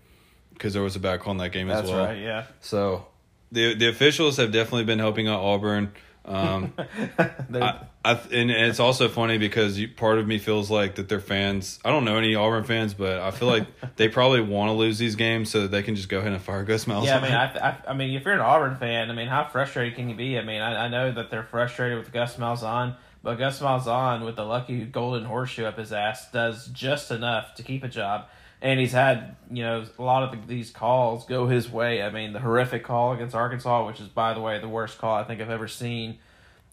because 0.60 0.74
there 0.74 0.82
was 0.82 0.94
a 0.94 1.18
call 1.18 1.32
in 1.32 1.38
that 1.38 1.52
game 1.52 1.68
That's 1.68 1.84
as 1.84 1.90
well. 1.90 2.04
That's 2.04 2.16
right. 2.16 2.22
Yeah. 2.22 2.46
So 2.60 3.06
the 3.50 3.74
the 3.74 3.88
officials 3.88 4.36
have 4.36 4.52
definitely 4.52 4.84
been 4.84 4.98
helping 4.98 5.26
out 5.26 5.40
Auburn. 5.40 5.92
Um, 6.22 6.74
I, 7.18 7.80
I, 8.04 8.12
and 8.30 8.50
it's 8.50 8.78
also 8.78 9.08
funny 9.08 9.38
because 9.38 9.78
you, 9.78 9.88
part 9.88 10.18
of 10.18 10.26
me 10.26 10.38
feels 10.38 10.70
like 10.70 10.96
that 10.96 11.08
their 11.08 11.18
fans. 11.18 11.80
I 11.82 11.90
don't 11.90 12.04
know 12.04 12.18
any 12.18 12.34
Auburn 12.34 12.64
fans, 12.64 12.92
but 12.92 13.18
I 13.20 13.30
feel 13.30 13.48
like 13.48 13.66
they 13.96 14.08
probably 14.08 14.42
want 14.42 14.68
to 14.68 14.74
lose 14.74 14.98
these 14.98 15.16
games 15.16 15.50
so 15.50 15.62
that 15.62 15.70
they 15.70 15.82
can 15.82 15.96
just 15.96 16.10
go 16.10 16.18
ahead 16.18 16.32
and 16.32 16.42
fire 16.42 16.62
Gus 16.62 16.84
Malzahn. 16.84 17.04
yeah, 17.06 17.18
I 17.18 17.22
mean, 17.22 17.32
I, 17.32 17.68
I, 17.68 17.76
I 17.88 17.94
mean, 17.94 18.14
if 18.14 18.24
you're 18.26 18.34
an 18.34 18.40
Auburn 18.40 18.76
fan, 18.76 19.10
I 19.10 19.14
mean, 19.14 19.28
how 19.28 19.44
frustrated 19.44 19.96
can 19.96 20.10
you 20.10 20.14
be? 20.14 20.38
I 20.38 20.44
mean, 20.44 20.60
I, 20.60 20.84
I 20.84 20.88
know 20.88 21.10
that 21.10 21.30
they're 21.30 21.42
frustrated 21.42 21.98
with 21.98 22.12
Gus 22.12 22.36
Malzahn, 22.36 22.96
but 23.22 23.36
Gus 23.36 23.60
Malzahn, 23.60 24.24
with 24.26 24.36
the 24.36 24.44
lucky 24.44 24.84
golden 24.84 25.24
horseshoe 25.24 25.64
up 25.64 25.78
his 25.78 25.92
ass, 25.92 26.30
does 26.30 26.66
just 26.68 27.10
enough 27.10 27.54
to 27.54 27.62
keep 27.62 27.82
a 27.82 27.88
job. 27.88 28.26
And 28.62 28.78
he's 28.78 28.92
had, 28.92 29.36
you 29.50 29.62
know, 29.62 29.84
a 29.98 30.02
lot 30.02 30.22
of 30.22 30.32
the, 30.32 30.46
these 30.46 30.70
calls 30.70 31.24
go 31.24 31.46
his 31.46 31.70
way. 31.70 32.02
I 32.02 32.10
mean, 32.10 32.32
the 32.34 32.40
horrific 32.40 32.84
call 32.84 33.12
against 33.12 33.34
Arkansas, 33.34 33.86
which 33.86 34.00
is, 34.00 34.08
by 34.08 34.34
the 34.34 34.40
way, 34.40 34.58
the 34.60 34.68
worst 34.68 34.98
call 34.98 35.14
I 35.14 35.24
think 35.24 35.40
I've 35.40 35.50
ever 35.50 35.68
seen 35.68 36.18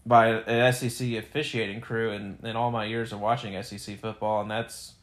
by 0.08 0.28
an 0.28 0.72
SEC 0.72 1.12
officiating 1.12 1.80
crew 1.80 2.10
in, 2.12 2.38
in 2.42 2.56
all 2.56 2.70
my 2.70 2.84
years 2.84 3.12
of 3.12 3.20
watching 3.20 3.60
SEC 3.62 3.98
football, 3.98 4.40
and 4.40 4.50
that's 4.50 4.94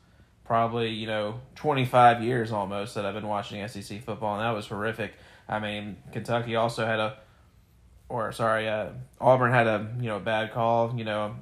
probably 0.45 0.89
you 0.89 1.07
know 1.07 1.41
25 1.55 2.23
years 2.23 2.51
almost 2.51 2.95
that 2.95 3.05
I've 3.05 3.13
been 3.13 3.27
watching 3.27 3.67
SEC 3.67 4.03
football, 4.03 4.35
and 4.35 4.43
that 4.43 4.51
was 4.51 4.67
horrific. 4.67 5.13
I 5.47 5.59
mean, 5.59 5.97
Kentucky 6.11 6.55
also 6.55 6.85
had 6.85 6.99
a, 6.99 7.17
or 8.09 8.31
sorry, 8.31 8.67
uh, 8.67 8.89
Auburn 9.21 9.51
had 9.51 9.67
a 9.67 9.87
you 9.99 10.07
know 10.07 10.19
bad 10.19 10.51
call, 10.51 10.93
you 10.97 11.03
know, 11.03 11.35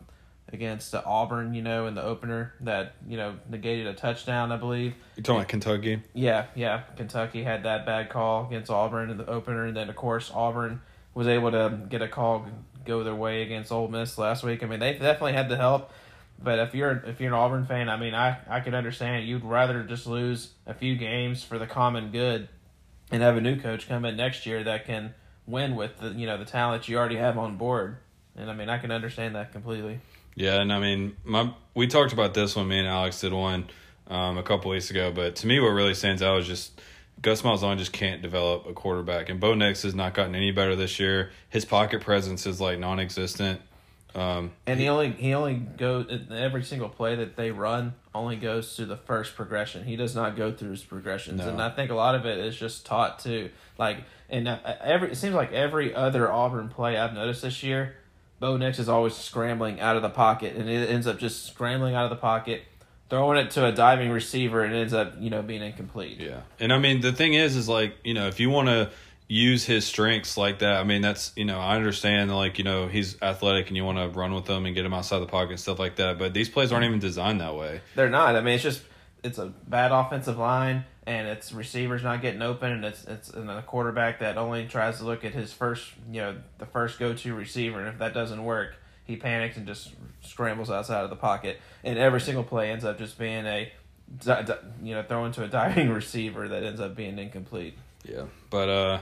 against 0.53 0.93
Auburn, 0.93 1.53
you 1.53 1.61
know, 1.61 1.87
in 1.87 1.95
the 1.95 2.03
opener 2.03 2.53
that 2.61 2.93
you 3.07 3.17
know 3.17 3.35
negated 3.49 3.87
a 3.87 3.93
touchdown, 3.93 4.51
I 4.51 4.57
believe. 4.57 4.93
You're 5.15 5.23
talking 5.23 5.37
about 5.37 5.49
Kentucky. 5.49 6.01
Yeah, 6.13 6.45
yeah. 6.55 6.83
Kentucky 6.95 7.43
had 7.43 7.63
that 7.63 7.85
bad 7.85 8.09
call 8.09 8.47
against 8.47 8.69
Auburn 8.69 9.09
in 9.09 9.17
the 9.17 9.27
opener, 9.27 9.65
and 9.65 9.75
then 9.75 9.89
of 9.89 9.95
course 9.95 10.31
Auburn 10.33 10.81
was 11.13 11.27
able 11.27 11.51
to 11.51 11.79
get 11.89 12.01
a 12.01 12.07
call 12.07 12.47
go 12.85 13.03
their 13.03 13.15
way 13.15 13.41
against 13.41 13.71
Ole 13.71 13.87
Miss 13.87 14.17
last 14.17 14.43
week. 14.43 14.63
I 14.63 14.67
mean, 14.67 14.79
they 14.79 14.93
definitely 14.93 15.33
had 15.33 15.49
the 15.49 15.57
help. 15.57 15.91
But 16.41 16.59
if 16.59 16.75
you're 16.75 17.03
if 17.05 17.19
you're 17.21 17.33
an 17.33 17.39
Auburn 17.39 17.65
fan, 17.65 17.89
I 17.89 17.97
mean, 17.97 18.13
I 18.13 18.37
I 18.47 18.59
could 18.59 18.73
understand 18.73 19.27
you'd 19.27 19.43
rather 19.43 19.83
just 19.83 20.07
lose 20.07 20.51
a 20.65 20.73
few 20.73 20.95
games 20.95 21.43
for 21.43 21.57
the 21.57 21.67
common 21.67 22.11
good, 22.11 22.49
and 23.11 23.21
have 23.21 23.37
a 23.37 23.41
new 23.41 23.59
coach 23.59 23.87
come 23.87 24.05
in 24.05 24.17
next 24.17 24.45
year 24.45 24.63
that 24.63 24.85
can 24.85 25.13
win 25.47 25.75
with 25.75 25.99
the 25.99 26.09
you 26.09 26.25
know 26.25 26.37
the 26.37 26.45
talent 26.45 26.87
you 26.87 26.97
already 26.97 27.15
have 27.15 27.37
on 27.37 27.57
board. 27.57 27.97
And 28.35 28.49
I 28.49 28.53
mean, 28.53 28.67
I 28.67 28.77
can 28.77 28.91
understand 28.91 29.35
that 29.35 29.51
completely. 29.51 29.99
Yeah, 30.35 30.61
and 30.61 30.71
I 30.73 30.79
mean, 30.79 31.15
my 31.23 31.53
we 31.75 31.87
talked 31.87 32.13
about 32.13 32.33
this 32.33 32.55
one. 32.55 32.67
Me 32.67 32.79
and 32.79 32.87
Alex 32.87 33.21
did 33.21 33.33
one 33.33 33.67
um, 34.07 34.37
a 34.37 34.43
couple 34.43 34.71
weeks 34.71 34.89
ago, 34.91 35.11
but 35.11 35.35
to 35.37 35.47
me, 35.47 35.59
what 35.59 35.69
really 35.69 35.93
stands 35.93 36.21
out 36.21 36.39
is 36.39 36.47
just 36.47 36.81
Gus 37.21 37.41
Malzahn 37.41 37.77
just 37.77 37.93
can't 37.93 38.21
develop 38.21 38.65
a 38.67 38.73
quarterback, 38.73 39.29
and 39.29 39.39
Bo 39.39 39.53
Nix 39.53 39.83
has 39.83 39.95
not 39.95 40.13
gotten 40.13 40.35
any 40.35 40.51
better 40.51 40.75
this 40.75 40.99
year. 40.99 41.31
His 41.49 41.65
pocket 41.65 42.01
presence 42.01 42.45
is 42.45 42.59
like 42.59 42.79
non-existent. 42.79 43.61
Um, 44.15 44.51
And 44.67 44.79
he 44.79 44.89
only 44.89 45.11
he 45.11 45.33
only 45.33 45.55
goes 45.55 46.05
every 46.31 46.63
single 46.63 46.89
play 46.89 47.15
that 47.15 47.35
they 47.35 47.49
run 47.49 47.95
only 48.13 48.35
goes 48.35 48.75
to 48.75 48.85
the 48.85 48.97
first 48.97 49.35
progression. 49.35 49.85
He 49.85 49.95
does 49.95 50.13
not 50.13 50.35
go 50.35 50.51
through 50.51 50.69
his 50.71 50.83
progressions, 50.83 51.39
No. 51.39 51.49
and 51.49 51.59
I 51.61 51.69
think 51.71 51.89
a 51.89 51.95
lot 51.95 52.13
of 52.13 52.23
it 52.27 52.37
is 52.37 52.55
just 52.55 52.85
taught 52.85 53.17
to 53.19 53.49
Like 53.79 54.03
and 54.29 54.47
uh, 54.47 54.59
every 54.81 55.11
it 55.11 55.15
seems 55.15 55.33
like 55.33 55.51
every 55.51 55.95
other 55.95 56.31
Auburn 56.31 56.69
play 56.69 56.95
I've 56.95 57.13
noticed 57.13 57.41
this 57.41 57.63
year, 57.63 57.95
Bo 58.43 58.57
Nix 58.57 58.77
is 58.77 58.89
always 58.89 59.15
scrambling 59.15 59.79
out 59.79 59.95
of 59.95 60.01
the 60.01 60.09
pocket, 60.09 60.57
and 60.57 60.69
it 60.69 60.89
ends 60.89 61.07
up 61.07 61.17
just 61.17 61.45
scrambling 61.45 61.95
out 61.95 62.03
of 62.03 62.09
the 62.09 62.17
pocket, 62.17 62.63
throwing 63.09 63.37
it 63.37 63.51
to 63.51 63.65
a 63.65 63.71
diving 63.71 64.11
receiver, 64.11 64.65
and 64.65 64.75
it 64.75 64.79
ends 64.79 64.93
up 64.93 65.13
you 65.17 65.29
know 65.29 65.41
being 65.41 65.61
incomplete. 65.61 66.19
Yeah. 66.19 66.41
And 66.59 66.73
I 66.73 66.77
mean, 66.77 66.99
the 66.99 67.13
thing 67.13 67.35
is, 67.35 67.55
is 67.55 67.69
like, 67.69 67.95
you 68.03 68.13
know, 68.13 68.27
if 68.27 68.41
you 68.41 68.49
want 68.49 68.67
to 68.67 68.89
use 69.29 69.63
his 69.63 69.87
strengths 69.87 70.35
like 70.35 70.59
that, 70.59 70.75
I 70.75 70.83
mean, 70.83 71.01
that's, 71.01 71.31
you 71.37 71.45
know, 71.45 71.57
I 71.57 71.77
understand, 71.77 72.35
like, 72.35 72.57
you 72.57 72.65
know, 72.65 72.89
he's 72.89 73.15
athletic 73.21 73.69
and 73.69 73.77
you 73.77 73.85
want 73.85 73.97
to 73.97 74.09
run 74.09 74.33
with 74.33 74.45
him 74.45 74.65
and 74.65 74.75
get 74.75 74.85
him 74.85 74.93
outside 74.93 75.19
the 75.19 75.25
pocket 75.25 75.51
and 75.51 75.59
stuff 75.61 75.79
like 75.79 75.95
that. 75.95 76.19
But 76.19 76.33
these 76.33 76.49
plays 76.49 76.73
aren't 76.73 76.83
even 76.83 76.99
designed 76.99 77.39
that 77.39 77.55
way. 77.55 77.79
They're 77.95 78.09
not. 78.09 78.35
I 78.35 78.41
mean, 78.41 78.55
it's 78.55 78.63
just 78.63 78.81
it's 79.23 79.37
a 79.37 79.53
bad 79.69 79.93
offensive 79.93 80.37
line, 80.37 80.83
and 81.05 81.27
it's 81.27 81.51
receivers 81.51 82.03
not 82.03 82.21
getting 82.21 82.41
open, 82.41 82.71
and 82.71 82.85
it's 82.85 83.03
it's 83.05 83.29
and 83.29 83.49
a 83.49 83.61
quarterback 83.61 84.19
that 84.19 84.37
only 84.37 84.65
tries 84.67 84.99
to 84.99 85.05
look 85.05 85.25
at 85.25 85.33
his 85.33 85.51
first, 85.51 85.91
you 86.11 86.21
know, 86.21 86.35
the 86.59 86.65
first 86.65 86.99
go 86.99 87.13
to 87.13 87.33
receiver, 87.33 87.79
and 87.79 87.89
if 87.89 87.97
that 87.99 88.13
doesn't 88.13 88.43
work, 88.43 88.75
he 89.03 89.17
panics 89.17 89.57
and 89.57 89.67
just 89.67 89.91
scrambles 90.21 90.71
outside 90.71 91.03
of 91.03 91.09
the 91.09 91.15
pocket, 91.15 91.59
and 91.83 91.99
every 91.99 92.21
single 92.21 92.43
play 92.43 92.71
ends 92.71 92.85
up 92.85 92.97
just 92.97 93.17
being 93.17 93.45
a, 93.45 93.71
you 94.81 94.95
know, 94.95 95.03
thrown 95.03 95.31
to 95.33 95.43
a 95.43 95.47
diving 95.47 95.89
receiver 95.93 96.47
that 96.47 96.63
ends 96.63 96.79
up 96.79 96.95
being 96.95 97.19
incomplete. 97.19 97.77
Yeah. 98.05 98.23
But, 98.49 98.69
uh, 98.69 98.99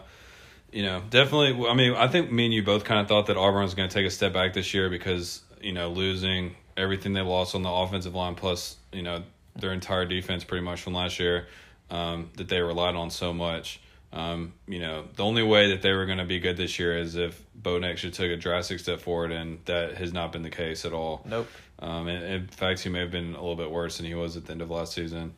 you 0.72 0.84
know, 0.84 1.02
definitely, 1.10 1.68
I 1.68 1.74
mean, 1.74 1.94
I 1.94 2.08
think 2.08 2.32
me 2.32 2.46
and 2.46 2.54
you 2.54 2.64
both 2.64 2.84
kind 2.84 3.00
of 3.00 3.08
thought 3.08 3.28
that 3.28 3.38
Auburn 3.38 3.64
was 3.64 3.74
going 3.74 3.90
to 3.90 3.94
take 3.94 4.06
a 4.06 4.12
step 4.12 4.34
back 4.34 4.54
this 4.54 4.74
year 4.74 4.90
because, 4.90 5.42
you 5.62 5.74
know, 5.74 5.90
losing 5.90 6.56
everything 6.78 7.14
they 7.14 7.22
lost 7.22 7.56
on 7.56 7.62
the 7.62 7.70
offensive 7.70 8.16
line 8.16 8.36
plus, 8.36 8.78
you 8.94 9.02
know, 9.02 9.24
their 9.56 9.74
entire 9.74 10.06
defense 10.06 10.44
pretty 10.44 10.64
much 10.64 10.82
from 10.82 10.94
last 10.94 11.20
year 11.20 11.48
um, 11.92 12.32
that 12.38 12.48
they 12.48 12.62
relied 12.62 12.96
on 12.96 13.12
so 13.12 13.34
much. 13.34 13.80
Um, 14.14 14.54
you 14.68 14.80
know, 14.80 15.06
the 15.16 15.24
only 15.24 15.44
way 15.44 15.70
that 15.70 15.82
they 15.82 15.92
were 15.92 16.06
going 16.06 16.18
to 16.18 16.26
be 16.26 16.40
good 16.40 16.58
this 16.58 16.80
year 16.80 16.98
is 16.98 17.16
if 17.16 17.42
Bo 17.54 17.78
Nix 17.78 18.02
should 18.02 18.14
took 18.14 18.30
a 18.30 18.36
drastic 18.36 18.80
step 18.80 19.00
forward, 19.00 19.32
and 19.32 19.60
that 19.66 19.98
has 19.98 20.12
not 20.12 20.32
been 20.32 20.42
the 20.42 20.50
case 20.50 20.84
at 20.84 20.94
all. 20.94 21.22
Nope. 21.26 21.48
Um, 21.80 22.08
and 22.08 22.24
in 22.24 22.48
fact, 22.48 22.82
he 22.82 22.90
may 22.90 23.00
have 23.00 23.12
been 23.12 23.36
a 23.36 23.40
little 23.40 23.56
bit 23.56 23.72
worse 23.72 23.98
than 23.98 24.06
he 24.06 24.16
was 24.16 24.36
at 24.38 24.46
the 24.46 24.52
end 24.52 24.62
of 24.62 24.70
last 24.70 24.94
season. 24.94 25.34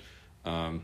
Um, 0.46 0.84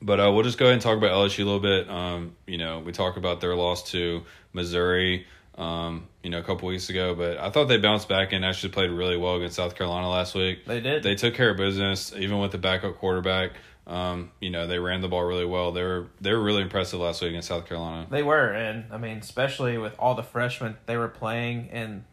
but 0.00 0.18
uh, 0.18 0.32
we'll 0.32 0.42
just 0.42 0.58
go 0.58 0.66
ahead 0.66 0.74
and 0.74 0.82
talk 0.82 0.96
about 0.96 1.12
LSU 1.12 1.40
a 1.40 1.44
little 1.44 1.60
bit. 1.60 1.88
Um, 1.88 2.34
you 2.46 2.58
know, 2.58 2.80
we 2.80 2.92
talked 2.92 3.16
about 3.16 3.40
their 3.40 3.54
loss 3.54 3.90
to 3.92 4.22
Missouri, 4.52 5.26
um, 5.56 6.08
you 6.22 6.30
know, 6.30 6.38
a 6.38 6.42
couple 6.42 6.66
weeks 6.66 6.90
ago, 6.90 7.14
but 7.14 7.38
I 7.38 7.50
thought 7.50 7.66
they 7.66 7.76
bounced 7.76 8.08
back 8.08 8.32
and 8.32 8.44
actually 8.44 8.70
played 8.70 8.90
really 8.90 9.16
well 9.16 9.36
against 9.36 9.56
South 9.56 9.76
Carolina 9.76 10.08
last 10.08 10.34
week. 10.34 10.64
They 10.64 10.80
did. 10.80 11.02
They 11.02 11.14
took 11.14 11.34
care 11.34 11.50
of 11.50 11.56
business, 11.56 12.12
even 12.16 12.40
with 12.40 12.50
the 12.50 12.58
backup 12.58 12.96
quarterback. 12.96 13.52
Um, 13.86 14.30
you 14.40 14.50
know, 14.50 14.66
they 14.66 14.78
ran 14.78 15.00
the 15.00 15.08
ball 15.08 15.24
really 15.24 15.44
well. 15.44 15.72
They 15.72 15.82
were 15.82 16.08
they 16.20 16.32
were 16.32 16.42
really 16.42 16.62
impressive 16.62 17.00
last 17.00 17.20
week 17.20 17.30
against 17.30 17.48
South 17.48 17.66
Carolina. 17.66 18.06
They 18.10 18.22
were, 18.22 18.52
and 18.52 18.84
I 18.92 18.98
mean, 18.98 19.18
especially 19.18 19.76
with 19.76 19.94
all 19.98 20.14
the 20.14 20.22
freshmen 20.22 20.76
they 20.86 20.96
were 20.96 21.08
playing, 21.08 21.68
and 21.72 22.04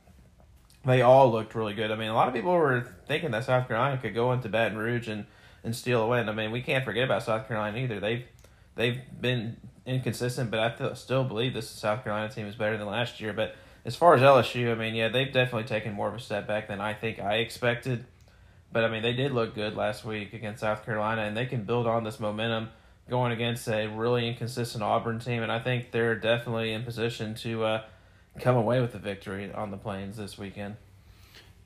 they 0.85 1.01
all 1.01 1.31
looked 1.31 1.53
really 1.53 1.73
good. 1.73 1.91
I 1.91 1.95
mean, 1.95 2.09
a 2.09 2.15
lot 2.15 2.27
of 2.27 2.33
people 2.33 2.53
were 2.53 2.87
thinking 3.07 3.31
that 3.31 3.45
South 3.45 3.67
Carolina 3.67 3.99
could 4.01 4.15
go 4.15 4.31
into 4.31 4.49
Baton 4.49 4.77
Rouge 4.77 5.07
and, 5.07 5.25
and 5.63 5.75
steal 5.75 6.01
a 6.01 6.07
win. 6.07 6.27
I 6.29 6.31
mean, 6.31 6.51
we 6.51 6.61
can't 6.61 6.83
forget 6.83 7.03
about 7.03 7.23
South 7.23 7.47
Carolina 7.47 7.77
either. 7.77 7.99
They've 7.99 8.25
they've 8.75 8.99
been 9.19 9.57
inconsistent, 9.85 10.49
but 10.49 10.59
I 10.59 10.69
th- 10.69 10.97
still 10.97 11.23
believe 11.23 11.53
this 11.53 11.69
South 11.69 12.03
Carolina 12.03 12.33
team 12.33 12.47
is 12.47 12.55
better 12.55 12.77
than 12.77 12.87
last 12.87 13.19
year. 13.19 13.33
But 13.33 13.55
as 13.85 13.95
far 13.95 14.15
as 14.15 14.21
LSU, 14.21 14.71
I 14.71 14.75
mean, 14.75 14.95
yeah, 14.95 15.09
they've 15.09 15.31
definitely 15.31 15.67
taken 15.67 15.93
more 15.93 16.07
of 16.07 16.15
a 16.15 16.19
step 16.19 16.47
back 16.47 16.67
than 16.67 16.81
I 16.81 16.93
think 16.93 17.19
I 17.19 17.35
expected. 17.35 18.05
But 18.71 18.83
I 18.83 18.89
mean, 18.89 19.01
they 19.01 19.13
did 19.13 19.31
look 19.31 19.55
good 19.55 19.75
last 19.75 20.05
week 20.05 20.33
against 20.33 20.61
South 20.61 20.85
Carolina, 20.85 21.23
and 21.23 21.35
they 21.35 21.45
can 21.45 21.63
build 21.63 21.87
on 21.87 22.03
this 22.03 22.19
momentum 22.19 22.69
going 23.09 23.31
against 23.31 23.67
a 23.67 23.87
really 23.87 24.27
inconsistent 24.27 24.83
Auburn 24.83 25.19
team. 25.19 25.41
And 25.41 25.51
I 25.51 25.59
think 25.59 25.91
they're 25.91 26.15
definitely 26.15 26.73
in 26.73 26.83
position 26.83 27.33
to 27.35 27.63
uh, 27.63 27.83
come 28.39 28.55
away 28.55 28.79
with 28.79 28.91
the 28.91 28.99
victory 28.99 29.51
on 29.51 29.71
the 29.71 29.77
Plains 29.77 30.17
this 30.17 30.37
weekend. 30.37 30.75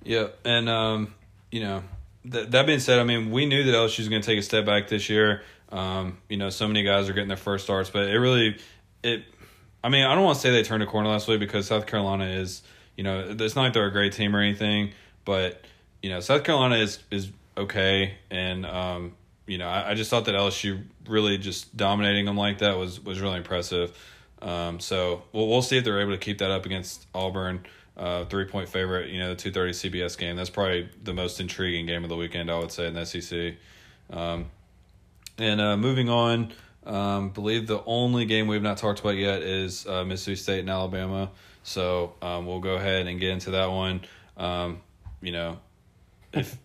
Yeah, 0.03 0.27
and 0.45 0.69
um, 0.69 1.13
you 1.51 1.61
know, 1.61 1.83
th- 2.29 2.49
that 2.49 2.65
being 2.65 2.79
said, 2.79 2.99
I 2.99 3.03
mean, 3.03 3.31
we 3.31 3.45
knew 3.45 3.63
that 3.63 3.71
LSU 3.71 3.99
was 3.99 4.09
going 4.09 4.21
to 4.21 4.25
take 4.25 4.39
a 4.39 4.43
step 4.43 4.65
back 4.65 4.87
this 4.87 5.09
year. 5.09 5.43
Um, 5.69 6.17
you 6.29 6.37
know, 6.37 6.49
so 6.49 6.67
many 6.67 6.83
guys 6.83 7.09
are 7.09 7.13
getting 7.13 7.29
their 7.29 7.37
first 7.37 7.65
starts, 7.65 7.89
but 7.89 8.07
it 8.07 8.17
really, 8.17 8.57
it. 9.03 9.23
I 9.83 9.89
mean, 9.89 10.05
I 10.05 10.15
don't 10.15 10.23
want 10.23 10.35
to 10.35 10.41
say 10.41 10.51
they 10.51 10.63
turned 10.63 10.83
a 10.83 10.85
corner 10.85 11.09
last 11.09 11.27
week 11.27 11.39
because 11.39 11.67
South 11.67 11.87
Carolina 11.87 12.25
is, 12.25 12.61
you 12.95 13.03
know, 13.03 13.35
it's 13.37 13.55
not 13.55 13.63
like 13.63 13.73
they're 13.73 13.85
a 13.85 13.91
great 13.91 14.13
team 14.13 14.33
or 14.33 14.39
anything, 14.39 14.93
but 15.25 15.61
you 16.03 16.09
know, 16.09 16.19
South 16.19 16.43
Carolina 16.43 16.75
is 16.75 16.99
is 17.09 17.31
okay, 17.57 18.15
and 18.29 18.65
um, 18.67 19.13
you 19.47 19.57
know, 19.57 19.67
I, 19.67 19.91
I 19.91 19.93
just 19.95 20.11
thought 20.11 20.25
that 20.25 20.35
LSU 20.35 20.83
really 21.07 21.37
just 21.39 21.75
dominating 21.75 22.25
them 22.25 22.37
like 22.37 22.59
that 22.59 22.77
was 22.77 22.99
was 23.03 23.19
really 23.21 23.37
impressive. 23.37 23.97
Um, 24.41 24.79
so 24.79 25.23
we'll 25.31 25.47
we'll 25.47 25.63
see 25.63 25.77
if 25.77 25.85
they're 25.85 26.01
able 26.01 26.11
to 26.11 26.17
keep 26.17 26.37
that 26.39 26.51
up 26.51 26.67
against 26.67 27.07
Auburn. 27.15 27.65
Uh, 27.95 28.25
three 28.25 28.45
point 28.45 28.67
favorite, 28.67 29.11
you 29.11 29.19
know, 29.19 29.29
the 29.29 29.35
two 29.35 29.51
thirty 29.51 29.71
CBS 29.71 30.17
game. 30.17 30.35
That's 30.35 30.49
probably 30.49 30.89
the 31.03 31.13
most 31.13 31.39
intriguing 31.39 31.85
game 31.85 32.03
of 32.03 32.09
the 32.09 32.15
weekend, 32.15 32.51
I 32.51 32.59
would 32.59 32.71
say, 32.71 32.87
in 32.87 32.93
the 32.95 33.05
SEC. 33.05 33.55
Um, 34.09 34.47
and 35.37 35.61
uh, 35.61 35.77
moving 35.77 36.09
on, 36.09 36.51
um, 36.85 37.29
believe 37.29 37.67
the 37.67 37.83
only 37.85 38.25
game 38.25 38.47
we've 38.47 38.61
not 38.61 38.77
talked 38.77 38.99
about 38.99 39.15
yet 39.15 39.41
is 39.41 39.87
uh, 39.87 40.03
Mississippi 40.03 40.35
State 40.35 40.59
and 40.61 40.69
Alabama. 40.69 41.29
So 41.63 42.13
um, 42.21 42.45
we'll 42.45 42.59
go 42.59 42.75
ahead 42.75 43.07
and 43.07 43.19
get 43.19 43.29
into 43.29 43.51
that 43.51 43.69
one. 43.71 44.01
Um, 44.37 44.81
you 45.21 45.31
know, 45.31 45.59
if 46.33 46.57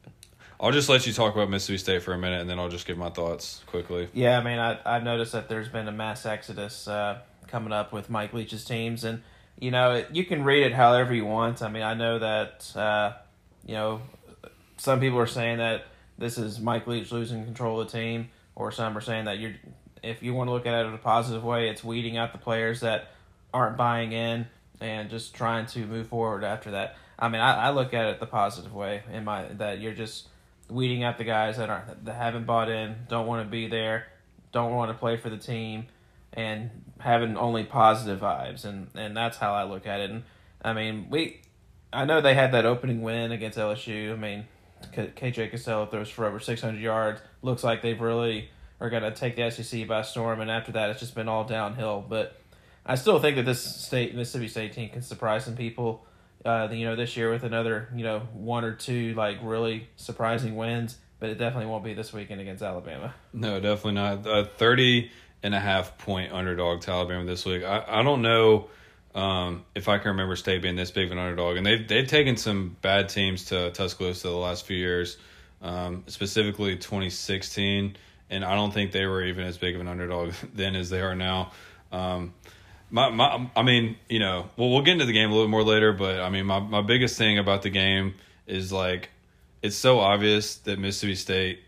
I'll 0.61 0.72
just 0.72 0.88
let 0.88 1.07
you 1.07 1.12
talk 1.12 1.35
about 1.35 1.50
Mississippi 1.50 1.78
State 1.78 2.02
for 2.02 2.12
a 2.12 2.18
minute, 2.18 2.40
and 2.40 2.50
then 2.50 2.59
I'll 2.59 2.68
just 2.68 2.87
give 2.87 2.98
my 2.98 3.11
thoughts 3.11 3.62
quickly. 3.66 4.09
Yeah, 4.12 4.38
I 4.38 4.42
mean, 4.42 4.59
I 4.59 4.78
I've 4.85 5.04
noticed 5.04 5.33
that 5.33 5.48
there's 5.48 5.68
been 5.68 5.87
a 5.87 5.92
mass 5.92 6.26
exodus 6.26 6.88
uh, 6.88 7.20
coming 7.46 7.72
up 7.72 7.92
with 7.92 8.11
Mike 8.11 8.33
Leach's 8.33 8.64
teams, 8.64 9.04
and 9.04 9.22
you 9.59 9.70
know, 9.70 9.92
it, 9.92 10.09
you 10.12 10.24
can 10.24 10.44
read 10.44 10.64
it 10.64 10.72
however 10.72 11.14
you 11.14 11.24
want. 11.24 11.62
I 11.62 11.68
mean, 11.68 11.83
I 11.83 11.94
know 11.94 12.18
that 12.18 12.72
uh, 12.76 13.12
you 13.64 13.74
know 13.74 14.02
some 14.78 15.00
people 15.00 15.18
are 15.18 15.26
saying 15.26 15.59
that 15.59 15.87
this 16.18 16.38
is 16.38 16.59
Mike 16.61 16.87
Leach 16.87 17.12
losing 17.12 17.44
control 17.44 17.81
of 17.81 17.90
the 17.90 17.98
team, 17.98 18.31
or 18.57 18.72
some 18.72 18.96
are 18.96 19.00
saying 19.00 19.26
that 19.26 19.38
you're 19.38 19.54
if 20.02 20.22
you 20.22 20.35
want 20.35 20.48
to 20.48 20.52
look 20.52 20.66
at 20.66 20.74
it 20.74 20.88
in 20.88 20.94
a 20.94 20.98
positive 20.98 21.44
way, 21.44 21.68
it's 21.68 21.85
weeding 21.85 22.16
out 22.16 22.33
the 22.33 22.38
players 22.38 22.81
that 22.81 23.11
aren't 23.52 23.76
buying 23.76 24.12
in 24.12 24.46
and 24.81 25.11
just 25.11 25.35
trying 25.35 25.66
to 25.66 25.87
move 25.87 26.09
forward 26.09 26.44
after 26.44 26.72
that. 26.72 26.96
I 27.18 27.28
mean, 27.28 27.40
I, 27.40 27.66
I 27.66 27.70
look 27.70 27.92
at 27.94 28.07
it 28.07 28.20
the 28.20 28.26
positive 28.26 28.72
way 28.72 29.02
in 29.12 29.24
my 29.24 29.44
that 29.44 29.81
you're 29.81 29.94
just 29.94 30.28
weeding 30.70 31.02
out 31.02 31.18
the 31.18 31.24
guys 31.24 31.57
that 31.57 31.70
aren't 31.70 32.04
that 32.04 32.14
haven't 32.14 32.44
bought 32.44 32.68
in, 32.68 32.96
don't 33.09 33.26
want 33.26 33.44
to 33.44 33.50
be 33.50 33.66
there, 33.66 34.07
don't 34.52 34.72
want 34.72 34.90
to 34.90 34.96
play 34.96 35.16
for 35.16 35.31
the 35.31 35.37
team, 35.37 35.87
and 36.33 36.70
having 37.00 37.37
only 37.37 37.64
positive 37.64 38.20
vibes, 38.20 38.64
and 38.64 38.88
and 38.94 39.16
that's 39.16 39.38
how 39.38 39.52
I 39.54 39.64
look 39.64 39.87
at 39.87 40.00
it. 40.00 40.11
And 40.11 40.22
I 40.62 40.72
mean, 40.72 41.09
we, 41.11 41.40
I 41.92 42.04
know 42.04 42.20
they 42.20 42.35
had 42.35 42.52
that 42.52 42.66
opening 42.66 43.02
win 43.02 43.33
against 43.33 43.59
LSU. 43.59 44.12
I 44.12 44.16
mean, 44.16 44.46
KJ 44.92 45.50
Costello 45.50 45.87
throws 45.87 46.11
for 46.11 46.26
over 46.26 46.38
600 46.38 46.81
yards. 46.81 47.20
Looks 47.42 47.64
like 47.64 47.83
they've 47.83 48.00
really 48.00 48.50
are 48.81 48.90
going 48.90 49.02
to 49.02 49.11
take 49.11 49.37
the 49.37 49.50
SEC 49.50 49.87
by 49.88 50.02
storm, 50.02 50.40
and 50.40 50.50
after 50.50 50.72
that, 50.72 50.90
it's 50.90 51.00
just 51.00 51.14
been 51.14 51.28
all 51.28 51.44
downhill. 51.44 52.04
But 52.09 52.40
I 52.87 52.94
still 52.94 53.18
think 53.18 53.37
that 53.37 53.44
this 53.44 53.62
state 53.62 54.14
Mississippi 54.14 54.48
State 54.48 54.72
team 54.72 54.88
can 54.90 55.02
surprise 55.02 55.44
some 55.44 55.57
people. 55.57 56.04
Uh, 56.48 56.66
you 56.72 56.87
know, 56.87 56.96
this 56.96 57.14
year 57.14 57.30
with 57.30 57.44
another 57.44 57.90
you 57.94 58.02
know 58.02 58.20
one 58.32 58.64
or 58.64 58.72
two 58.72 59.12
like 59.12 59.37
really 59.42 59.87
surprising 59.96 60.56
wins, 60.56 60.96
but 61.20 61.28
it 61.28 61.34
definitely 61.34 61.66
won't 61.66 61.84
be 61.84 61.92
this 61.92 62.11
weekend 62.11 62.40
against 62.40 62.62
Alabama. 62.62 63.14
No, 63.34 63.61
definitely 63.61 63.92
not. 63.92 64.26
A 64.26 64.46
30 64.46 65.11
and 65.42 65.54
a 65.54 65.61
half 65.61 65.98
point 65.98 66.32
underdog 66.32 66.80
to 66.80 66.90
Alabama 66.90 67.26
this 67.26 67.44
week. 67.44 67.64
I, 67.64 67.84
I 67.87 68.02
don't 68.02 68.22
know 68.22 68.70
um, 69.14 69.64
if 69.74 69.88
I 69.88 69.98
can 69.98 70.12
remember 70.12 70.37
State 70.37 70.62
being 70.62 70.74
this 70.74 70.90
big 70.90 71.06
of 71.06 71.12
an 71.12 71.18
underdog. 71.18 71.58
And 71.58 71.66
they've, 71.66 71.87
they've 71.87 72.08
taken 72.08 72.38
some 72.38 72.76
bad 72.80 73.11
teams 73.11 73.46
to 73.46 73.70
Tuscaloosa 73.70 74.29
the 74.29 74.35
last 74.35 74.64
few 74.64 74.79
years, 74.79 75.18
um, 75.60 76.04
specifically 76.06 76.77
2016. 76.77 77.96
And 78.31 78.44
I 78.44 78.54
don't 78.54 78.73
think 78.73 78.92
they 78.92 79.04
were 79.04 79.23
even 79.23 79.44
as 79.44 79.58
big 79.58 79.75
of 79.75 79.83
an 79.83 79.88
underdog 79.88 80.33
then 80.54 80.77
as 80.77 80.88
they 80.88 81.02
are 81.02 81.14
now. 81.14 81.52
Um, 81.90 82.35
my, 82.90 83.10
my, 83.10 83.48
I 83.56 83.62
mean, 83.62 83.96
you 84.08 84.18
know, 84.18 84.48
well, 84.56 84.70
we'll 84.70 84.82
get 84.82 84.92
into 84.92 85.06
the 85.06 85.12
game 85.12 85.30
a 85.30 85.32
little 85.32 85.46
bit 85.46 85.50
more 85.50 85.62
later, 85.64 85.92
but 85.92 86.20
I 86.20 86.30
mean, 86.30 86.46
my, 86.46 86.58
my 86.60 86.80
biggest 86.82 87.18
thing 87.18 87.38
about 87.38 87.62
the 87.62 87.70
game 87.70 88.14
is 88.46 88.72
like, 88.72 89.10
it's 89.62 89.76
so 89.76 89.98
obvious 89.98 90.56
that 90.56 90.78
Mississippi 90.78 91.14
State 91.16 91.60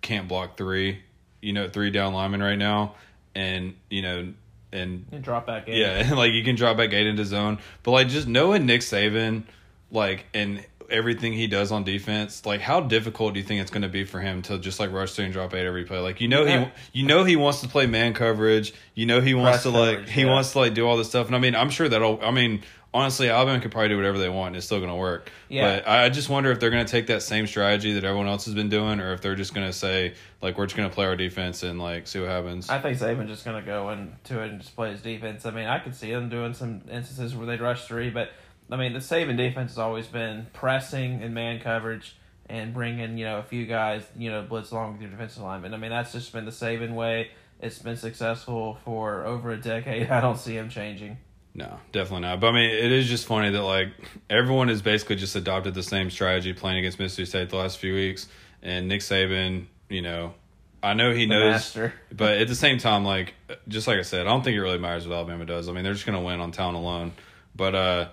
can't 0.00 0.26
block 0.28 0.56
three, 0.56 1.00
you 1.40 1.52
know, 1.52 1.68
three 1.68 1.90
down 1.90 2.14
linemen 2.14 2.42
right 2.42 2.58
now. 2.58 2.94
And, 3.34 3.74
you 3.90 4.02
know, 4.02 4.32
and 4.72 5.06
And 5.12 5.22
drop 5.22 5.46
back 5.46 5.68
in. 5.68 5.76
yeah, 5.76 5.88
and 5.98 6.16
like 6.16 6.32
you 6.32 6.42
can 6.42 6.56
drop 6.56 6.76
back 6.76 6.92
eight 6.92 7.06
into 7.06 7.24
zone, 7.24 7.58
but 7.82 7.90
like 7.92 8.08
just 8.08 8.26
knowing 8.26 8.66
Nick 8.66 8.80
Saban, 8.80 9.44
like 9.90 10.26
and 10.34 10.64
everything 10.90 11.32
he 11.32 11.46
does 11.46 11.72
on 11.72 11.84
defense, 11.84 12.44
like 12.46 12.60
how 12.60 12.80
difficult 12.80 13.34
do 13.34 13.40
you 13.40 13.46
think 13.46 13.60
it's 13.60 13.70
going 13.70 13.82
to 13.82 13.88
be 13.88 14.04
for 14.04 14.20
him 14.20 14.42
to 14.42 14.58
just 14.58 14.80
like 14.80 14.92
rush 14.92 15.12
through 15.12 15.26
and 15.26 15.34
drop 15.34 15.54
eight 15.54 15.66
every 15.66 15.84
play? 15.84 15.98
Like 15.98 16.20
you 16.20 16.28
know 16.28 16.44
he, 16.44 16.68
you 16.92 17.06
know 17.06 17.24
he 17.24 17.36
wants 17.36 17.60
to 17.60 17.68
play 17.68 17.86
man 17.86 18.14
coverage, 18.14 18.72
you 18.94 19.06
know 19.06 19.20
he 19.20 19.34
wants 19.34 19.62
Press 19.62 19.62
to 19.64 19.70
like 19.70 19.96
coverage, 19.96 20.10
he 20.10 20.22
yeah. 20.22 20.32
wants 20.32 20.52
to 20.52 20.58
like 20.58 20.74
do 20.74 20.86
all 20.86 20.96
this 20.96 21.08
stuff, 21.08 21.26
and 21.26 21.36
I 21.36 21.38
mean 21.38 21.54
I'm 21.54 21.70
sure 21.70 21.88
that'll, 21.88 22.20
I 22.22 22.30
mean 22.30 22.62
honestly, 22.96 23.28
Alabama 23.28 23.60
could 23.60 23.70
probably 23.70 23.90
do 23.90 23.96
whatever 23.96 24.18
they 24.18 24.30
want 24.30 24.48
and 24.48 24.56
it's 24.56 24.64
still 24.64 24.78
going 24.78 24.90
to 24.90 24.96
work. 24.96 25.30
Yeah. 25.50 25.80
But 25.80 25.88
I 25.88 26.08
just 26.08 26.30
wonder 26.30 26.50
if 26.50 26.58
they're 26.58 26.70
going 26.70 26.84
to 26.84 26.90
take 26.90 27.08
that 27.08 27.22
same 27.22 27.46
strategy 27.46 27.92
that 27.92 28.04
everyone 28.04 28.26
else 28.26 28.46
has 28.46 28.54
been 28.54 28.70
doing, 28.70 29.00
or 29.00 29.12
if 29.12 29.20
they're 29.20 29.34
just 29.34 29.54
going 29.54 29.66
to 29.66 29.72
say 29.72 30.14
like 30.40 30.56
we're 30.56 30.66
just 30.66 30.76
going 30.76 30.88
to 30.88 30.94
play 30.94 31.04
our 31.04 31.14
defense 31.14 31.62
and 31.62 31.78
like 31.78 32.06
see 32.06 32.20
what 32.20 32.30
happens. 32.30 32.70
I 32.70 32.80
think 32.80 32.98
Saban 32.98 33.26
just 33.28 33.44
gonna 33.44 33.62
go 33.62 33.90
into 33.90 34.42
it 34.42 34.50
and 34.50 34.60
just 34.60 34.74
play 34.74 34.90
his 34.92 35.02
defense. 35.02 35.44
I 35.44 35.50
mean, 35.50 35.66
I 35.66 35.78
could 35.78 35.94
see 35.94 36.10
them 36.10 36.28
doing 36.28 36.54
some 36.54 36.82
instances 36.90 37.34
where 37.34 37.46
they'd 37.46 37.60
rush 37.60 37.86
three, 37.86 38.10
but 38.10 38.30
I 38.70 38.76
mean, 38.76 38.92
the 38.92 38.98
Saban 38.98 39.36
defense 39.36 39.72
has 39.72 39.78
always 39.78 40.06
been 40.06 40.46
pressing 40.52 41.22
and 41.22 41.34
man 41.34 41.60
coverage 41.60 42.16
and 42.48 42.72
bringing 42.72 43.18
you 43.18 43.24
know 43.24 43.38
a 43.38 43.42
few 43.42 43.66
guys 43.66 44.04
you 44.16 44.30
know 44.30 44.42
blitz 44.42 44.70
along 44.70 44.92
with 44.92 45.02
your 45.02 45.10
defensive 45.10 45.42
lineman. 45.42 45.74
I 45.74 45.76
mean, 45.76 45.90
that's 45.90 46.12
just 46.12 46.32
been 46.32 46.44
the 46.44 46.50
Saban 46.50 46.94
way. 46.94 47.30
It's 47.60 47.78
been 47.78 47.96
successful 47.96 48.78
for 48.84 49.24
over 49.24 49.50
a 49.50 49.56
decade. 49.56 50.10
I 50.10 50.20
don't 50.20 50.38
see 50.38 50.54
him 50.54 50.68
changing. 50.68 51.18
No, 51.54 51.78
definitely 51.90 52.22
not. 52.22 52.40
But 52.40 52.48
I 52.48 52.52
mean, 52.52 52.70
it 52.70 52.92
is 52.92 53.08
just 53.08 53.26
funny 53.26 53.50
that 53.50 53.62
like 53.62 53.88
everyone 54.28 54.68
has 54.68 54.82
basically 54.82 55.16
just 55.16 55.36
adopted 55.36 55.74
the 55.74 55.82
same 55.82 56.10
strategy 56.10 56.52
playing 56.52 56.78
against 56.78 56.98
Mississippi 56.98 57.26
State 57.26 57.48
the 57.50 57.56
last 57.56 57.78
few 57.78 57.94
weeks, 57.94 58.28
and 58.62 58.88
Nick 58.88 59.00
Saban, 59.00 59.66
you 59.88 60.02
know, 60.02 60.34
I 60.82 60.92
know 60.94 61.12
he 61.12 61.24
The 61.24 61.34
knows, 61.34 61.52
master. 61.52 61.94
but 62.12 62.36
at 62.36 62.48
the 62.48 62.54
same 62.54 62.78
time, 62.78 63.04
like 63.04 63.34
just 63.68 63.86
like 63.88 63.98
I 63.98 64.02
said, 64.02 64.26
I 64.26 64.30
don't 64.30 64.42
think 64.44 64.56
it 64.56 64.60
really 64.60 64.78
matters 64.78 65.08
what 65.08 65.14
Alabama 65.16 65.46
does. 65.46 65.68
I 65.68 65.72
mean, 65.72 65.82
they're 65.82 65.94
just 65.94 66.04
going 66.04 66.18
to 66.18 66.24
win 66.24 66.40
on 66.40 66.52
talent 66.52 66.76
alone. 66.76 67.12
But 67.54 67.74
uh, 67.74 68.08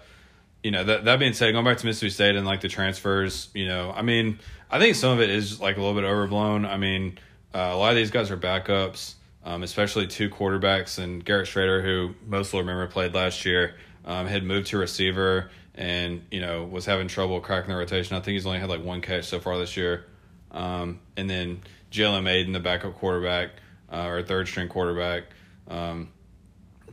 you 0.64 0.72
know, 0.72 0.84
that 0.84 1.06
that 1.06 1.20
being 1.20 1.34
said, 1.34 1.52
going 1.52 1.66
back 1.66 1.78
to 1.78 1.86
Mississippi 1.86 2.10
State 2.10 2.36
and 2.36 2.46
like 2.46 2.62
the 2.62 2.70
transfers, 2.70 3.50
you 3.54 3.68
know, 3.68 3.92
I 3.92 4.02
mean, 4.02 4.40
I 4.72 4.80
think 4.80 4.96
some 4.96 5.12
of 5.12 5.22
it 5.22 5.30
is 5.30 5.60
like 5.60 5.78
a 5.78 5.82
little 5.82 6.00
bit 6.00 6.08
overblown. 6.08 6.66
I 6.66 6.78
mean, 6.78 7.20
uh, 7.54 7.70
a 7.72 7.78
lot 7.78 7.90
of 7.90 7.96
these 7.98 8.12
guys 8.12 8.32
are 8.32 8.38
backups, 8.38 9.16
um, 9.44 9.62
especially 9.62 10.08
two 10.08 10.30
quarterbacks 10.30 10.98
and 10.98 11.24
Garrett 11.24 11.48
Shrader, 11.48 11.84
who 11.84 12.16
most 12.26 12.54
will 12.54 12.62
remember 12.62 12.88
played 12.88 13.14
last 13.14 13.46
year, 13.46 13.76
um, 14.06 14.26
had 14.26 14.44
moved 14.44 14.68
to 14.68 14.78
receiver 14.78 15.52
and 15.76 16.24
you 16.30 16.40
know 16.40 16.64
was 16.64 16.86
having 16.86 17.08
trouble 17.08 17.40
cracking 17.42 17.70
the 17.70 17.76
rotation. 17.76 18.16
I 18.16 18.20
think 18.22 18.34
he's 18.34 18.46
only 18.46 18.60
had 18.60 18.70
like 18.70 18.84
one 18.84 19.02
catch 19.02 19.26
so 19.26 19.40
far 19.40 19.58
this 19.58 19.76
year. 19.76 20.06
Um, 20.52 21.00
and 21.18 21.30
then 21.30 21.62
Jalen 21.92 22.24
Mayden, 22.24 22.54
the 22.54 22.60
backup 22.60 22.96
quarterback 22.96 23.50
uh, 23.92 24.06
or 24.08 24.24
third 24.24 24.48
string 24.48 24.70
quarterback. 24.70 25.24
Um, 25.68 26.10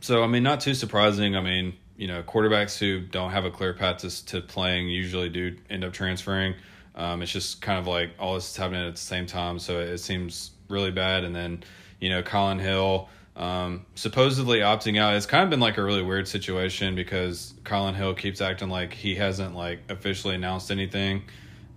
so 0.01 0.23
I 0.23 0.27
mean, 0.27 0.43
not 0.43 0.59
too 0.59 0.73
surprising. 0.73 1.35
I 1.35 1.41
mean, 1.41 1.73
you 2.01 2.07
know, 2.07 2.23
quarterbacks 2.23 2.79
who 2.79 2.99
don't 2.99 3.29
have 3.29 3.45
a 3.45 3.51
clear 3.51 3.75
path 3.75 3.99
to, 3.99 4.25
to 4.25 4.41
playing 4.41 4.89
usually 4.89 5.29
do 5.29 5.55
end 5.69 5.83
up 5.83 5.93
transferring. 5.93 6.55
Um, 6.95 7.21
it's 7.21 7.31
just 7.31 7.61
kind 7.61 7.77
of 7.77 7.85
like 7.85 8.09
all 8.17 8.33
this 8.33 8.49
is 8.49 8.57
happening 8.57 8.87
at 8.87 8.95
the 8.95 8.99
same 8.99 9.27
time, 9.27 9.59
so 9.59 9.79
it, 9.79 9.99
seems 9.99 10.49
really 10.67 10.89
bad. 10.89 11.23
And 11.23 11.35
then, 11.35 11.63
you 11.99 12.09
know, 12.09 12.23
Kylin 12.23 12.59
Hill 12.59 13.07
um, 13.35 13.85
supposedly 13.93 14.61
opting 14.61 14.99
out. 14.99 15.13
It's 15.13 15.27
kind 15.27 15.43
of 15.43 15.51
been 15.51 15.59
like 15.59 15.77
a 15.77 15.83
really 15.83 16.01
weird 16.01 16.27
situation 16.27 16.95
because 16.95 17.53
Kylin 17.65 17.93
Hill 17.93 18.15
keeps 18.15 18.41
acting 18.41 18.69
like 18.69 18.93
he 18.93 19.13
hasn't 19.13 19.53
like 19.53 19.81
officially 19.87 20.33
announced 20.33 20.71
anything, 20.71 21.21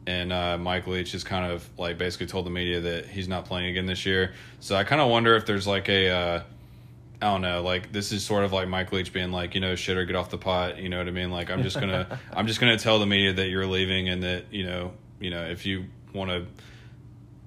and 0.07 0.33
uh, 0.33 0.57
Mike 0.57 0.87
Leach 0.87 1.13
has 1.13 1.23
kind 1.23 1.53
of 1.53 1.69
like 1.77 1.99
basically 1.99 2.29
told 2.29 2.47
the 2.47 2.51
media 2.51 2.81
that 2.81 3.05
he's 3.05 3.29
not 3.29 3.45
playing 3.45 3.67
again 3.67 3.85
this 3.85 4.07
year. 4.07 4.33
So 4.61 4.75
I 4.75 4.85
kind 4.85 5.03
of 5.03 5.11
wonder 5.11 5.37
if 5.37 5.45
there's 5.45 5.67
like 5.67 5.91
a 5.91 6.09
uh, 6.09 6.43
I 7.25 7.29
don't 7.29 7.41
know, 7.41 7.63
like 7.63 7.91
this 7.91 8.13
is 8.13 8.23
sort 8.23 8.45
of 8.45 8.53
like 8.53 8.69
Mike 8.69 8.93
Leach 8.93 9.11
being 9.11 9.33
like, 9.33 9.55
you 9.55 9.61
know, 9.63 9.77
shit 9.77 9.97
or 9.97 10.05
get 10.05 10.15
off 10.15 10.29
the 10.29 10.37
pot, 10.37 10.77
you 10.77 10.91
know 10.91 10.99
what 10.99 11.09
I 11.09 11.11
mean? 11.11 11.31
Like 11.31 11.51
I'm 11.51 11.63
just 11.63 11.81
gonna 11.81 12.21
I'm 12.35 12.47
just 12.47 12.61
gonna 12.61 12.77
tell 12.77 12.99
the 12.99 13.07
media 13.07 13.33
that 13.33 13.49
you're 13.49 13.67
leaving 13.67 14.11
and 14.11 14.23
that, 14.25 14.53
you 14.53 14.67
know, 14.67 14.93
you 15.21 15.31
know, 15.31 15.43
if 15.47 15.65
you 15.65 15.87
wanna 16.13 16.45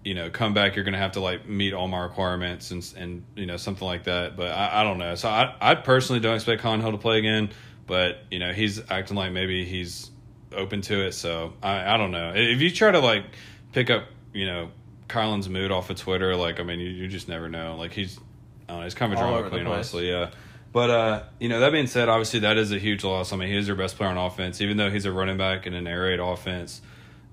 you 0.04 0.16
know, 0.16 0.32
come 0.32 0.56
back 0.56 0.76
you're 0.76 0.84
gonna 0.84 0.98
have 0.98 1.12
to 1.12 1.20
like 1.20 1.48
meet 1.48 1.74
all 1.74 1.88
my 1.88 2.00
requirements 2.00 2.72
and 2.72 2.92
and 2.98 3.24
you 3.36 3.46
know, 3.46 3.56
something 3.56 3.86
like 3.86 4.06
that. 4.06 4.36
But 4.36 4.48
I, 4.48 4.82
I 4.82 4.84
don't 4.84 4.98
know. 4.98 5.14
So 5.14 5.30
I 5.30 5.56
I 5.62 5.76
personally 5.76 6.22
don't 6.22 6.34
expect 6.34 6.64
Kylin 6.64 6.82
Hill 6.82 6.94
to 6.94 6.98
play 6.98 7.20
again, 7.20 7.52
but 7.86 8.18
you 8.32 8.40
know, 8.40 8.54
he's 8.54 8.82
acting 8.90 9.16
like 9.16 9.32
maybe 9.32 9.64
he's 9.64 10.10
open 10.54 10.82
to 10.82 11.06
it, 11.06 11.12
so 11.12 11.54
I, 11.62 11.94
I 11.94 11.98
don't 11.98 12.10
know. 12.10 12.34
If 12.36 12.62
you 12.62 12.72
try 12.72 12.90
to 12.90 13.00
like 13.00 13.26
pick 13.74 13.92
up, 13.92 14.06
you 14.34 14.48
know, 14.48 14.72
Kylin's 15.08 15.50
mood 15.50 15.72
off 15.72 15.92
of 15.92 15.98
Twitter, 15.98 16.36
like 16.36 16.60
I 16.60 16.64
mean 16.64 16.80
you, 16.80 16.90
you 16.90 17.08
just 17.08 17.28
never 17.28 17.48
know. 17.48 17.76
Like 17.78 17.94
he's 17.94 18.20
I 18.68 18.72
don't 18.72 18.80
know, 18.80 18.84
he's 18.84 18.94
kind 18.94 19.14
of 19.14 19.20
a 19.20 19.22
drama 19.22 19.50
queen, 19.50 19.68
honestly. 19.68 20.10
Yeah. 20.10 20.32
But 20.74 20.90
uh, 20.90 21.24
you 21.40 21.50
know, 21.50 21.60
that 21.62 21.72
being 21.72 21.88
said, 21.88 22.10
obviously 22.10 22.42
that 22.42 22.58
is 22.58 22.72
a 22.72 22.80
huge 22.80 23.04
loss. 23.04 23.34
I 23.34 23.38
mean, 23.38 23.50
he 23.50 23.58
is 23.58 23.68
their 23.68 23.76
best 23.76 23.98
player 23.98 24.10
on 24.10 24.18
offense, 24.18 24.62
even 24.62 24.78
though 24.78 24.92
he's 24.92 25.06
a 25.06 25.12
running 25.12 25.38
back 25.38 25.66
in 25.66 25.74
an 25.74 25.88
air 25.88 26.02
raid 26.02 26.20
offense. 26.20 26.82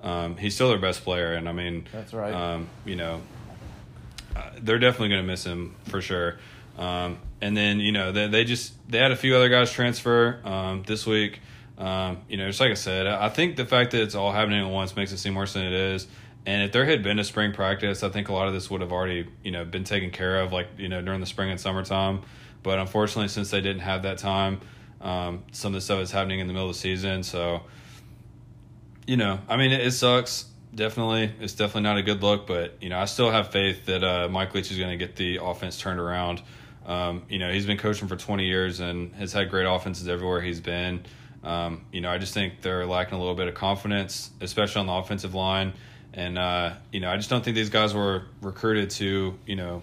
Um, 0.02 0.36
he's 0.36 0.54
still 0.54 0.68
their 0.68 0.78
best 0.78 1.02
player, 1.02 1.32
and 1.32 1.48
I 1.48 1.52
mean, 1.52 1.86
That's 1.92 2.12
right. 2.12 2.32
Um, 2.32 2.68
you 2.84 2.96
know, 2.96 3.22
uh, 4.36 4.50
they're 4.60 4.78
definitely 4.78 5.08
going 5.08 5.22
to 5.22 5.26
miss 5.26 5.44
him 5.44 5.74
for 5.84 6.00
sure. 6.00 6.38
Um, 6.78 7.18
and 7.40 7.56
then 7.56 7.80
you 7.80 7.92
know 7.92 8.12
they 8.12 8.26
they 8.28 8.44
just 8.44 8.72
they 8.90 8.98
had 8.98 9.12
a 9.12 9.16
few 9.16 9.36
other 9.36 9.48
guys 9.48 9.70
transfer 9.70 10.40
um, 10.44 10.82
this 10.86 11.06
week. 11.06 11.40
Um, 11.76 12.18
you 12.28 12.36
know, 12.36 12.46
just 12.46 12.60
like 12.60 12.70
I 12.70 12.74
said, 12.74 13.06
I 13.06 13.28
think 13.28 13.56
the 13.56 13.66
fact 13.66 13.90
that 13.92 14.02
it's 14.02 14.14
all 14.14 14.32
happening 14.32 14.64
at 14.64 14.70
once 14.70 14.94
makes 14.94 15.12
it 15.12 15.18
seem 15.18 15.34
worse 15.34 15.54
than 15.54 15.64
it 15.64 15.72
is. 15.72 16.06
And 16.46 16.62
if 16.62 16.72
there 16.72 16.84
had 16.84 17.02
been 17.02 17.18
a 17.18 17.24
spring 17.24 17.52
practice, 17.52 18.02
I 18.02 18.10
think 18.10 18.28
a 18.28 18.32
lot 18.32 18.48
of 18.48 18.54
this 18.54 18.70
would 18.70 18.82
have 18.82 18.92
already 18.92 19.28
you 19.42 19.50
know 19.50 19.64
been 19.64 19.84
taken 19.84 20.10
care 20.10 20.40
of, 20.40 20.52
like 20.52 20.68
you 20.76 20.88
know 20.88 21.00
during 21.00 21.20
the 21.20 21.26
spring 21.26 21.50
and 21.50 21.60
summertime. 21.60 22.22
But 22.62 22.78
unfortunately, 22.78 23.28
since 23.28 23.50
they 23.50 23.60
didn't 23.60 23.82
have 23.82 24.02
that 24.02 24.18
time, 24.18 24.60
um, 25.00 25.44
some 25.52 25.70
of 25.70 25.74
the 25.74 25.80
stuff 25.80 26.00
is 26.00 26.10
happening 26.10 26.40
in 26.40 26.46
the 26.46 26.52
middle 26.52 26.68
of 26.68 26.74
the 26.74 26.80
season. 26.80 27.22
So, 27.22 27.62
you 29.06 29.16
know, 29.16 29.38
I 29.48 29.56
mean, 29.56 29.72
it, 29.72 29.86
it 29.86 29.92
sucks. 29.92 30.46
Definitely, 30.74 31.32
it's 31.40 31.52
definitely 31.52 31.82
not 31.82 31.98
a 31.98 32.02
good 32.02 32.22
look. 32.22 32.46
But 32.46 32.82
you 32.82 32.88
know, 32.88 32.98
I 32.98 33.04
still 33.04 33.30
have 33.30 33.50
faith 33.50 33.86
that 33.86 34.02
uh, 34.02 34.28
Mike 34.28 34.54
Leach 34.54 34.70
is 34.70 34.78
going 34.78 34.90
to 34.90 34.96
get 34.96 35.16
the 35.16 35.38
offense 35.42 35.78
turned 35.78 36.00
around. 36.00 36.42
Um, 36.84 37.22
you 37.30 37.38
know, 37.38 37.50
he's 37.50 37.64
been 37.64 37.78
coaching 37.78 38.08
for 38.08 38.16
20 38.16 38.44
years 38.44 38.80
and 38.80 39.14
has 39.14 39.32
had 39.32 39.48
great 39.50 39.64
offenses 39.64 40.08
everywhere 40.08 40.42
he's 40.42 40.60
been. 40.60 41.04
Um, 41.42 41.84
you 41.92 42.00
know, 42.00 42.10
I 42.10 42.18
just 42.18 42.34
think 42.34 42.62
they're 42.62 42.86
lacking 42.86 43.14
a 43.14 43.18
little 43.18 43.34
bit 43.34 43.48
of 43.48 43.54
confidence, 43.54 44.30
especially 44.40 44.80
on 44.80 44.86
the 44.86 44.92
offensive 44.92 45.34
line. 45.34 45.74
And 46.16 46.38
uh, 46.38 46.74
you 46.92 47.00
know, 47.00 47.10
I 47.10 47.16
just 47.16 47.28
don't 47.28 47.44
think 47.44 47.56
these 47.56 47.70
guys 47.70 47.92
were 47.92 48.22
recruited 48.40 48.90
to 48.90 49.34
you 49.46 49.56
know 49.56 49.82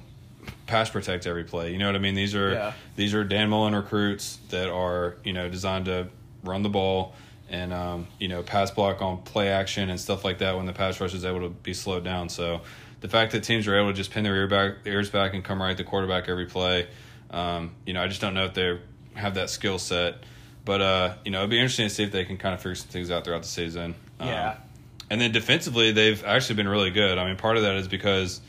pass 0.66 0.90
protect 0.90 1.28
every 1.28 1.44
play. 1.44 1.72
You 1.74 1.78
know 1.78 1.88
what 1.88 1.96
I 1.96 2.00
mean? 2.00 2.16
These 2.16 2.34
are 2.36 2.52
Yeah. 2.54 2.74
these 2.96 3.14
are 3.14 3.24
Dan 3.24 3.50
Mullen 3.50 3.76
recruits 3.76 4.38
that 4.50 4.70
are 4.70 5.16
you 5.24 5.34
know 5.34 5.50
designed 5.50 5.86
to 5.86 6.08
run 6.44 6.64
the 6.64 6.70
ball 6.70 7.14
and 7.50 7.74
um, 7.74 8.08
you 8.18 8.30
know 8.30 8.42
pass 8.44 8.72
block 8.72 9.02
on 9.02 9.22
play 9.24 9.50
action 9.50 9.90
and 9.90 10.00
stuff 10.00 10.24
like 10.24 10.38
that 10.40 10.56
when 10.56 10.66
the 10.66 10.74
pass 10.74 11.00
rush 11.02 11.14
is 11.14 11.26
able 11.26 11.42
to 11.42 11.50
be 11.50 11.74
slowed 11.74 12.04
down. 12.06 12.30
So 12.30 12.62
the 13.02 13.10
fact 13.10 13.34
that 13.34 13.44
teams 13.44 13.68
are 13.68 13.76
able 13.78 13.90
to 13.90 13.94
just 13.94 14.12
pin 14.12 14.24
their 14.24 14.36
ear 14.36 14.48
back, 14.48 14.76
ears 14.86 15.10
back 15.10 15.34
and 15.34 15.44
come 15.44 15.62
right 15.62 15.72
at 15.72 15.78
the 15.78 15.84
quarterback 15.84 16.30
every 16.30 16.46
play, 16.46 16.88
um, 17.32 17.72
you 17.86 17.94
know, 17.94 18.02
I 18.04 18.08
just 18.08 18.22
don't 18.22 18.34
know 18.36 18.46
if 18.46 18.54
they 18.54 18.80
have 19.16 19.34
that 19.36 19.50
skill 19.50 19.80
set. 19.80 20.16
But 20.64 20.82
uh, 20.82 21.14
you 21.26 21.32
know, 21.32 21.40
it'd 21.40 21.50
be 21.50 21.58
interesting 21.58 21.88
to 21.90 21.94
see 21.94 22.04
if 22.04 22.12
they 22.12 22.24
can 22.24 22.38
kind 22.38 22.54
of 22.54 22.62
figure 22.62 22.76
some 22.76 22.88
things 22.88 23.12
out 23.12 23.26
throughout 23.26 23.42
the 23.42 23.48
season. 23.50 23.96
Um, 24.20 24.28
Yeah. 24.30 24.56
And 25.12 25.20
then 25.20 25.34
defensively, 25.34 25.92
they've 25.92 26.24
actually 26.24 26.56
been 26.56 26.70
really 26.70 26.90
good. 26.90 27.18
I 27.18 27.26
mean, 27.26 27.36
part 27.36 27.58
of 27.58 27.64
that 27.64 27.76
is 27.76 27.90
because 27.90 28.40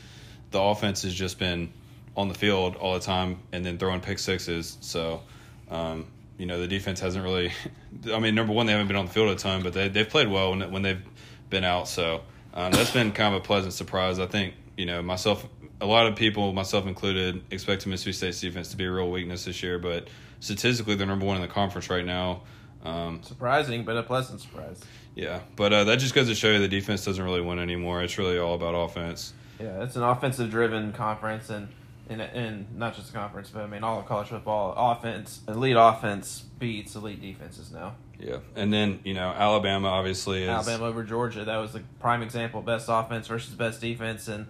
the 0.51 0.61
offense 0.61 1.01
has 1.01 1.13
just 1.13 1.37
been 1.37 1.73
on 2.15 2.29
the 2.29 2.33
field 2.33 2.77
all 2.77 2.93
the 2.93 3.01
time 3.01 3.39
and 3.51 3.65
then 3.65 3.77
throwing 3.77 3.99
pick 3.99 4.17
sixes. 4.17 4.77
So, 4.79 5.23
um, 5.69 6.07
you 6.37 6.45
know, 6.45 6.61
the 6.61 6.67
defense 6.67 7.01
hasn't 7.01 7.21
really. 7.21 7.51
I 8.13 8.19
mean, 8.19 8.33
number 8.33 8.53
one, 8.53 8.65
they 8.65 8.71
haven't 8.71 8.87
been 8.87 8.95
on 8.95 9.07
the 9.07 9.11
field 9.11 9.27
a 9.27 9.35
ton, 9.35 9.61
but 9.61 9.73
they 9.73 9.89
they've 9.89 10.07
played 10.07 10.29
well 10.29 10.51
when 10.51 10.71
when 10.71 10.83
they've 10.83 11.01
been 11.49 11.65
out. 11.65 11.89
So 11.89 12.21
um, 12.53 12.71
that's 12.71 12.91
been 12.91 13.11
kind 13.11 13.35
of 13.35 13.41
a 13.41 13.43
pleasant 13.43 13.73
surprise. 13.73 14.17
I 14.17 14.27
think 14.27 14.53
you 14.77 14.85
know 14.85 15.01
myself, 15.01 15.45
a 15.81 15.85
lot 15.85 16.07
of 16.07 16.15
people, 16.15 16.53
myself 16.53 16.87
included, 16.87 17.43
expected 17.51 17.89
Mississippi 17.89 18.13
State's 18.13 18.39
defense 18.39 18.69
to 18.69 18.77
be 18.77 18.85
a 18.85 18.91
real 18.91 19.11
weakness 19.11 19.43
this 19.43 19.61
year, 19.63 19.79
but 19.79 20.07
statistically, 20.39 20.95
they're 20.95 21.07
number 21.07 21.25
one 21.25 21.35
in 21.35 21.41
the 21.41 21.49
conference 21.49 21.89
right 21.89 22.05
now. 22.05 22.43
Um, 22.85 23.21
Surprising, 23.21 23.83
but 23.83 23.97
a 23.97 24.03
pleasant 24.03 24.39
surprise. 24.39 24.81
Yeah, 25.15 25.41
but 25.55 25.73
uh, 25.73 25.83
that 25.85 25.99
just 25.99 26.15
goes 26.15 26.27
to 26.27 26.35
show 26.35 26.51
you 26.51 26.59
the 26.59 26.67
defense 26.67 27.05
doesn't 27.05 27.23
really 27.23 27.41
win 27.41 27.59
anymore. 27.59 28.01
It's 28.01 28.17
really 28.17 28.37
all 28.39 28.55
about 28.55 28.73
offense. 28.73 29.33
Yeah, 29.59 29.83
it's 29.83 29.95
an 29.95 30.03
offensive 30.03 30.49
driven 30.49 30.91
conference 30.93 31.49
and 31.49 31.67
and, 32.09 32.21
and 32.21 32.77
not 32.77 32.95
just 32.95 33.11
a 33.11 33.13
conference, 33.13 33.49
but 33.49 33.63
I 33.63 33.67
mean 33.67 33.83
all 33.83 33.99
of 33.99 34.05
college 34.05 34.27
football 34.27 34.73
offense, 34.75 35.41
elite 35.47 35.77
offense 35.77 36.43
beats 36.59 36.95
elite 36.95 37.21
defenses 37.21 37.71
now. 37.71 37.95
Yeah, 38.19 38.37
and 38.55 38.73
then 38.73 38.99
you 39.03 39.13
know 39.13 39.29
Alabama 39.29 39.89
obviously 39.89 40.43
is 40.43 40.49
Alabama 40.49 40.85
over 40.85 41.03
Georgia, 41.03 41.45
that 41.45 41.57
was 41.57 41.73
the 41.73 41.81
prime 41.99 42.21
example, 42.21 42.61
best 42.61 42.87
offense 42.89 43.27
versus 43.27 43.53
best 43.53 43.81
defense 43.81 44.27
and 44.27 44.47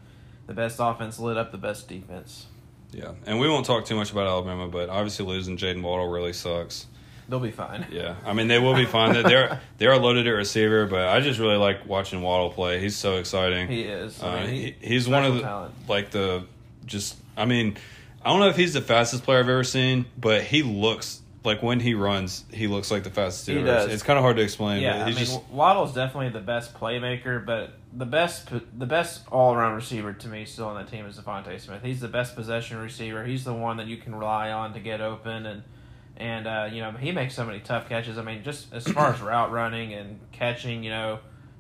the 0.48 0.54
best 0.54 0.78
offense 0.80 1.20
lit 1.20 1.38
up 1.38 1.52
the 1.52 1.58
best 1.58 1.88
defense. 1.88 2.48
Yeah, 2.92 3.14
and 3.26 3.40
we 3.40 3.50
won't 3.50 3.66
talk 3.66 3.86
too 3.86 3.96
much 3.96 4.12
about 4.12 4.28
Alabama, 4.28 4.68
but 4.68 4.90
obviously 4.90 5.26
losing 5.26 5.58
Jaylen 5.58 5.82
Waddle 5.82 6.10
really 6.10 6.34
sucks. 6.34 6.88
They'll 7.30 7.40
be 7.40 7.52
fine. 7.52 7.86
Yeah, 7.92 8.16
I 8.26 8.34
mean 8.34 8.48
they 8.48 8.60
will 8.60 8.76
be 8.76 8.86
fine. 8.86 9.14
They're 9.24 9.62
they 9.78 9.86
are 9.88 9.98
loaded 9.98 10.28
at 10.28 10.32
receiver, 10.32 10.86
but 10.88 11.08
I 11.08 11.20
just 11.22 11.40
really 11.40 11.58
like 11.58 11.88
watching 11.88 12.22
Waddle 12.22 12.50
play. 12.52 12.80
He's 12.80 12.96
so 12.96 13.18
exciting. 13.18 13.68
He 13.68 13.84
is. 13.84 14.22
I 14.22 14.28
Uh, 14.28 14.42
mean, 14.46 14.50
he, 14.50 14.76
he's 14.82 15.08
one 15.08 15.24
of 15.26 15.36
the 15.36 15.42
talent. 15.42 15.74
like 15.88 16.12
the 16.12 16.46
just. 16.86 17.18
I 17.38 17.46
mean, 17.46 17.78
I 18.24 18.30
don't 18.30 18.40
know 18.40 18.50
if 18.50 18.56
he's 18.58 18.74
the 18.74 18.82
fastest 18.82 19.24
player 19.24 19.40
I've 19.40 19.50
ever 19.50 19.64
seen, 19.64 20.06
but 20.18 20.44
he 20.44 20.64
looks 20.64 21.22
like 21.46 21.62
when 21.64 21.80
he 21.82 21.94
runs, 21.94 22.46
he 22.52 22.68
looks 22.68 22.90
like 22.92 23.04
the 23.04 23.10
fastest 23.10 23.46
dude 23.48 23.58
He 23.58 23.64
does. 23.64 23.92
It's 23.92 24.04
kind 24.04 24.18
of 24.18 24.24
hard 24.24 24.38
to 24.38 24.44
explain. 24.44 24.82
Yeah, 24.82 25.04
I 25.04 25.08
mean 25.08 25.16
just 25.16 25.42
Waddle's 25.50 25.94
definitely 25.94 26.30
the 26.30 26.40
best 26.46 26.74
playmaker, 26.74 27.46
but 27.46 27.74
the 27.96 28.06
best 28.06 28.50
the 28.50 28.86
best 28.86 29.22
all 29.32 29.54
around 29.54 29.76
receiver 29.76 30.14
to 30.14 30.28
me 30.28 30.46
still 30.46 30.68
on 30.68 30.76
that 30.76 30.90
team 30.92 31.06
is 31.06 31.18
DeVonta 31.18 31.60
Smith. 31.60 31.82
He's 31.84 32.00
the 32.02 32.08
best 32.08 32.36
possession 32.36 32.78
receiver. 32.78 33.24
He's 33.26 33.44
the 33.44 33.54
one 33.54 33.78
that 33.78 33.88
you 33.88 33.98
can 33.98 34.16
rely 34.16 34.52
on 34.52 34.74
to 34.74 34.80
get 34.80 35.00
open 35.02 35.46
and 35.46 35.64
and 36.18 36.48
uh, 36.48 36.70
you 36.72 36.82
know 36.82 36.92
he 36.92 37.12
makes 37.12 37.36
so 37.36 37.46
many 37.46 37.60
tough 37.60 37.90
catches. 37.90 38.18
I 38.18 38.22
mean, 38.22 38.44
just 38.44 38.74
as 38.74 38.88
far 38.88 39.14
as 39.14 39.22
route 39.22 39.52
running 39.52 39.94
and 39.94 40.20
catching, 40.32 40.84
you 40.84 40.90
know, 40.90 41.20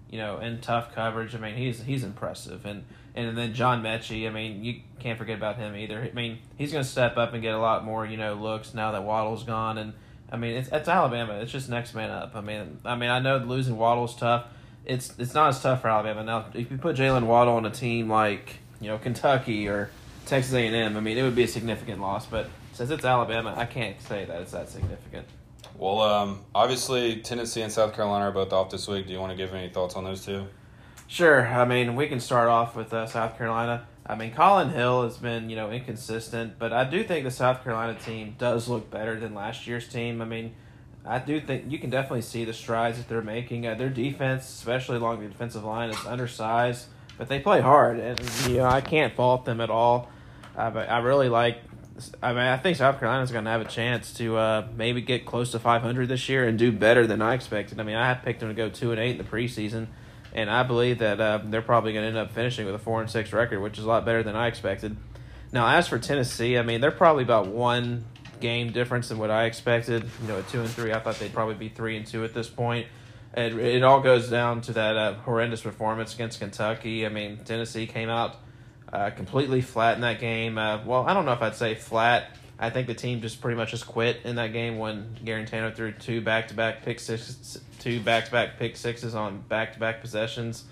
you 0.09 0.17
know, 0.17 0.39
in 0.39 0.61
tough 0.61 0.93
coverage. 0.93 1.35
I 1.35 1.39
mean, 1.39 1.55
he's 1.55 1.81
he's 1.81 2.03
impressive, 2.03 2.65
and 2.65 2.83
and 3.15 3.37
then 3.37 3.53
John 3.53 3.81
Metchie. 3.83 4.27
I 4.27 4.29
mean, 4.29 4.63
you 4.63 4.81
can't 4.99 5.17
forget 5.17 5.37
about 5.37 5.57
him 5.57 5.75
either. 5.75 6.01
I 6.01 6.11
mean, 6.11 6.39
he's 6.57 6.71
going 6.71 6.83
to 6.83 6.89
step 6.89 7.17
up 7.17 7.33
and 7.33 7.41
get 7.41 7.53
a 7.53 7.59
lot 7.59 7.83
more, 7.83 8.05
you 8.05 8.17
know, 8.17 8.35
looks 8.35 8.73
now 8.73 8.91
that 8.91 9.03
Waddle's 9.03 9.43
gone, 9.43 9.77
and 9.77 9.93
I 10.31 10.37
mean, 10.37 10.55
it's 10.55 10.69
it's 10.69 10.87
Alabama. 10.87 11.33
It's 11.35 11.51
just 11.51 11.69
next 11.69 11.93
man 11.93 12.09
up. 12.09 12.35
I 12.35 12.41
mean, 12.41 12.79
I 12.85 12.95
mean, 12.95 13.09
I 13.09 13.19
know 13.19 13.37
losing 13.37 13.77
Waddle's 13.77 14.15
tough. 14.15 14.45
It's 14.85 15.13
it's 15.17 15.33
not 15.33 15.49
as 15.49 15.61
tough 15.61 15.81
for 15.81 15.89
Alabama 15.89 16.23
now. 16.23 16.45
If 16.53 16.71
you 16.71 16.77
put 16.77 16.95
Jaylen 16.95 17.25
Waddle 17.25 17.55
on 17.55 17.65
a 17.65 17.71
team 17.71 18.09
like 18.09 18.57
you 18.81 18.87
know 18.87 18.97
Kentucky 18.97 19.67
or 19.67 19.89
Texas 20.25 20.53
A 20.53 20.65
and 20.65 20.75
M, 20.75 20.97
I 20.97 20.99
mean, 20.99 21.17
it 21.17 21.23
would 21.23 21.35
be 21.35 21.43
a 21.43 21.47
significant 21.47 22.01
loss. 22.01 22.25
But 22.25 22.49
since 22.73 22.89
it's 22.89 23.05
Alabama, 23.05 23.53
I 23.55 23.65
can't 23.65 24.01
say 24.01 24.25
that 24.25 24.41
it's 24.41 24.51
that 24.51 24.69
significant. 24.69 25.27
Well, 25.77 26.01
um, 26.01 26.41
obviously 26.53 27.21
Tennessee 27.21 27.61
and 27.61 27.71
South 27.71 27.95
Carolina 27.95 28.25
are 28.25 28.31
both 28.31 28.53
off 28.53 28.69
this 28.69 28.87
week. 28.87 29.07
Do 29.07 29.13
you 29.13 29.19
want 29.19 29.31
to 29.31 29.37
give 29.37 29.53
any 29.53 29.69
thoughts 29.69 29.95
on 29.95 30.03
those 30.03 30.25
two? 30.25 30.47
Sure. 31.07 31.47
I 31.47 31.65
mean, 31.65 31.95
we 31.95 32.07
can 32.07 32.19
start 32.19 32.49
off 32.49 32.75
with 32.75 32.93
uh, 32.93 33.05
South 33.05 33.37
Carolina. 33.37 33.87
I 34.05 34.15
mean, 34.15 34.33
Collin 34.33 34.69
Hill 34.69 35.03
has 35.03 35.17
been, 35.17 35.49
you 35.49 35.55
know, 35.55 35.71
inconsistent, 35.71 36.59
but 36.59 36.73
I 36.73 36.83
do 36.83 37.03
think 37.03 37.23
the 37.23 37.31
South 37.31 37.63
Carolina 37.63 37.97
team 37.97 38.35
does 38.37 38.67
look 38.67 38.91
better 38.91 39.19
than 39.19 39.33
last 39.33 39.65
year's 39.65 39.87
team. 39.87 40.21
I 40.21 40.25
mean, 40.25 40.53
I 41.05 41.19
do 41.19 41.39
think 41.39 41.71
you 41.71 41.79
can 41.79 41.89
definitely 41.89 42.21
see 42.21 42.45
the 42.45 42.53
strides 42.53 42.97
that 42.97 43.07
they're 43.07 43.21
making. 43.21 43.67
Uh, 43.67 43.75
their 43.75 43.89
defense, 43.89 44.47
especially 44.47 44.97
along 44.97 45.21
the 45.21 45.27
defensive 45.27 45.63
line, 45.63 45.89
is 45.89 46.05
undersized, 46.05 46.87
but 47.17 47.29
they 47.29 47.39
play 47.39 47.61
hard, 47.61 47.99
and 47.99 48.19
you 48.47 48.57
know 48.57 48.65
I 48.65 48.81
can't 48.81 49.13
fault 49.13 49.45
them 49.45 49.61
at 49.61 49.69
all. 49.69 50.09
Uh, 50.55 50.69
but 50.69 50.89
I 50.89 50.99
really 50.99 51.29
like. 51.29 51.57
I 52.21 52.29
mean, 52.29 52.41
I 52.41 52.57
think 52.57 52.77
South 52.77 52.99
Carolina's 52.99 53.31
going 53.31 53.45
to 53.45 53.51
have 53.51 53.61
a 53.61 53.65
chance 53.65 54.13
to 54.15 54.35
uh, 54.37 54.67
maybe 54.75 55.01
get 55.01 55.25
close 55.25 55.51
to 55.51 55.59
500 55.59 56.07
this 56.07 56.27
year 56.27 56.47
and 56.47 56.57
do 56.57 56.71
better 56.71 57.05
than 57.05 57.21
I 57.21 57.35
expected. 57.35 57.79
I 57.79 57.83
mean, 57.83 57.95
I 57.95 58.13
picked 58.15 58.39
them 58.39 58.49
to 58.49 58.55
go 58.55 58.69
two 58.69 58.91
and 58.91 58.99
eight 58.99 59.11
in 59.11 59.17
the 59.17 59.23
preseason, 59.23 59.87
and 60.33 60.49
I 60.49 60.63
believe 60.63 60.99
that 60.99 61.21
uh, 61.21 61.39
they're 61.43 61.61
probably 61.61 61.93
going 61.93 62.03
to 62.03 62.09
end 62.09 62.17
up 62.17 62.33
finishing 62.33 62.65
with 62.65 62.73
a 62.73 62.79
four 62.79 63.01
and 63.01 63.09
six 63.09 63.31
record, 63.31 63.61
which 63.61 63.77
is 63.77 63.85
a 63.85 63.87
lot 63.87 64.05
better 64.05 64.23
than 64.23 64.35
I 64.35 64.47
expected. 64.47 64.97
Now, 65.51 65.67
as 65.67 65.87
for 65.87 65.99
Tennessee, 65.99 66.57
I 66.57 66.63
mean, 66.63 66.81
they're 66.81 66.91
probably 66.91 67.23
about 67.23 67.47
one 67.47 68.05
game 68.39 68.71
difference 68.71 69.09
than 69.09 69.19
what 69.19 69.29
I 69.29 69.45
expected. 69.45 70.03
You 70.21 70.27
know, 70.27 70.39
at 70.39 70.47
two 70.49 70.61
and 70.61 70.69
three, 70.69 70.91
I 70.91 70.99
thought 70.99 71.19
they'd 71.19 71.33
probably 71.33 71.55
be 71.55 71.69
three 71.69 71.95
and 71.95 72.07
two 72.07 72.23
at 72.23 72.33
this 72.33 72.49
point. 72.49 72.87
It, 73.37 73.55
it 73.57 73.83
all 73.83 74.01
goes 74.01 74.29
down 74.29 74.61
to 74.61 74.73
that 74.73 74.97
uh, 74.97 75.13
horrendous 75.13 75.61
performance 75.61 76.15
against 76.15 76.39
Kentucky. 76.39 77.05
I 77.05 77.09
mean, 77.09 77.37
Tennessee 77.45 77.85
came 77.85 78.09
out 78.09 78.37
uh, 78.93 79.09
completely 79.09 79.59
flat 79.59 79.95
in 79.95 80.01
that 80.01 80.19
game. 80.19 80.57
Uh, 80.57 80.83
well, 80.85 81.05
I 81.07 81.15
don't 81.15 81.25
know 81.25 81.33
if 81.33 81.41
I'd 81.41 81.55
say 81.55 81.73
flat. 81.73 82.37
I 82.59 82.69
think 82.69 82.85
the 82.85 82.93
team 82.93 83.21
just 83.21 83.41
pretty 83.41 83.57
much 83.57 83.71
just 83.71 83.87
quit 83.87 84.19
in 84.23 84.35
that 84.35 84.53
game 84.53 84.77
when 84.77 85.17
Guarantano 85.25 85.75
threw 85.75 85.91
two 85.91 86.21
back-to-back 86.21 86.83
pick 86.83 86.99
six, 86.99 87.59
two 87.79 87.99
back-to-back 87.99 88.59
pick 88.59 88.77
sixes 88.77 89.15
on 89.15 89.41
back-to-back 89.49 89.99
possessions. 89.99 90.63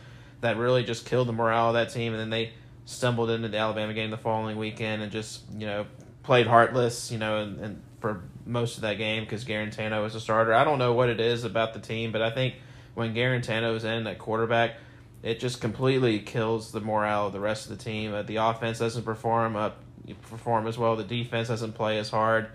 That 0.42 0.58
really 0.58 0.84
just 0.84 1.06
killed 1.06 1.28
the 1.28 1.34
morale 1.34 1.70
of 1.70 1.74
that 1.74 1.92
team, 1.92 2.14
and 2.14 2.22
then 2.22 2.30
they 2.30 2.54
stumbled 2.86 3.32
into 3.32 3.48
the 3.48 3.58
Alabama 3.58 3.94
game 3.94 4.12
the 4.12 4.18
following 4.18 4.58
weekend 4.58 5.02
and 5.02 5.12
just 5.12 5.42
you 5.58 5.66
know 5.66 5.88
played 6.24 6.46
heartless, 6.46 7.12
you 7.12 7.18
know, 7.18 7.40
and, 7.40 7.60
and 7.60 7.82
for 8.00 8.22
most 8.46 8.76
of 8.76 8.82
that 8.82 8.98
game 8.98 9.24
because 9.24 9.46
Guarantano 9.46 10.04
was 10.04 10.14
a 10.14 10.20
starter. 10.20 10.54
I 10.54 10.64
don't 10.64 10.78
know 10.78 10.94
what 10.94 11.10
it 11.10 11.20
is 11.20 11.44
about 11.44 11.74
the 11.74 11.80
team, 11.80 12.12
but 12.12 12.22
I 12.22 12.30
think 12.30 12.56
when 12.94 13.16
Guarantano 13.16 13.76
is 13.76 13.84
in 13.84 14.06
at 14.06 14.20
quarterback, 14.20 14.76
it 15.24 15.40
just 15.40 15.62
completely 15.62 16.20
kills 16.20 16.72
the 16.72 16.82
morale 16.82 17.28
of 17.28 17.34
the 17.34 17.40
rest 17.40 17.70
of 17.70 17.78
the 17.78 17.84
team. 17.84 18.14
Uh, 18.14 18.24
the 18.24 18.38
offense 18.38 18.80
doesn't 18.80 19.04
perform 19.04 19.56
up 19.56 19.84
perform 20.24 20.68
as 20.68 20.78
well. 20.78 20.96
The 20.96 21.04
defense 21.04 21.48
doesn't 21.48 21.74
play 21.74 22.00
as 22.00 22.10
hard, 22.10 22.48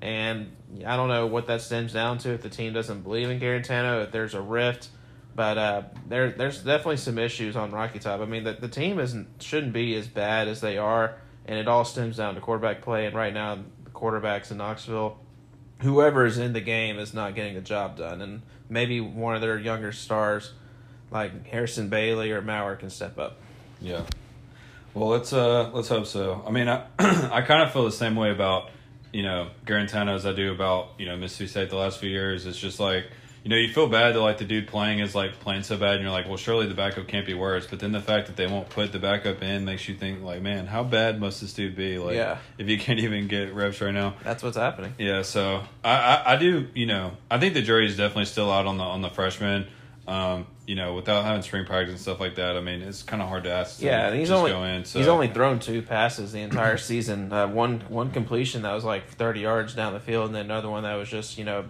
and 0.00 0.54
I 0.86 0.96
don't 0.96 1.08
know 1.08 1.26
what 1.26 1.46
that 1.46 1.62
stems 1.62 1.92
down 1.92 2.18
to. 2.18 2.30
If 2.30 2.42
the 2.42 2.50
team 2.50 2.72
doesn't 2.72 3.02
believe 3.02 3.30
in 3.30 3.40
Guarantano, 3.40 4.04
if 4.04 4.12
there's 4.12 4.34
a 4.34 4.42
rift. 4.42 4.88
But 5.34 5.56
uh, 5.56 5.82
there, 6.06 6.30
there's 6.30 6.58
definitely 6.58 6.98
some 6.98 7.18
issues 7.18 7.56
on 7.56 7.70
Rocky 7.70 7.98
Top. 7.98 8.20
I 8.20 8.26
mean, 8.26 8.44
the, 8.44 8.52
the 8.52 8.68
team 8.68 8.98
isn't 8.98 9.42
shouldn't 9.42 9.72
be 9.72 9.94
as 9.94 10.06
bad 10.06 10.46
as 10.46 10.60
they 10.60 10.76
are 10.76 11.16
and 11.44 11.58
it 11.58 11.68
all 11.68 11.84
stems 11.84 12.16
down 12.16 12.34
to 12.34 12.40
quarterback 12.40 12.82
play. 12.82 13.06
And 13.06 13.14
right 13.14 13.32
now, 13.34 13.56
the 13.84 13.90
quarterbacks 13.90 14.50
in 14.50 14.58
Knoxville, 14.58 15.18
whoever 15.80 16.24
is 16.24 16.38
in 16.38 16.52
the 16.52 16.60
game, 16.60 16.98
is 16.98 17.12
not 17.12 17.34
getting 17.34 17.54
the 17.54 17.60
job 17.60 17.96
done. 17.96 18.20
And 18.20 18.42
maybe 18.68 19.00
one 19.00 19.34
of 19.34 19.40
their 19.40 19.58
younger 19.58 19.92
stars, 19.92 20.52
like 21.12 21.46
Harrison 21.46 21.88
Bailey 21.88 22.32
or 22.32 22.42
Maurer, 22.42 22.76
can 22.76 22.90
step 22.90 23.18
up. 23.18 23.36
Yeah. 23.80 24.02
Well, 24.94 25.08
let's 25.08 25.32
uh 25.32 25.70
let's 25.72 25.88
hope 25.88 26.06
so. 26.06 26.42
I 26.46 26.50
mean, 26.50 26.68
I 26.68 26.84
I 26.98 27.42
kind 27.42 27.62
of 27.62 27.72
feel 27.72 27.84
the 27.84 27.92
same 27.92 28.16
way 28.16 28.30
about 28.30 28.70
you 29.12 29.22
know 29.22 29.48
Guarantano 29.66 30.14
as 30.14 30.26
I 30.26 30.32
do 30.32 30.52
about 30.52 30.90
you 30.98 31.06
know 31.06 31.16
Mississippi 31.16 31.48
State 31.48 31.70
the 31.70 31.76
last 31.76 31.98
few 31.98 32.10
years. 32.10 32.46
It's 32.46 32.58
just 32.58 32.80
like 32.80 33.06
you 33.44 33.48
know, 33.50 33.56
you 33.56 33.72
feel 33.72 33.88
bad 33.88 34.14
that 34.14 34.20
like 34.20 34.38
the 34.38 34.44
dude 34.44 34.68
playing 34.68 35.00
is 35.00 35.16
like 35.16 35.40
playing 35.40 35.64
so 35.64 35.76
bad, 35.76 35.94
and 35.94 36.02
you're 36.02 36.12
like, 36.12 36.28
well, 36.28 36.36
surely 36.36 36.66
the 36.68 36.74
backup 36.74 37.08
can't 37.08 37.26
be 37.26 37.34
worse. 37.34 37.66
But 37.66 37.80
then 37.80 37.90
the 37.90 38.00
fact 38.00 38.28
that 38.28 38.36
they 38.36 38.46
won't 38.46 38.68
put 38.68 38.92
the 38.92 39.00
backup 39.00 39.42
in 39.42 39.64
makes 39.64 39.88
you 39.88 39.96
think 39.96 40.22
like, 40.22 40.40
man, 40.42 40.68
how 40.68 40.84
bad 40.84 41.18
must 41.18 41.40
this 41.40 41.52
dude 41.52 41.74
be? 41.74 41.98
Like, 41.98 42.14
Yeah. 42.14 42.38
if 42.56 42.68
you 42.68 42.78
can't 42.78 43.00
even 43.00 43.26
get 43.26 43.52
reps 43.52 43.80
right 43.80 43.92
now. 43.92 44.14
That's 44.22 44.44
what's 44.44 44.56
happening. 44.56 44.94
Yeah, 44.96 45.22
so 45.22 45.64
I, 45.82 45.90
I, 45.90 46.32
I 46.34 46.36
do, 46.36 46.68
you 46.74 46.86
know, 46.86 47.16
I 47.28 47.40
think 47.40 47.54
the 47.54 47.62
jury 47.62 47.86
is 47.86 47.96
definitely 47.96 48.26
still 48.26 48.48
out 48.48 48.66
on 48.66 48.76
the 48.78 48.84
on 48.84 49.02
the 49.02 49.10
freshman. 49.10 49.66
Um, 50.06 50.46
you 50.66 50.74
know, 50.74 50.94
without 50.94 51.24
having 51.24 51.42
spring 51.42 51.64
practice 51.64 51.92
and 51.92 52.00
stuff 52.00 52.18
like 52.18 52.34
that, 52.34 52.56
I 52.56 52.60
mean, 52.60 52.82
it's 52.82 53.02
kind 53.04 53.22
of 53.22 53.28
hard 53.28 53.44
to 53.44 53.52
ask. 53.52 53.80
Yeah, 53.80 54.08
and 54.08 54.18
he's 54.18 54.28
just 54.28 54.38
only 54.38 54.50
go 54.50 54.64
in. 54.64 54.84
So. 54.84 54.98
he's 54.98 55.08
only 55.08 55.28
thrown 55.28 55.60
two 55.60 55.82
passes 55.82 56.32
the 56.32 56.40
entire 56.40 56.76
season. 56.78 57.32
Uh, 57.32 57.46
one 57.46 57.80
one 57.88 58.10
completion 58.10 58.62
that 58.62 58.72
was 58.72 58.84
like 58.84 59.08
thirty 59.08 59.40
yards 59.40 59.74
down 59.74 59.92
the 59.92 60.00
field, 60.00 60.26
and 60.26 60.34
then 60.34 60.46
another 60.46 60.68
one 60.68 60.82
that 60.82 60.94
was 60.94 61.08
just 61.08 61.38
you 61.38 61.44
know 61.44 61.66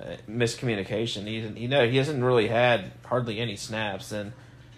uh, 0.00 0.16
miscommunication. 0.28 1.26
He 1.26 1.38
you 1.60 1.68
know 1.68 1.88
he 1.88 1.96
hasn't 1.96 2.22
really 2.22 2.48
had 2.48 2.90
hardly 3.04 3.38
any 3.38 3.54
snaps, 3.54 4.10
and 4.10 4.32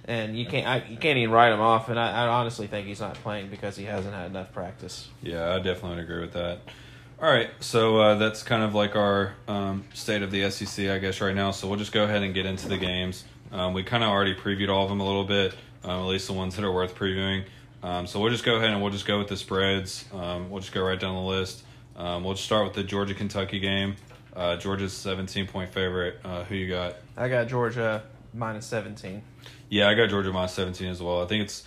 and 0.05 0.37
you 0.39 0.45
can't 0.45 0.67
I, 0.67 0.87
you 0.89 0.99
can't 0.99 1.17
even 1.17 1.31
write 1.31 1.53
him 1.53 1.61
off. 1.61 1.89
And 1.89 1.99
I, 1.99 2.25
I 2.25 2.29
honestly 2.29 2.67
think 2.67 2.87
he's 2.87 3.01
not 3.01 3.15
playing 3.15 3.49
because 3.49 3.77
he 3.77 3.85
hasn't 3.85 4.15
had 4.15 4.27
enough 4.27 4.53
practice. 4.53 5.09
Yeah, 5.23 5.55
I 5.55 5.61
definitely 5.61 5.97
would 5.97 6.05
agree 6.05 6.21
with 6.21 6.33
that. 6.33 6.59
All 7.23 7.31
right, 7.31 7.51
so 7.61 7.99
uh, 7.99 8.15
that's 8.17 8.43
kind 8.43 8.65
of 8.65 8.75
like 8.75 8.97
our 8.97 9.35
um, 9.47 9.85
state 9.95 10.23
of 10.23 10.33
the 10.33 10.51
SEC, 10.51 10.89
I 10.89 10.99
guess, 10.99 11.21
right 11.21 11.37
now. 11.37 11.53
So 11.53 11.69
we'll 11.69 11.79
just 11.79 11.93
go 11.93 12.03
ahead 12.03 12.25
and 12.25 12.35
get 12.35 12.47
into 12.47 12.67
the 12.67 12.77
games. 12.77 13.23
Um, 13.53 13.75
we 13.75 13.85
kind 13.85 14.03
of 14.03 14.11
already 14.11 14.35
previewed 14.35 14.69
all 14.69 14.83
of 14.83 14.89
them 14.89 14.99
a 14.99 15.07
little 15.07 15.23
bit, 15.23 15.55
um, 15.85 16.01
at 16.01 16.07
least 16.07 16.27
the 16.27 16.33
ones 16.33 16.57
that 16.57 16.65
are 16.65 16.73
worth 16.73 16.97
previewing. 16.97 17.45
Um, 17.81 18.09
so 18.09 18.19
we'll 18.19 18.33
just 18.33 18.43
go 18.43 18.57
ahead 18.57 18.71
and 18.71 18.83
we'll 18.83 18.91
just 18.91 19.07
go 19.07 19.21
with 19.21 19.29
the 19.29 19.37
spreads. 19.37 20.05
Um, 20.13 20.51
we'll 20.51 20.63
just 20.63 20.73
go 20.73 20.83
right 20.83 20.99
down 20.99 21.15
the 21.15 21.21
list. 21.21 21.63
Um, 21.95 22.25
we'll 22.25 22.35
just 22.35 22.45
start 22.45 22.65
with 22.65 22.75
the 22.75 22.83
Georgia 22.83 23.15
Kentucky 23.15 23.61
game. 23.61 23.95
Uh, 24.35 24.57
Georgia's 24.57 24.93
17 24.93 25.47
point 25.47 25.73
favorite. 25.73 26.19
Uh, 26.25 26.43
who 26.43 26.57
you 26.57 26.69
got? 26.69 26.97
I 27.17 27.29
got 27.29 27.47
Georgia 27.47 28.03
minus 28.35 28.67
seventeen. 28.67 29.23
Yeah, 29.69 29.89
I 29.89 29.95
got 29.95 30.11
Georgia 30.11 30.33
minus 30.33 30.55
17 30.55 30.89
as 30.89 31.01
well. 31.01 31.23
I 31.23 31.27
think 31.27 31.45
it's, 31.45 31.63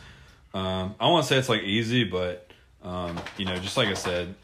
um, 0.53 0.95
I 0.99 1.07
want 1.07 1.23
to 1.23 1.29
say 1.29 1.37
it's 1.37 1.47
like 1.47 1.63
easy, 1.63 2.03
but, 2.03 2.51
um, 2.83 3.17
you 3.37 3.45
know, 3.45 3.55
just 3.55 3.77
like 3.77 3.87
I 3.87 3.93
said, 3.93 4.35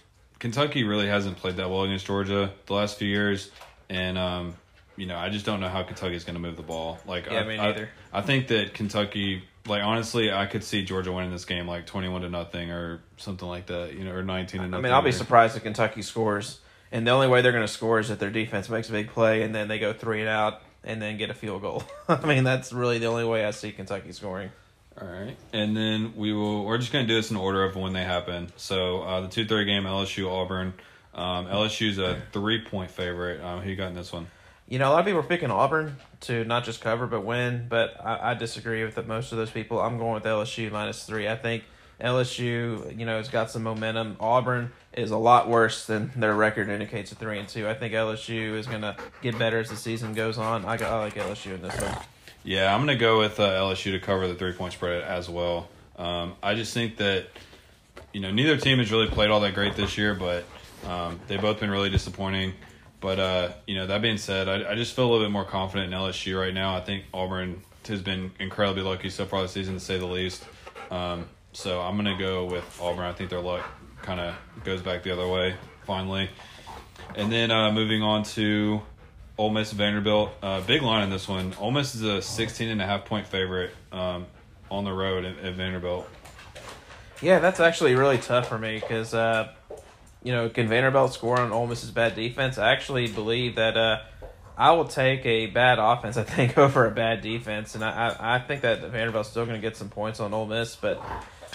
Kentucky 0.42 0.84
really 0.84 1.08
hasn't 1.08 1.38
played 1.38 1.58
that 1.58 1.70
well 1.70 1.84
against 1.84 2.08
Georgia 2.08 2.52
the 2.66 2.74
last 2.74 2.98
few 2.98 3.08
years. 3.08 3.52
And, 3.90 4.18
um, 4.18 4.56
you 4.98 5.06
know, 5.06 5.16
I 5.16 5.30
just 5.30 5.46
don't 5.46 5.60
know 5.60 5.70
how 5.70 5.84
Kentucky 5.84 6.16
is 6.16 6.24
going 6.24 6.34
to 6.34 6.40
move 6.42 6.58
the 6.58 6.64
ball. 6.64 7.00
Like, 7.06 7.28
Yeah, 7.28 7.42
I, 7.42 7.44
me 7.44 7.60
I- 7.60 7.68
neither. 7.68 7.90
I, 8.12 8.22
think 8.22 8.48
that 8.48 8.74
Kentucky, 8.74 9.44
like, 9.68 9.84
honestly, 9.84 10.32
I 10.32 10.48
could 10.48 10.64
see 10.64 10.84
Georgia 10.84 11.12
winning 11.12 11.32
this 11.32 11.46
game 11.46 11.68
like 11.68 11.86
21 11.86 12.24
to 12.24 12.30
nothing 12.30 12.72
or 12.72 13.02
something 13.18 13.48
like 13.48 13.68
that, 13.68 13.94
you 13.94 14.04
know, 14.04 14.14
or 14.14 14.24
19 14.24 14.62
to 14.62 14.68
nothing. 14.68 14.74
I 14.74 14.82
mean, 14.82 14.92
I'll 14.92 15.04
be 15.04 15.10
or- 15.10 15.14
surprised 15.14 15.56
if 15.56 15.62
Kentucky 15.62 16.02
scores, 16.02 16.60
and 16.92 17.06
the 17.06 17.12
only 17.12 17.28
way 17.28 17.44
they're 17.44 17.52
going 17.52 17.66
to 17.66 17.72
score 17.72 18.00
is 18.00 18.10
if 18.10 18.18
their 18.18 18.32
defense 18.32 18.68
makes 18.68 18.90
a 18.90 18.94
big 18.94 19.10
play, 19.10 19.44
and 19.44 19.54
then 19.54 19.68
they 19.68 19.78
go 19.78 19.94
three 19.94 20.22
and 20.22 20.30
out, 20.30 20.64
and 20.84 21.00
then 21.00 21.18
get 21.18 21.30
a 21.30 21.36
field 21.36 21.62
goal. 21.62 21.84
I 22.10 22.26
mean, 22.26 22.44
that's 22.44 22.74
really 22.74 22.98
the 22.98 23.06
only 23.06 23.26
way 23.26 23.46
I 23.46 23.52
see 23.52 23.72
Kentucky 23.72 24.12
scoring. 24.12 24.50
All 25.00 25.08
right, 25.08 25.38
and 25.54 25.76
then 25.76 26.14
we 26.16 26.34
will. 26.34 26.66
We're 26.66 26.78
just 26.78 26.92
gonna 26.92 27.08
do 27.08 27.16
this 27.16 27.32
in 27.32 27.38
order 27.38 27.64
of 27.64 27.76
when 27.76 27.94
they 27.94 28.04
happen. 28.04 28.52
So 28.58 29.02
uh, 29.02 29.22
the 29.22 29.28
two 29.28 29.46
thirty 29.46 29.66
game 29.66 29.84
LSU 29.84 30.30
Auburn. 30.30 30.74
Um, 31.14 31.48
LSU's 31.48 31.98
a 31.98 32.22
three 32.32 32.64
point 32.64 32.92
favorite. 32.92 33.42
Um, 33.44 33.62
who 33.62 33.70
you 33.70 33.76
got 33.76 33.88
in 33.88 33.96
this 33.96 34.14
one? 34.14 34.28
You 34.68 34.80
know, 34.80 34.90
a 34.90 34.92
lot 34.92 35.00
of 35.00 35.06
people 35.06 35.20
are 35.20 35.24
picking 35.24 35.52
Auburn 35.52 35.98
to 36.22 36.46
not 36.46 36.64
just 36.64 36.80
cover 36.80 37.06
but 37.06 37.26
win, 37.26 37.66
but 37.68 37.96
I, 38.04 38.32
I 38.32 38.34
disagree 38.36 38.86
with 38.86 38.96
the, 38.96 39.04
most 39.04 39.34
of 39.34 39.38
those 39.38 39.52
people. 39.52 39.82
I'm 39.82 39.98
going 39.98 40.14
with 40.14 40.24
LSU 40.24 40.72
minus 40.72 41.04
three. 41.04 41.28
I 41.28 41.36
think 41.36 41.64
LSU, 42.00 42.98
you 42.98 43.06
know, 43.06 43.18
has 43.18 43.30
got 43.30 43.52
some 43.52 43.64
momentum. 43.64 44.16
Auburn 44.20 44.72
is 44.94 45.12
a 45.12 45.18
lot 45.18 45.50
worse 45.50 45.86
than 45.86 46.12
their 46.16 46.34
record 46.34 46.70
indicates 46.70 47.12
at 47.12 47.18
three 47.18 47.40
and 47.40 47.48
two. 47.48 47.68
I 47.68 47.74
think 47.74 47.94
LSU 47.94 48.56
is 48.58 48.66
to 48.68 48.96
get 49.22 49.38
better 49.38 49.60
as 49.60 49.70
the 49.70 49.76
season 49.76 50.14
goes 50.14 50.38
on. 50.38 50.66
I, 50.66 50.78
got, 50.78 50.92
I 50.92 51.00
like 51.00 51.16
LSU 51.16 51.56
in 51.56 51.62
this 51.62 51.80
one. 51.80 51.98
Yeah, 52.44 52.74
I'm 52.74 52.82
gonna 52.82 52.96
go 52.96 53.20
with 53.20 53.40
uh, 53.40 53.50
LSU 53.50 53.92
to 53.92 54.00
cover 54.00 54.28
the 54.28 54.36
three 54.36 54.54
point 54.54 54.74
spread 54.74 55.04
as 55.04 55.30
well. 55.30 55.70
Um, 55.98 56.34
I 56.42 56.56
just 56.56 56.74
think 56.74 56.98
that 56.98 57.28
you 58.14 58.22
know 58.22 58.32
neither 58.32 58.58
team 58.58 58.80
has 58.80 58.92
really 58.92 59.08
played 59.08 59.30
all 59.30 59.40
that 59.42 59.54
great 59.54 59.76
this 59.76 59.98
year, 59.98 60.16
but 60.16 60.44
um, 60.88 61.20
they've 61.28 61.42
both 61.42 61.60
been 61.60 61.70
really 61.70 61.90
disappointing. 61.90 62.54
But 63.00 63.20
uh, 63.20 63.52
you 63.68 63.76
know 63.76 63.88
that 63.88 64.02
being 64.02 64.18
said, 64.18 64.48
I, 64.50 64.72
I 64.72 64.76
just 64.76 64.96
feel 64.96 65.06
a 65.06 65.10
little 65.12 65.26
bit 65.26 65.32
more 65.32 65.46
confident 65.46 65.94
in 65.94 66.00
LSU 66.00 66.40
right 66.40 66.54
now. 66.54 66.76
I 66.76 66.82
think 66.82 67.06
Auburn 67.14 67.62
has 67.88 68.02
been 68.02 68.32
incredibly 68.40 68.84
lucky 68.84 69.10
so 69.10 69.26
far 69.26 69.42
this 69.44 69.52
season, 69.52 69.76
to 69.76 69.80
say 69.80 69.98
the 69.98 70.06
least. 70.06 70.44
Um, 70.90 71.26
so 71.54 71.82
I'm 71.82 71.96
gonna 71.96 72.18
go 72.18 72.46
with 72.46 72.80
Auburn. 72.82 73.06
I 73.06 73.14
think 73.14 73.30
their 73.30 73.42
luck 73.42 73.66
kind 74.02 74.20
of 74.20 74.36
goes 74.64 74.82
back 74.82 75.04
the 75.04 75.12
other 75.12 75.28
way 75.28 75.56
finally. 75.84 76.30
And 77.16 77.32
then 77.32 77.52
uh, 77.52 77.72
moving 77.72 78.02
on 78.02 78.24
to 78.24 78.82
Ole 79.42 79.50
Miss 79.50 79.72
Vanderbilt. 79.72 80.30
Uh, 80.44 80.62
big 80.62 80.84
line 80.84 81.02
in 81.02 81.10
this 81.10 81.28
one. 81.28 81.56
Ole 81.60 81.72
Miss 81.72 81.96
is 81.96 82.04
a 82.04 82.22
16 82.22 82.70
and 82.70 82.80
a 82.80 82.86
half 82.86 83.06
point 83.06 83.26
favorite 83.26 83.72
um, 83.92 84.28
on 84.70 84.84
the 84.84 84.94
road 84.94 85.26
at, 85.26 85.40
at 85.40 85.56
Vanderbilt. 85.56 86.08
Yeah, 87.24 87.40
that's 87.40 87.60
actually 87.60 87.96
really 87.96 88.20
tough 88.20 88.48
for 88.48 88.60
me 88.60 88.76
because, 88.76 89.16
uh, 89.16 89.52
you 90.22 90.32
know, 90.32 90.48
can 90.48 90.68
Vanderbilt 90.68 91.16
score 91.16 91.40
on 91.40 91.52
Ole 91.52 91.66
Miss's 91.66 91.90
bad 91.90 92.14
defense? 92.14 92.60
I 92.60 92.72
actually 92.72 93.08
believe 93.08 93.56
that 93.56 93.76
uh, 93.76 94.02
I 94.56 94.74
will 94.74 94.86
take 94.86 95.26
a 95.26 95.48
bad 95.48 95.80
offense, 95.80 96.18
I 96.18 96.24
think, 96.24 96.56
over 96.60 96.86
a 96.86 96.92
bad 96.92 97.22
defense. 97.22 97.74
And 97.74 97.84
I, 97.84 98.10
I, 98.10 98.36
I 98.36 98.40
think 98.40 98.62
that 98.62 98.82
Vanderbilt's 98.82 99.30
still 99.30 99.46
going 99.46 99.60
to 99.60 99.68
get 99.68 99.76
some 99.76 99.90
points 99.90 100.20
on 100.20 100.36
Ole 100.36 100.46
Miss, 100.46 100.76
but 100.76 101.02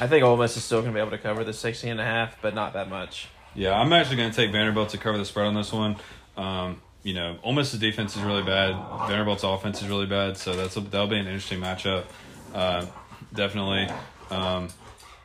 I 0.01 0.09
think 0.09 0.24
Ole 0.24 0.37
Miss 0.37 0.57
is 0.57 0.64
still 0.64 0.80
going 0.80 0.93
to 0.93 0.97
be 0.97 1.01
able 1.01 1.12
to 1.12 1.18
cover 1.18 1.45
the 1.45 1.53
16 1.53 1.89
and 1.89 2.01
a 2.01 2.05
half, 2.05 2.43
but 2.43 2.53
not 2.53 2.72
that 2.72 2.91
much. 2.91 3.28
Yeah, 3.55 3.78
I'm 3.78 3.93
actually 3.93 4.16
going 4.16 4.30
to 4.32 4.37
take 4.37 4.51
Vanderbilt 4.51 4.89
to 4.89 4.99
cover 4.99 5.18
the 5.18 5.24
spread 5.24 5.47
on 5.47 5.55
this 5.55 5.72
one. 5.72 5.95
Um, 6.37 6.82
you 7.07 7.14
know, 7.14 7.38
Ole 7.44 7.52
Miss's 7.52 7.78
defense 7.78 8.16
is 8.16 8.22
really 8.22 8.42
bad. 8.42 8.74
Vanderbilt's 9.07 9.44
offense 9.44 9.80
is 9.80 9.86
really 9.86 10.07
bad, 10.07 10.36
so 10.36 10.57
that's 10.57 10.76
a, 10.76 10.80
that'll 10.80 11.07
be 11.07 11.16
an 11.16 11.28
interesting 11.28 11.61
matchup. 11.61 12.04
Uh, 12.52 12.84
definitely. 13.32 13.88
Um, 14.28 14.70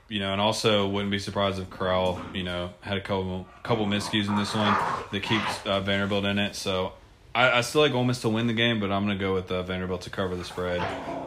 you 0.08 0.20
know, 0.20 0.32
and 0.32 0.40
also 0.40 0.88
wouldn't 0.88 1.10
be 1.10 1.18
surprised 1.18 1.58
if 1.58 1.72
Corral, 1.72 2.22
you 2.36 2.44
know, 2.44 2.70
had 2.82 2.98
a 2.98 3.02
couple 3.02 3.48
couple 3.64 3.88
miscues 3.88 4.28
in 4.28 4.36
this 4.36 4.54
one 4.54 4.78
that 5.12 5.24
keeps 5.24 5.66
uh, 5.66 5.80
Vanderbilt 5.80 6.24
in 6.26 6.38
it. 6.38 6.56
So 6.56 6.94
I, 7.34 7.50
I 7.50 7.62
still 7.62 7.82
like 7.82 7.94
Ole 7.94 8.04
Miss 8.04 8.22
to 8.22 8.30
win 8.30 8.46
the 8.46 8.54
game, 8.54 8.80
but 8.80 8.92
I'm 8.92 9.04
going 9.08 9.18
to 9.18 9.24
go 9.24 9.34
with 9.34 9.52
uh, 9.52 9.64
Vanderbilt 9.64 10.02
to 10.02 10.12
cover 10.12 10.36
the 10.36 10.44
spread. 10.44 10.82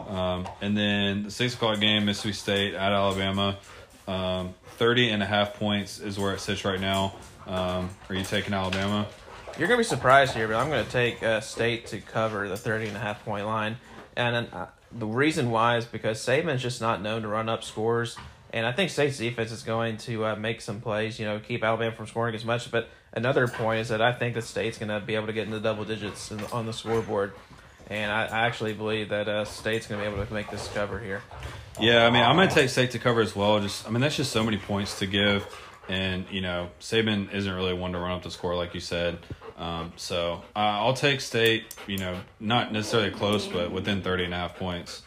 Um, 0.09 0.47
and 0.61 0.77
then 0.77 1.25
the 1.25 1.31
six 1.33 1.55
o'clock 1.55 1.81
game, 1.81 2.05
Mississippi 2.05 2.33
State 2.33 2.75
at 2.75 2.93
Alabama. 2.93 3.59
Um, 4.07 4.55
30 4.77 5.11
and 5.11 5.23
a 5.23 5.27
half 5.27 5.55
points 5.55 5.99
is 5.99 6.17
where 6.17 6.33
it 6.33 6.39
sits 6.39 6.65
right 6.65 6.81
now. 6.81 7.15
Um, 7.49 7.91
are 8.09 8.15
you 8.15 8.23
taking 8.23 8.55
Alabama? 8.55 9.09
You're 9.57 9.69
going 9.69 9.79
to 9.79 9.85
be 9.85 9.89
surprised 9.89 10.35
here, 10.35 10.49
but 10.49 10.57
I'm 10.57 10.69
going 10.69 10.85
to 10.85 10.91
take 10.91 11.23
uh, 11.23 11.41
State 11.41 11.87
to 11.87 12.01
cover 12.01 12.49
the 12.49 12.57
30 12.57 12.89
and 12.89 12.97
a 12.97 13.01
half 13.01 13.25
point 13.25 13.47
line. 13.47 13.77
And 14.17 14.49
uh, 14.53 14.67
the 14.91 15.07
reason 15.07 15.53
why 15.53 15.77
is 15.77 15.85
because 15.85 16.19
Saban's 16.19 16.61
just 16.61 16.81
not 16.81 17.01
known 17.01 17.23
to 17.23 17.29
run 17.29 17.49
up 17.49 17.63
scores. 17.63 18.17
And 18.53 18.67
I 18.67 18.73
think 18.73 18.91
State's 18.91 19.19
defense 19.19 19.53
is 19.53 19.63
going 19.63 19.99
to 19.99 20.27
uh, 20.27 20.37
make 20.37 20.61
some 20.61 20.81
plays, 20.81 21.21
you 21.21 21.25
know, 21.25 21.39
keep 21.39 21.63
Alabama 21.63 21.95
from 21.95 22.09
scoring 22.09 22.35
as 22.35 22.45
much. 22.45 22.69
But 22.73 22.89
another 23.13 23.47
point 23.47 23.81
is 23.81 23.91
that 23.91 24.03
I 24.03 24.13
think 24.13 24.35
that 24.35 24.43
State's 24.43 24.77
going 24.77 24.89
to 24.89 24.99
be 24.99 25.15
able 25.15 25.29
to 25.29 25.33
get 25.33 25.47
into 25.47 25.61
double 25.61 25.85
digits 25.85 26.31
the, 26.31 26.51
on 26.51 26.67
the 26.67 26.73
scoreboard. 26.73 27.33
And 27.89 28.11
I, 28.11 28.25
I 28.25 28.47
actually 28.47 28.73
believe 28.73 29.11
that 29.11 29.29
uh, 29.29 29.45
State's 29.45 29.87
going 29.87 30.01
to 30.03 30.09
be 30.09 30.13
able 30.13 30.27
to 30.27 30.35
make 30.35 30.51
this 30.51 30.67
cover 30.75 30.99
here. 30.99 31.23
Yeah, 31.81 32.07
I 32.07 32.11
mean, 32.11 32.25
I'm 32.25 32.35
going 32.35 32.49
to 32.49 32.55
take 32.55 32.71
State 32.71 32.91
to 32.93 32.99
cover 32.99 33.21
as 33.21 33.37
well. 33.37 33.61
Just, 33.61 33.87
I 33.87 33.91
mean, 33.91 34.01
that's 34.01 34.17
just 34.17 34.33
so 34.33 34.43
many 34.43 34.57
points 34.57 34.99
to 34.99 35.07
give. 35.07 35.47
And, 35.89 36.25
you 36.31 36.41
know, 36.41 36.71
Saban 36.81 37.33
isn't 37.33 37.53
really 37.53 37.75
one 37.75 37.93
to 37.93 37.99
run 37.99 38.13
up 38.13 38.23
the 38.25 38.31
score, 38.31 38.57
like 38.57 38.75
you 38.75 38.81
said. 38.81 39.19
Um, 39.57 39.93
so 39.97 40.43
uh, 40.57 40.59
I'll 40.59 40.95
take 40.95 41.21
State, 41.21 41.75
you 41.87 41.99
know, 41.99 42.21
not 42.41 42.73
necessarily 42.73 43.11
close, 43.11 43.47
but 43.47 43.71
within 43.71 44.03
30 44.03 44.25
and 44.25 44.35
a 44.35 44.37
half 44.37 44.57
points. 44.57 45.03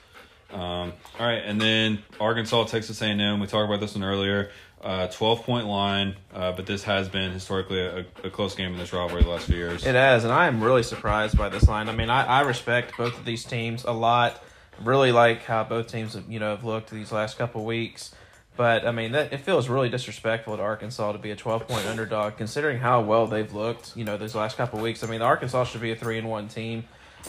Um, 0.51 0.93
all 1.19 1.25
right, 1.25 1.43
and 1.43 1.59
then 1.59 1.99
Arkansas, 2.19 2.65
Texas 2.65 3.01
A&M. 3.01 3.39
We 3.39 3.47
talked 3.47 3.67
about 3.67 3.81
this 3.81 3.95
one 3.95 4.03
earlier. 4.03 4.49
Uh, 4.81 5.07
12 5.07 5.43
point 5.43 5.65
line, 5.65 6.15
uh, 6.33 6.51
but 6.51 6.67
this 6.67 6.83
has 6.83 7.09
been 7.09 7.31
historically 7.31 7.79
a, 7.79 8.05
a, 8.23 8.29
close 8.29 8.53
game 8.53 8.73
in 8.73 8.77
this 8.77 8.93
rivalry 8.93 9.23
the 9.23 9.29
last 9.29 9.47
few 9.47 9.55
years. 9.55 9.83
It 9.83 9.95
has, 9.95 10.23
and 10.23 10.31
I 10.31 10.45
am 10.45 10.63
really 10.63 10.83
surprised 10.83 11.35
by 11.35 11.49
this 11.49 11.67
line. 11.67 11.89
I 11.89 11.93
mean, 11.93 12.11
I, 12.11 12.23
I 12.23 12.41
respect 12.41 12.95
both 12.95 13.17
of 13.17 13.25
these 13.25 13.43
teams 13.43 13.85
a 13.85 13.91
lot. 13.91 14.41
Really 14.83 15.11
like 15.11 15.43
how 15.43 15.63
both 15.63 15.87
teams 15.87 16.13
have, 16.13 16.31
you 16.31 16.39
know 16.39 16.51
have 16.51 16.63
looked 16.63 16.91
these 16.91 17.11
last 17.11 17.39
couple 17.39 17.65
weeks. 17.65 18.13
But 18.58 18.86
I 18.86 18.91
mean, 18.91 19.12
that 19.12 19.32
it 19.32 19.41
feels 19.41 19.70
really 19.70 19.89
disrespectful 19.89 20.58
to 20.58 20.64
Arkansas 20.64 21.12
to 21.12 21.20
be 21.20 21.32
a 21.32 21.36
12 21.36 21.68
point 21.68 21.86
underdog, 21.86 22.38
considering 22.38 22.80
how 22.80 23.01
well 23.01 23.28
they've 23.28 23.53
looked. 23.53 23.95
You 23.95 24.03
know, 24.03 24.18
these 24.18 24.36
last 24.36 24.58
couple 24.58 24.80
weeks. 24.80 25.03
I 25.03 25.08
mean, 25.08 25.22
Arkansas 25.22 25.66
should 25.66 25.82
be 25.82 25.91
a 25.91 25.95
three 25.95 26.18
and 26.18 26.28
one 26.28 26.47
team. 26.47 26.86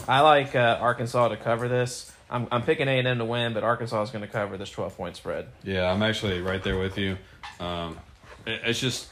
I 0.07 0.21
like 0.21 0.55
uh, 0.55 0.77
Arkansas 0.81 1.29
to 1.29 1.37
cover 1.37 1.67
this. 1.67 2.11
I'm 2.29 2.47
I'm 2.51 2.63
picking 2.63 2.87
A 2.87 2.97
and 2.99 3.07
M 3.07 3.19
to 3.19 3.25
win, 3.25 3.53
but 3.53 3.63
Arkansas 3.63 4.01
is 4.03 4.09
going 4.09 4.21
to 4.23 4.27
cover 4.27 4.57
this 4.57 4.69
12 4.69 4.97
point 4.97 5.15
spread. 5.15 5.47
Yeah, 5.63 5.91
I'm 5.91 6.03
actually 6.03 6.41
right 6.41 6.63
there 6.63 6.77
with 6.77 6.97
you. 6.97 7.17
Um, 7.59 7.97
it, 8.45 8.61
it's 8.65 8.79
just, 8.79 9.09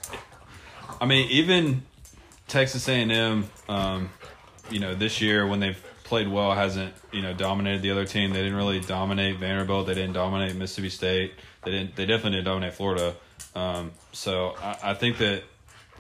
I 1.02 1.06
mean, 1.06 1.30
even 1.30 1.84
Texas 2.48 2.88
A&M, 2.88 3.50
um, 3.68 4.10
you 4.70 4.80
know, 4.80 4.96
this 4.96 5.22
year 5.22 5.48
when 5.48 5.60
they've 5.60 5.84
played 6.08 6.28
well 6.28 6.54
hasn't 6.54 6.94
you 7.12 7.22
know 7.22 7.34
dominated 7.34 7.82
the 7.82 7.92
other 7.92 8.06
team. 8.06 8.32
They 8.32 8.42
didn't 8.42 8.56
really 8.56 8.80
dominate 8.80 9.38
Vanderbilt. 9.38 9.88
They 9.88 9.94
didn't 9.94 10.14
dominate 10.14 10.56
Mississippi 10.56 10.90
State. 10.90 11.34
They 11.64 11.72
didn't. 11.72 11.96
They 11.96 12.06
definitely 12.06 12.38
didn't 12.38 12.46
dominate 12.46 12.74
Florida. 12.74 13.16
Um, 13.56 13.92
so 14.14 14.56
I, 14.62 14.92
I 14.92 14.94
think 14.94 15.18
that 15.20 15.44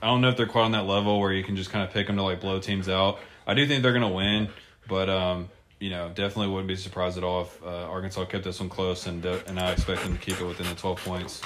I 0.01 0.07
don't 0.07 0.21
know 0.21 0.29
if 0.29 0.37
they're 0.37 0.45
quite 0.45 0.63
on 0.63 0.71
that 0.71 0.85
level 0.85 1.19
where 1.19 1.31
you 1.31 1.43
can 1.43 1.55
just 1.55 1.69
kind 1.69 1.83
of 1.83 1.93
pick 1.93 2.07
them 2.07 2.15
to 2.15 2.23
like 2.23 2.41
blow 2.41 2.59
teams 2.59 2.89
out. 2.89 3.19
I 3.45 3.53
do 3.53 3.67
think 3.67 3.83
they're 3.83 3.93
to 3.93 4.07
win, 4.07 4.49
but 4.87 5.09
um, 5.09 5.49
you 5.79 5.89
know, 5.89 6.09
definitely 6.09 6.47
wouldn't 6.47 6.67
be 6.67 6.75
surprised 6.75 7.17
at 7.17 7.23
all 7.23 7.43
if 7.43 7.63
uh, 7.63 7.83
Arkansas 7.83 8.25
kept 8.25 8.43
this 8.43 8.59
one 8.59 8.69
close, 8.69 9.05
and 9.07 9.23
and 9.25 9.59
I 9.59 9.71
expect 9.71 10.03
them 10.03 10.17
to 10.17 10.19
keep 10.19 10.39
it 10.39 10.45
within 10.45 10.67
the 10.67 10.75
twelve 10.75 11.03
points. 11.03 11.41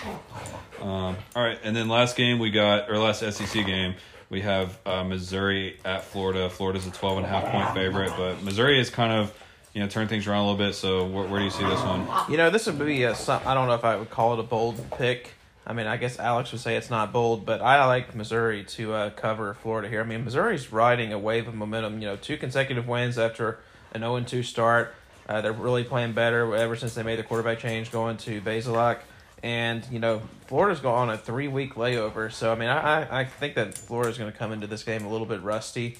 Um, 0.82 1.18
all 1.36 1.44
right, 1.44 1.60
and 1.64 1.76
then 1.76 1.90
last 1.90 2.16
game 2.16 2.40
we 2.40 2.52
got, 2.52 2.90
or 2.90 2.98
last 2.98 3.20
SEC 3.20 3.66
game, 3.66 3.96
we 4.32 4.42
have 4.42 4.80
uh, 4.86 5.04
Missouri 5.04 5.78
at 5.86 6.06
Florida. 6.06 6.50
Florida's 6.50 6.88
a 6.88 6.92
twelve 6.92 7.18
and 7.18 7.26
a 7.26 7.30
half 7.30 7.44
point 7.52 7.74
favorite, 7.76 8.14
but 8.18 8.42
Missouri 8.42 8.80
is 8.80 8.90
kind 8.90 9.12
of 9.12 9.38
you 9.74 9.82
know 9.82 9.88
turned 9.88 10.10
things 10.10 10.26
around 10.26 10.46
a 10.46 10.50
little 10.52 10.66
bit. 10.66 10.74
So 10.74 11.06
where, 11.06 11.28
where 11.28 11.40
do 11.40 11.46
you 11.46 11.52
see 11.52 11.66
this 11.66 11.82
one? 11.82 12.08
You 12.30 12.38
know, 12.38 12.50
this 12.50 12.66
would 12.66 12.80
be 12.80 13.04
a. 13.04 13.14
some- 13.14 13.42
I 13.46 13.54
don't 13.54 13.68
know 13.68 13.76
if 13.76 13.84
I 13.86 13.98
would 13.98 14.10
call 14.10 14.34
it 14.34 14.40
a 14.40 14.44
bold 14.44 14.84
pick. 14.98 15.34
I 15.68 15.74
mean, 15.74 15.86
I 15.86 15.98
guess 15.98 16.18
Alex 16.18 16.52
would 16.54 16.62
say 16.62 16.76
it's 16.76 16.90
not 16.90 17.14
bold, 17.14 17.46
but 17.46 17.62
I 17.62 17.86
like 17.86 18.16
Missouri 18.16 18.64
to 18.64 18.94
uh, 18.94 19.10
cover 19.12 19.54
Florida 19.62 19.88
here. 19.90 20.02
I 20.02 20.06
mean, 20.06 20.26
Missouri's 20.26 20.72
riding 20.72 21.14
a 21.14 21.20
wave 21.20 21.48
of 21.48 21.54
momentum. 21.54 22.02
You 22.02 22.08
know, 22.08 22.16
two 22.16 22.38
consecutive 22.38 22.88
wins 22.88 23.20
after 23.20 23.60
an 23.94 24.02
0 24.02 24.22
2 24.22 24.42
start. 24.42 24.96
Uh, 25.30 25.40
they're 25.42 25.54
really 25.54 25.84
playing 25.84 26.14
better 26.14 26.56
ever 26.56 26.76
since 26.76 26.96
they 26.96 27.04
made 27.04 27.20
the 27.20 27.24
quarterback 27.24 27.60
change 27.60 27.92
going 27.92 28.18
to 28.18 28.42
Bazelak. 28.42 29.00
And, 29.44 29.86
you 29.92 30.00
know, 30.00 30.22
Florida's 30.48 30.80
going 30.82 30.96
on 30.96 31.10
a 31.10 31.18
three 31.18 31.48
week 31.48 31.76
layover. 31.76 32.32
So, 32.32 32.52
I 32.52 32.56
mean, 32.56 32.70
I, 32.70 33.22
I- 33.22 33.26
think 33.26 33.56
that 33.56 33.76
Florida's 33.76 34.18
going 34.18 34.32
to 34.32 34.38
come 34.38 34.52
into 34.52 34.68
this 34.68 34.84
game 34.84 35.04
a 35.06 35.10
little 35.10 35.26
bit 35.26 35.42
rusty. 35.42 35.98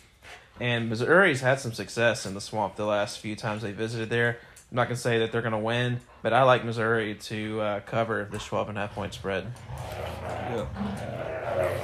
And 0.60 0.90
Missouri's 0.90 1.42
had 1.42 1.60
some 1.60 1.74
success 1.74 2.26
in 2.26 2.36
the 2.36 2.42
swamp 2.42 2.76
the 2.76 2.86
last 2.86 3.20
few 3.20 3.36
times 3.36 3.64
they 3.64 3.72
visited 3.72 4.10
there. 4.10 4.38
I'm 4.72 4.76
not 4.76 4.86
going 4.86 4.96
to 4.96 5.02
say 5.02 5.20
that 5.20 5.32
they're 5.32 5.42
going 5.42 5.54
to 5.54 5.58
win, 5.58 6.00
but 6.22 6.34
I 6.34 6.44
like 6.44 6.64
Missouri 6.64 7.16
to 7.16 7.60
uh, 7.62 7.80
cover 7.82 8.28
this 8.32 8.46
12 8.46 8.70
and 8.70 8.78
a 8.78 8.82
half 8.82 8.94
point 8.96 9.14
spread. 9.14 9.52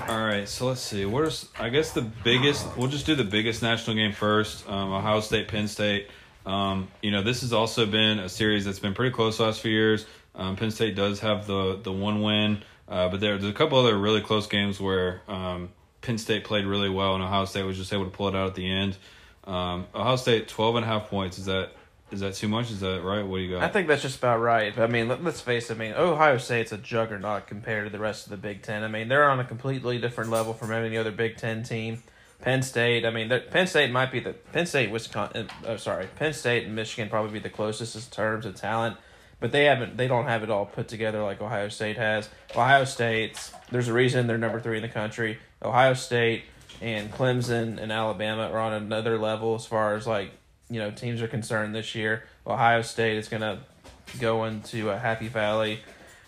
All 0.08 0.26
right, 0.26 0.48
so 0.48 0.68
let's 0.68 0.80
see. 0.82 1.06
Where's 1.06 1.50
I 1.60 1.70
guess 1.70 1.92
the 1.92 2.02
biggest? 2.02 2.66
We'll 2.78 2.88
just 2.88 3.06
do 3.06 3.16
the 3.16 3.24
biggest 3.26 3.62
national 3.62 3.96
game 3.98 4.14
first. 4.14 4.68
Um, 4.70 4.94
Ohio 4.94 5.20
State, 5.20 5.48
Penn 5.50 5.68
State. 5.68 6.08
Um, 6.46 6.88
you 7.02 7.12
know, 7.12 7.22
this 7.24 7.42
has 7.42 7.52
also 7.52 7.86
been 7.86 8.20
a 8.20 8.30
series 8.30 8.64
that's 8.64 8.80
been 8.80 8.94
pretty 8.94 9.14
close 9.14 9.40
last 9.40 9.60
few 9.60 9.72
years. 9.72 10.06
Um, 10.38 10.56
Penn 10.56 10.72
State 10.72 10.96
does 10.96 11.20
have 11.22 11.48
the 11.48 11.80
the 11.82 11.92
one 11.92 12.22
win, 12.22 12.64
uh, 12.88 13.10
but 13.10 13.20
there, 13.20 13.38
there's 13.38 13.52
a 13.52 13.56
couple 13.56 13.78
other 13.78 13.98
really 13.98 14.22
close 14.22 14.48
games 14.48 14.80
where 14.80 15.22
um, 15.28 15.70
Penn 16.02 16.18
State 16.18 16.44
played 16.44 16.66
really 16.66 16.90
well 16.90 17.16
and 17.16 17.24
Ohio 17.24 17.46
State 17.46 17.64
was 17.64 17.76
just 17.76 17.92
able 17.92 18.06
to 18.06 18.12
pull 18.12 18.28
it 18.28 18.36
out 18.36 18.48
at 18.48 18.56
the 18.56 18.70
end. 18.70 18.98
Um, 19.44 19.88
Ohio 19.96 20.16
State 20.16 20.48
12 20.48 20.78
and 20.78 20.86
a 20.86 20.88
half 20.88 21.10
points. 21.10 21.38
Is 21.38 21.46
that 21.46 21.72
is 22.12 22.22
that 22.22 22.36
too 22.36 22.48
much? 22.48 22.72
Is 22.72 22.80
that 22.80 23.02
right? 23.04 23.24
What 23.24 23.38
do 23.38 23.44
you 23.44 23.56
got? 23.56 23.64
I 23.64 23.68
think 23.68 23.88
that's 23.88 24.02
just 24.02 24.20
about 24.20 24.40
right. 24.40 24.78
I 24.78 24.88
mean, 24.88 25.10
let, 25.10 25.24
let's 25.24 25.42
face 25.42 25.70
it. 25.70 25.76
I 25.76 25.78
mean, 25.78 25.94
Ohio 25.94 26.38
State's 26.38 26.72
a 26.72 26.78
juggernaut 26.78 27.48
compared 27.48 27.86
to 27.86 27.90
the 27.90 28.00
rest 28.00 28.26
of 28.26 28.32
the 28.32 28.38
Big 28.38 28.62
Ten. 28.62 28.84
I 28.84 28.88
mean, 28.88 29.10
they're 29.10 29.30
on 29.30 29.40
a 29.40 29.44
completely 29.44 29.98
different 29.98 30.30
level 30.30 30.54
from 30.54 30.72
any 30.72 30.96
other 30.96 31.12
Big 31.12 31.38
Ten 31.38 31.64
team. 31.64 32.04
Penn 32.40 32.62
State. 32.62 33.06
I 33.06 33.10
mean, 33.10 33.30
Penn 33.50 33.68
State 33.68 33.92
might 33.92 34.12
be 34.12 34.20
the 34.20 34.34
Penn 34.34 34.68
State, 34.68 34.92
Wisconsin. 34.92 35.50
Oh, 35.66 35.78
sorry, 35.78 36.08
Penn 36.16 36.34
State 36.34 36.66
and 36.66 36.76
Michigan 36.76 37.10
probably 37.10 37.32
be 37.32 37.40
the 37.40 37.50
closest 37.50 37.96
in 37.96 38.02
terms 38.12 38.46
of 38.46 38.56
talent, 38.56 38.96
but 39.40 39.52
they 39.52 39.66
haven't. 39.66 39.98
They 39.98 40.08
don't 40.08 40.26
have 40.26 40.44
it 40.44 40.50
all 40.50 40.66
put 40.66 40.88
together 40.88 41.24
like 41.24 41.42
Ohio 41.42 41.70
State 41.70 41.98
has. 41.98 42.30
Ohio 42.56 42.86
State's. 42.86 43.52
There's 43.72 43.88
a 43.88 43.94
reason 43.94 44.28
they're 44.28 44.38
number 44.38 44.60
three 44.60 44.78
in 44.78 44.82
the 44.82 44.90
country. 44.90 45.40
Ohio 45.62 45.94
State 45.94 46.44
and 46.82 47.12
Clemson 47.12 47.82
and 47.82 47.92
Alabama 47.92 48.50
are 48.52 48.60
on 48.60 48.74
another 48.74 49.18
level 49.18 49.56
as 49.56 49.66
far 49.66 49.96
as 49.96 50.06
like 50.06 50.32
you 50.70 50.80
know 50.80 50.92
teams 50.92 51.22
are 51.22 51.28
concerned 51.28 51.76
this 51.76 51.96
year. 51.96 52.24
Ohio 52.46 52.82
State 52.82 53.18
is 53.18 53.28
going 53.28 53.42
to 53.42 53.60
go 54.20 54.46
into 54.46 54.90
a 54.90 54.98
Happy 54.98 55.28
Valley, 55.28 55.80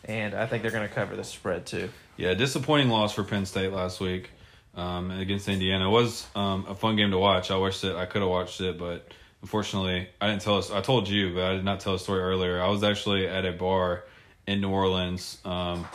and 0.06 0.34
I 0.34 0.46
think 0.46 0.64
they're 0.64 0.72
going 0.72 0.88
to 0.88 0.94
cover 0.94 1.16
the 1.16 1.24
spread 1.24 1.66
too. 1.66 1.90
Yeah, 2.18 2.34
disappointing 2.34 2.90
loss 2.90 3.14
for 3.14 3.24
Penn 3.24 3.46
State 3.46 3.72
last 3.72 4.00
week 4.00 4.30
um, 4.76 5.12
against 5.12 5.48
Indiana. 5.48 5.88
It 5.88 5.92
was 5.92 6.28
um, 6.36 6.66
a 6.68 6.76
fun 6.76 6.96
game 6.96 7.12
to 7.12 7.18
watch. 7.18 7.52
I 7.52 7.58
wish 7.58 7.82
that 7.82 7.96
I 7.96 8.06
could 8.06 8.22
have 8.22 8.30
watched 8.30 8.60
it, 8.62 8.78
but 8.78 9.12
unfortunately, 9.42 10.10
I 10.20 10.28
didn't 10.28 10.42
tell 10.42 10.58
us. 10.58 10.72
I 10.72 10.82
told 10.82 11.08
you, 11.08 11.34
but 11.34 11.44
I 11.44 11.54
did 11.56 11.66
not 11.66 11.80
tell 11.80 11.94
a 11.94 12.00
story 12.00 12.22
earlier. 12.22 12.62
I 12.62 12.70
was 12.70 12.84
actually 12.84 13.28
at 13.28 13.46
a 13.46 13.52
bar 13.52 14.04
in 14.48 14.62
New 14.62 14.70
Orleans, 14.70 15.38
um, 15.46 15.88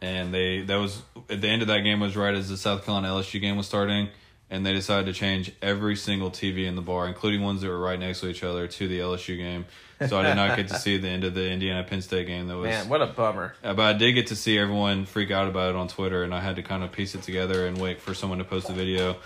and 0.00 0.32
they 0.32 0.62
that 0.62 0.76
was 0.76 1.02
at 1.30 1.40
the 1.40 1.48
end 1.48 1.62
of 1.62 1.68
that 1.68 1.80
game 1.80 2.00
was 2.00 2.16
right 2.16 2.34
as 2.34 2.48
the 2.48 2.56
South 2.56 2.84
Carolina 2.84 3.08
LSU 3.08 3.40
game 3.40 3.56
was 3.56 3.66
starting, 3.66 4.08
and 4.50 4.64
they 4.64 4.72
decided 4.72 5.06
to 5.06 5.12
change 5.18 5.52
every 5.62 5.96
single 5.96 6.30
TV 6.30 6.66
in 6.66 6.76
the 6.76 6.82
bar, 6.82 7.08
including 7.08 7.42
ones 7.42 7.62
that 7.62 7.68
were 7.68 7.78
right 7.78 7.98
next 7.98 8.20
to 8.20 8.28
each 8.28 8.44
other, 8.44 8.66
to 8.68 8.88
the 8.88 8.98
LSU 9.00 9.36
game. 9.36 9.64
So 10.08 10.18
I 10.18 10.24
did 10.24 10.34
not 10.34 10.56
get 10.56 10.68
to 10.68 10.78
see 10.78 10.98
the 10.98 11.08
end 11.08 11.24
of 11.24 11.34
the 11.34 11.48
Indiana 11.48 11.82
Penn 11.84 12.02
State 12.02 12.26
game. 12.26 12.48
That 12.48 12.56
was 12.58 12.68
Man, 12.68 12.88
what 12.88 13.00
a 13.00 13.06
bummer. 13.06 13.54
uh, 13.62 13.72
but 13.72 13.94
I 13.94 13.96
did 13.96 14.12
get 14.12 14.26
to 14.26 14.36
see 14.36 14.58
everyone 14.58 15.06
freak 15.06 15.30
out 15.30 15.48
about 15.48 15.70
it 15.70 15.76
on 15.76 15.88
Twitter, 15.88 16.24
and 16.24 16.34
I 16.34 16.40
had 16.40 16.56
to 16.56 16.62
kind 16.62 16.82
of 16.84 16.92
piece 16.92 17.14
it 17.14 17.22
together 17.22 17.66
and 17.66 17.78
wait 17.78 18.02
for 18.02 18.12
someone 18.12 18.38
to 18.38 18.44
post 18.44 18.68
a 18.68 18.72
video. 18.72 19.16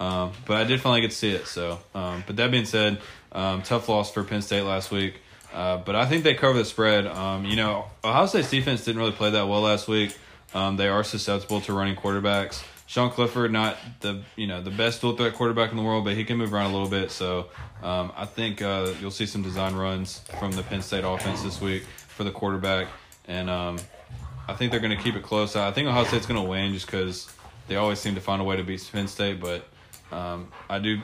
Um, 0.00 0.32
but 0.46 0.56
I 0.56 0.64
did 0.64 0.80
finally 0.80 1.00
get 1.00 1.10
to 1.10 1.16
see 1.16 1.30
it. 1.30 1.46
So, 1.46 1.80
um, 1.94 2.22
but 2.26 2.36
that 2.36 2.50
being 2.50 2.64
said, 2.64 3.00
um, 3.32 3.62
tough 3.62 3.88
loss 3.88 4.10
for 4.10 4.22
Penn 4.22 4.42
State 4.42 4.62
last 4.62 4.90
week. 4.90 5.20
Uh, 5.52 5.78
but 5.78 5.96
I 5.96 6.06
think 6.06 6.24
they 6.24 6.34
cover 6.34 6.58
the 6.58 6.64
spread. 6.64 7.06
Um, 7.06 7.44
you 7.44 7.56
know, 7.56 7.86
Ohio 8.04 8.26
State's 8.26 8.50
defense 8.50 8.84
didn't 8.84 9.00
really 9.00 9.12
play 9.12 9.30
that 9.30 9.48
well 9.48 9.62
last 9.62 9.88
week. 9.88 10.16
Um, 10.54 10.76
they 10.76 10.88
are 10.88 11.02
susceptible 11.04 11.60
to 11.62 11.72
running 11.72 11.96
quarterbacks. 11.96 12.62
Sean 12.86 13.10
Clifford, 13.10 13.52
not 13.52 13.76
the 14.00 14.22
you 14.34 14.46
know 14.46 14.62
the 14.62 14.70
best 14.70 15.02
dual 15.02 15.14
threat 15.14 15.34
quarterback 15.34 15.70
in 15.70 15.76
the 15.76 15.82
world, 15.82 16.04
but 16.04 16.14
he 16.14 16.24
can 16.24 16.38
move 16.38 16.54
around 16.54 16.70
a 16.70 16.72
little 16.72 16.88
bit. 16.88 17.10
So 17.10 17.48
um, 17.82 18.12
I 18.16 18.24
think 18.24 18.62
uh, 18.62 18.92
you'll 19.00 19.10
see 19.10 19.26
some 19.26 19.42
design 19.42 19.74
runs 19.74 20.20
from 20.38 20.52
the 20.52 20.62
Penn 20.62 20.80
State 20.80 21.04
offense 21.04 21.42
this 21.42 21.60
week 21.60 21.82
for 22.08 22.24
the 22.24 22.30
quarterback, 22.30 22.88
and 23.26 23.50
I 24.48 24.54
think 24.54 24.70
they're 24.70 24.80
going 24.80 24.96
to 24.96 25.02
keep 25.02 25.14
it 25.14 25.22
close. 25.22 25.54
I 25.54 25.70
think 25.72 25.86
Ohio 25.86 26.04
State's 26.04 26.24
going 26.24 26.42
to 26.42 26.48
win 26.48 26.72
just 26.72 26.86
because 26.86 27.30
they 27.68 27.76
always 27.76 27.98
seem 27.98 28.14
to 28.14 28.20
find 28.22 28.40
a 28.40 28.44
way 28.44 28.56
to 28.56 28.64
beat 28.64 28.88
Penn 28.90 29.06
State. 29.06 29.38
But 29.38 29.68
um, 30.12 30.48
I 30.68 30.78
do 30.78 30.98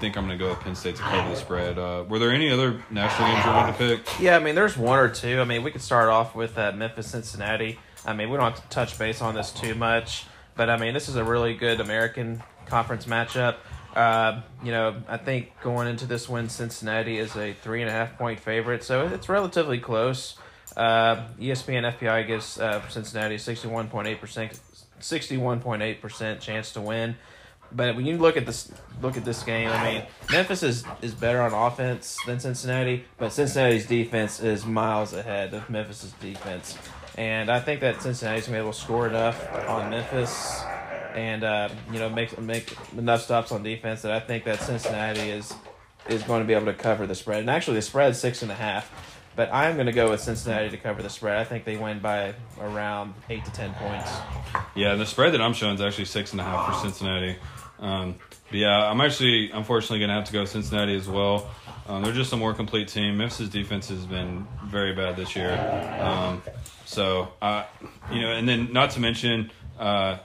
think 0.00 0.16
I'm 0.16 0.26
going 0.26 0.38
to 0.38 0.42
go 0.42 0.50
with 0.50 0.60
Penn 0.60 0.74
State 0.74 0.96
to 0.96 1.02
cover 1.02 1.28
the 1.28 1.36
spread. 1.36 1.78
Uh, 1.78 2.04
were 2.08 2.18
there 2.18 2.30
any 2.30 2.50
other 2.50 2.82
national 2.90 3.28
games 3.28 3.44
you 3.44 3.50
wanted 3.50 3.72
to 3.72 3.78
pick? 3.78 4.20
Yeah, 4.20 4.36
I 4.36 4.38
mean, 4.40 4.54
there's 4.54 4.76
one 4.76 4.98
or 4.98 5.08
two. 5.08 5.40
I 5.40 5.44
mean, 5.44 5.62
we 5.62 5.70
could 5.70 5.82
start 5.82 6.08
off 6.08 6.34
with 6.34 6.56
uh, 6.56 6.72
Memphis, 6.72 7.08
Cincinnati. 7.08 7.78
I 8.06 8.14
mean, 8.14 8.30
we 8.30 8.36
don't 8.38 8.52
have 8.52 8.62
to 8.62 8.68
touch 8.70 8.98
base 8.98 9.20
on 9.20 9.34
this 9.34 9.50
too 9.50 9.74
much, 9.74 10.24
but 10.56 10.70
I 10.70 10.78
mean, 10.78 10.94
this 10.94 11.08
is 11.08 11.16
a 11.16 11.24
really 11.24 11.54
good 11.54 11.80
American 11.80 12.42
Conference 12.66 13.06
matchup. 13.06 13.56
Uh, 13.94 14.40
you 14.62 14.70
know, 14.70 15.02
I 15.08 15.16
think 15.16 15.52
going 15.62 15.88
into 15.88 16.06
this 16.06 16.28
one, 16.28 16.48
Cincinnati 16.48 17.18
is 17.18 17.36
a 17.36 17.52
three 17.52 17.82
and 17.82 17.90
a 17.90 17.92
half 17.92 18.16
point 18.16 18.40
favorite, 18.40 18.84
so 18.84 19.06
it's 19.06 19.28
relatively 19.28 19.78
close. 19.78 20.38
Uh, 20.76 21.26
ESPN 21.38 21.92
FPI 21.98 22.26
gives 22.26 22.58
uh, 22.58 22.86
Cincinnati 22.88 23.36
sixty 23.36 23.66
one 23.66 23.88
point 23.88 24.06
eight 24.06 24.20
percent, 24.20 24.58
sixty 25.00 25.36
one 25.36 25.60
point 25.60 25.82
eight 25.82 26.00
percent 26.00 26.40
chance 26.40 26.72
to 26.72 26.80
win. 26.80 27.16
But 27.72 27.96
when 27.96 28.06
you 28.06 28.18
look 28.18 28.36
at 28.36 28.46
this, 28.46 28.70
look 29.00 29.16
at 29.16 29.24
this 29.24 29.42
game. 29.42 29.68
I 29.68 29.92
mean, 29.92 30.02
Memphis 30.30 30.62
is 30.62 30.84
is 31.02 31.14
better 31.14 31.40
on 31.40 31.52
offense 31.52 32.16
than 32.26 32.40
Cincinnati, 32.40 33.04
but 33.18 33.32
Cincinnati's 33.32 33.86
defense 33.86 34.40
is 34.40 34.66
miles 34.66 35.12
ahead 35.12 35.54
of 35.54 35.68
Memphis's 35.70 36.12
defense. 36.12 36.76
And 37.16 37.50
I 37.50 37.60
think 37.60 37.80
that 37.80 38.02
Cincinnati's 38.02 38.46
gonna 38.46 38.58
be 38.58 38.62
able 38.62 38.72
to 38.72 38.78
score 38.78 39.06
enough 39.06 39.52
on 39.68 39.90
Memphis, 39.90 40.62
and 41.14 41.44
uh, 41.44 41.68
you 41.92 41.98
know 41.98 42.08
make 42.08 42.38
make 42.40 42.76
enough 42.96 43.22
stops 43.22 43.52
on 43.52 43.62
defense 43.62 44.02
that 44.02 44.12
I 44.12 44.20
think 44.20 44.44
that 44.44 44.60
Cincinnati 44.60 45.30
is 45.30 45.54
is 46.08 46.22
going 46.22 46.42
to 46.42 46.46
be 46.46 46.54
able 46.54 46.66
to 46.66 46.74
cover 46.74 47.06
the 47.06 47.14
spread. 47.14 47.40
And 47.40 47.50
actually, 47.50 47.76
the 47.76 47.82
spread 47.82 48.10
is 48.10 48.20
six 48.20 48.42
and 48.42 48.50
a 48.50 48.54
half. 48.54 48.90
But 49.36 49.48
I'm 49.54 49.74
going 49.74 49.86
to 49.86 49.92
go 49.92 50.10
with 50.10 50.20
Cincinnati 50.20 50.70
to 50.70 50.76
cover 50.76 51.02
the 51.02 51.08
spread. 51.08 51.38
I 51.38 51.44
think 51.44 51.64
they 51.64 51.76
win 51.76 52.00
by 52.00 52.34
around 52.60 53.14
eight 53.30 53.44
to 53.44 53.52
ten 53.52 53.72
points. 53.74 54.10
Yeah, 54.74 54.92
and 54.92 55.00
the 55.00 55.06
spread 55.06 55.32
that 55.34 55.40
I'm 55.40 55.52
showing 55.52 55.74
is 55.74 55.80
actually 55.80 56.06
six 56.06 56.32
and 56.32 56.40
a 56.40 56.44
half 56.44 56.66
for 56.66 56.80
Cincinnati. 56.82 57.36
Um, 57.80 58.16
but 58.50 58.58
yeah, 58.58 58.90
I'm 58.90 59.00
actually 59.00 59.50
unfortunately 59.50 60.00
going 60.00 60.10
to 60.10 60.14
have 60.14 60.24
to 60.26 60.32
go 60.32 60.44
Cincinnati 60.44 60.94
as 60.94 61.08
well. 61.08 61.50
Um, 61.88 62.02
they're 62.02 62.12
just 62.12 62.32
a 62.32 62.36
more 62.36 62.54
complete 62.54 62.88
team. 62.88 63.16
Memphis' 63.16 63.48
defense 63.48 63.88
has 63.88 64.06
been 64.06 64.46
very 64.66 64.94
bad 64.94 65.16
this 65.16 65.34
year. 65.34 65.52
Um, 66.00 66.42
so, 66.84 67.28
uh, 67.40 67.64
you 68.12 68.20
know, 68.20 68.32
and 68.32 68.48
then 68.48 68.72
not 68.72 68.90
to 68.90 69.00
mention 69.00 69.50
uh, 69.78 70.18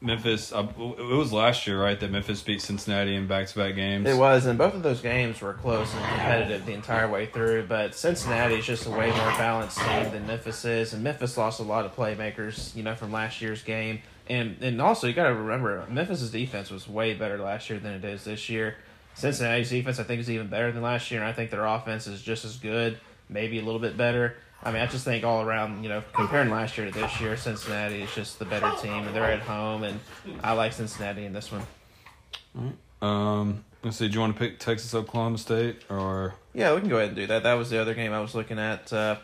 Memphis. 0.00 0.52
Uh, 0.52 0.66
it 0.78 1.02
was 1.02 1.32
last 1.32 1.66
year, 1.66 1.82
right, 1.82 1.98
that 1.98 2.10
Memphis 2.10 2.42
beat 2.42 2.62
Cincinnati 2.62 3.14
in 3.14 3.26
back-to-back 3.26 3.74
games. 3.74 4.08
It 4.08 4.16
was, 4.16 4.46
and 4.46 4.58
both 4.58 4.74
of 4.74 4.82
those 4.82 5.00
games 5.00 5.40
were 5.40 5.54
close 5.54 5.92
and 5.94 6.04
competitive 6.04 6.66
the 6.66 6.72
entire 6.72 7.08
way 7.08 7.26
through. 7.26 7.66
But 7.66 7.94
Cincinnati 7.94 8.56
is 8.56 8.66
just 8.66 8.86
a 8.86 8.90
way 8.90 9.10
more 9.10 9.30
balanced 9.32 9.78
team 9.78 10.10
than 10.10 10.26
Memphis 10.26 10.64
is, 10.64 10.92
and 10.92 11.02
Memphis 11.02 11.36
lost 11.36 11.60
a 11.60 11.64
lot 11.64 11.84
of 11.84 11.96
playmakers, 11.96 12.74
you 12.76 12.82
know, 12.82 12.94
from 12.94 13.10
last 13.10 13.40
year's 13.40 13.62
game. 13.62 14.00
And 14.30 14.62
and 14.62 14.80
also 14.80 15.08
you 15.08 15.12
got 15.12 15.28
to 15.28 15.34
remember, 15.34 15.84
Memphis's 15.90 16.30
defense 16.30 16.70
was 16.70 16.88
way 16.88 17.14
better 17.14 17.36
last 17.36 17.68
year 17.68 17.80
than 17.80 17.94
it 17.94 18.04
is 18.04 18.24
this 18.24 18.48
year. 18.48 18.76
Cincinnati's 19.14 19.70
defense, 19.70 19.98
I 19.98 20.04
think, 20.04 20.20
is 20.20 20.30
even 20.30 20.46
better 20.46 20.70
than 20.70 20.82
last 20.82 21.10
year, 21.10 21.20
and 21.20 21.28
I 21.28 21.32
think 21.32 21.50
their 21.50 21.66
offense 21.66 22.06
is 22.06 22.22
just 22.22 22.44
as 22.44 22.56
good, 22.56 22.98
maybe 23.28 23.58
a 23.58 23.62
little 23.62 23.80
bit 23.80 23.96
better. 23.96 24.36
I 24.62 24.70
mean, 24.70 24.82
I 24.82 24.86
just 24.86 25.04
think 25.04 25.24
all 25.24 25.42
around, 25.42 25.82
you 25.82 25.88
know, 25.88 26.04
comparing 26.12 26.48
last 26.48 26.78
year 26.78 26.86
to 26.86 26.92
this 26.92 27.20
year, 27.20 27.36
Cincinnati 27.36 28.02
is 28.02 28.14
just 28.14 28.38
the 28.38 28.44
better 28.44 28.70
team, 28.80 29.06
and 29.06 29.16
they're 29.16 29.24
at 29.24 29.40
home, 29.40 29.82
and 29.82 29.98
I 30.44 30.52
like 30.52 30.74
Cincinnati 30.74 31.24
in 31.24 31.32
this 31.32 31.50
one. 31.50 32.76
Um, 33.02 33.64
let's 33.82 33.96
see. 33.96 34.06
Do 34.06 34.14
you 34.14 34.20
want 34.20 34.36
to 34.36 34.38
pick 34.38 34.60
Texas 34.60 34.94
Oklahoma 34.94 35.38
State 35.38 35.82
or? 35.90 36.34
Yeah, 36.54 36.72
we 36.74 36.80
can 36.80 36.88
go 36.88 36.98
ahead 36.98 37.08
and 37.08 37.16
do 37.16 37.26
that. 37.26 37.42
That 37.42 37.54
was 37.54 37.68
the 37.68 37.80
other 37.80 37.94
game 37.94 38.12
I 38.12 38.20
was 38.20 38.34
looking 38.34 38.58
at. 38.60 38.92
Uh, 38.92 39.16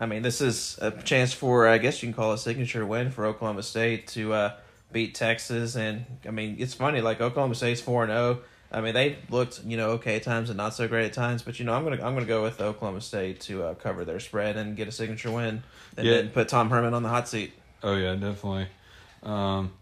I 0.00 0.06
mean, 0.06 0.22
this 0.22 0.40
is 0.40 0.78
a 0.82 0.90
chance 0.90 1.32
for, 1.32 1.66
I 1.68 1.78
guess 1.78 2.02
you 2.02 2.08
can 2.08 2.14
call 2.14 2.32
it 2.32 2.34
a 2.36 2.38
signature 2.38 2.84
win 2.84 3.10
for 3.10 3.24
Oklahoma 3.26 3.62
State 3.62 4.08
to 4.08 4.32
uh, 4.32 4.52
beat 4.92 5.14
Texas. 5.14 5.76
And, 5.76 6.04
I 6.26 6.30
mean, 6.30 6.56
it's 6.58 6.74
funny, 6.74 7.00
like, 7.00 7.20
Oklahoma 7.20 7.54
State's 7.54 7.80
4 7.80 8.06
0. 8.06 8.40
I 8.72 8.80
mean, 8.80 8.92
they 8.92 9.18
looked, 9.30 9.60
you 9.64 9.76
know, 9.76 9.90
okay 9.92 10.16
at 10.16 10.24
times 10.24 10.50
and 10.50 10.56
not 10.56 10.74
so 10.74 10.88
great 10.88 11.04
at 11.06 11.12
times. 11.12 11.42
But, 11.42 11.60
you 11.60 11.64
know, 11.64 11.72
I'm 11.74 11.84
going 11.84 11.96
to 11.96 12.04
I'm 12.04 12.14
gonna 12.14 12.26
go 12.26 12.42
with 12.42 12.60
Oklahoma 12.60 13.00
State 13.02 13.40
to 13.42 13.62
uh, 13.62 13.74
cover 13.74 14.04
their 14.04 14.18
spread 14.18 14.56
and 14.56 14.76
get 14.76 14.88
a 14.88 14.92
signature 14.92 15.30
win. 15.30 15.62
And 15.96 16.06
Yeah. 16.06 16.14
then 16.14 16.30
put 16.30 16.48
Tom 16.48 16.70
Herman 16.70 16.92
on 16.92 17.04
the 17.04 17.08
hot 17.08 17.28
seat. 17.28 17.52
Oh 17.84 17.94
yeah, 17.94 18.14
definitely. 18.14 18.66
Um, 19.22 19.72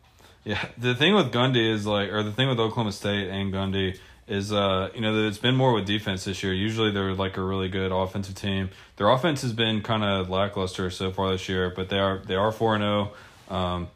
yeah, 0.45 0.63
the 0.77 0.95
thing 0.95 1.15
with 1.15 1.33
Gundy 1.33 1.73
is 1.73 1.87
like, 1.87 2.11
or 2.11 2.23
the 2.23 2.33
thing 2.33 2.49
with 2.49 2.59
Oklahoma 2.61 2.93
State 2.93 3.29
and 3.31 3.51
Gundy 3.53 3.99
is, 4.33 4.51
uh, 4.51 4.89
you 4.95 5.03
know, 5.03 5.15
that 5.15 5.27
it's 5.29 5.37
been 5.37 5.55
more 5.55 5.75
with 5.75 5.85
defense 5.85 6.25
this 6.25 6.43
year. 6.43 6.55
Usually 6.55 6.91
they're 6.91 7.13
like 7.13 7.37
a 7.37 7.43
really 7.43 7.69
good 7.69 7.93
offensive 7.93 8.35
team. 8.35 8.71
Their 8.97 9.11
offense 9.11 9.43
has 9.43 9.53
been 9.53 9.83
kind 9.83 10.03
of 10.03 10.31
lackluster 10.31 10.89
so 10.89 11.11
far 11.11 11.31
this 11.33 11.51
year, 11.51 11.71
but 11.77 11.91
they 11.91 11.99
are 11.99 12.23
they 12.27 12.35
are 12.35 12.51
four 12.51 12.75
and 12.75 12.83
zero, 12.83 13.13
um, 13.51 13.89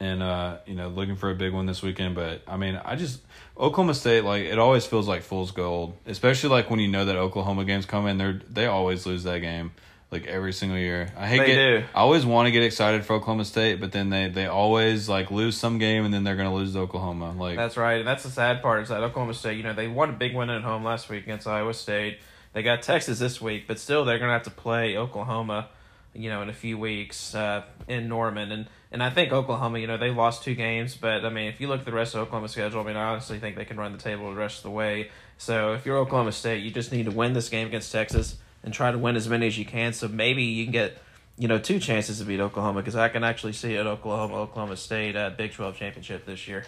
and 0.00 0.24
uh, 0.24 0.56
you 0.66 0.74
know, 0.74 0.88
looking 0.88 1.14
for 1.14 1.30
a 1.30 1.36
big 1.36 1.52
one 1.52 1.66
this 1.66 1.82
weekend. 1.82 2.16
But 2.16 2.42
I 2.48 2.56
mean, 2.56 2.80
I 2.84 2.96
just 2.96 3.20
Oklahoma 3.56 3.94
State 3.94 4.24
like 4.24 4.42
it 4.42 4.58
always 4.58 4.84
feels 4.84 5.06
like 5.06 5.22
fool's 5.22 5.52
gold, 5.52 5.94
especially 6.04 6.50
like 6.50 6.68
when 6.68 6.80
you 6.80 6.88
know 6.88 7.04
that 7.04 7.14
Oklahoma 7.14 7.64
games 7.64 7.86
come 7.86 8.08
in. 8.08 8.18
They're 8.18 8.40
they 8.50 8.66
always 8.66 9.06
lose 9.06 9.22
that 9.22 9.38
game. 9.38 9.70
Like 10.10 10.26
every 10.26 10.52
single 10.52 10.78
year, 10.78 11.08
I 11.16 11.26
hate 11.26 11.38
They 11.38 11.46
get, 11.46 11.56
do. 11.56 11.84
I 11.92 11.98
always 11.98 12.24
want 12.24 12.46
to 12.46 12.52
get 12.52 12.62
excited 12.62 13.04
for 13.04 13.14
Oklahoma 13.14 13.44
State, 13.44 13.80
but 13.80 13.90
then 13.90 14.08
they, 14.08 14.28
they 14.28 14.46
always 14.46 15.08
like 15.08 15.32
lose 15.32 15.56
some 15.56 15.78
game 15.78 16.04
and 16.04 16.14
then 16.14 16.22
they're 16.22 16.36
gonna 16.36 16.54
lose 16.54 16.74
to 16.74 16.78
Oklahoma. 16.78 17.32
Like 17.32 17.56
That's 17.56 17.76
right, 17.76 17.98
and 17.98 18.06
that's 18.06 18.22
the 18.22 18.30
sad 18.30 18.62
part 18.62 18.84
is 18.84 18.88
that 18.90 19.02
Oklahoma 19.02 19.34
State, 19.34 19.56
you 19.56 19.64
know, 19.64 19.72
they 19.72 19.88
won 19.88 20.10
a 20.10 20.12
big 20.12 20.34
win 20.34 20.48
at 20.48 20.62
home 20.62 20.84
last 20.84 21.08
week 21.08 21.24
against 21.24 21.48
Iowa 21.48 21.74
State. 21.74 22.20
They 22.52 22.62
got 22.62 22.82
Texas 22.82 23.18
this 23.18 23.40
week, 23.40 23.66
but 23.66 23.80
still 23.80 24.04
they're 24.04 24.18
going 24.18 24.28
to 24.28 24.32
have 24.32 24.44
to 24.44 24.50
play 24.50 24.96
Oklahoma, 24.96 25.68
you 26.14 26.30
know, 26.30 26.40
in 26.40 26.48
a 26.48 26.54
few 26.54 26.78
weeks 26.78 27.34
uh, 27.34 27.64
in 27.88 28.08
Norman, 28.08 28.52
and 28.52 28.66
and 28.92 29.02
I 29.02 29.10
think 29.10 29.32
Oklahoma, 29.32 29.80
you 29.80 29.88
know, 29.88 29.96
they 29.96 30.10
lost 30.10 30.44
two 30.44 30.54
games, 30.54 30.96
but 30.96 31.24
I 31.24 31.30
mean, 31.30 31.48
if 31.48 31.60
you 31.60 31.66
look 31.66 31.80
at 31.80 31.84
the 31.84 31.92
rest 31.92 32.14
of 32.14 32.20
Oklahoma's 32.20 32.52
schedule, 32.52 32.80
I 32.80 32.84
mean, 32.84 32.96
I 32.96 33.10
honestly 33.10 33.40
think 33.40 33.56
they 33.56 33.64
can 33.64 33.76
run 33.76 33.90
the 33.90 33.98
table 33.98 34.30
the 34.30 34.36
rest 34.36 34.58
of 34.58 34.62
the 34.62 34.70
way. 34.70 35.10
So 35.36 35.74
if 35.74 35.84
you're 35.84 35.98
Oklahoma 35.98 36.30
State, 36.30 36.62
you 36.62 36.70
just 36.70 36.92
need 36.92 37.06
to 37.06 37.10
win 37.10 37.32
this 37.32 37.48
game 37.48 37.66
against 37.66 37.90
Texas 37.90 38.36
and 38.66 38.74
try 38.74 38.90
to 38.92 38.98
win 38.98 39.16
as 39.16 39.26
many 39.26 39.46
as 39.46 39.56
you 39.56 39.64
can. 39.64 39.94
So 39.94 40.08
maybe 40.08 40.42
you 40.42 40.64
can 40.64 40.72
get. 40.72 40.98
You 41.38 41.48
know, 41.48 41.58
two 41.58 41.78
chances 41.78 42.18
to 42.20 42.24
beat 42.24 42.40
Oklahoma 42.40 42.80
because 42.80 42.96
I 42.96 43.10
can 43.10 43.22
actually 43.22 43.52
see 43.52 43.76
an 43.76 43.86
Oklahoma 43.86 44.36
Oklahoma 44.36 44.74
State 44.74 45.16
uh, 45.16 45.28
Big 45.28 45.52
Twelve 45.52 45.76
championship 45.76 46.24
this 46.24 46.48
year. 46.48 46.64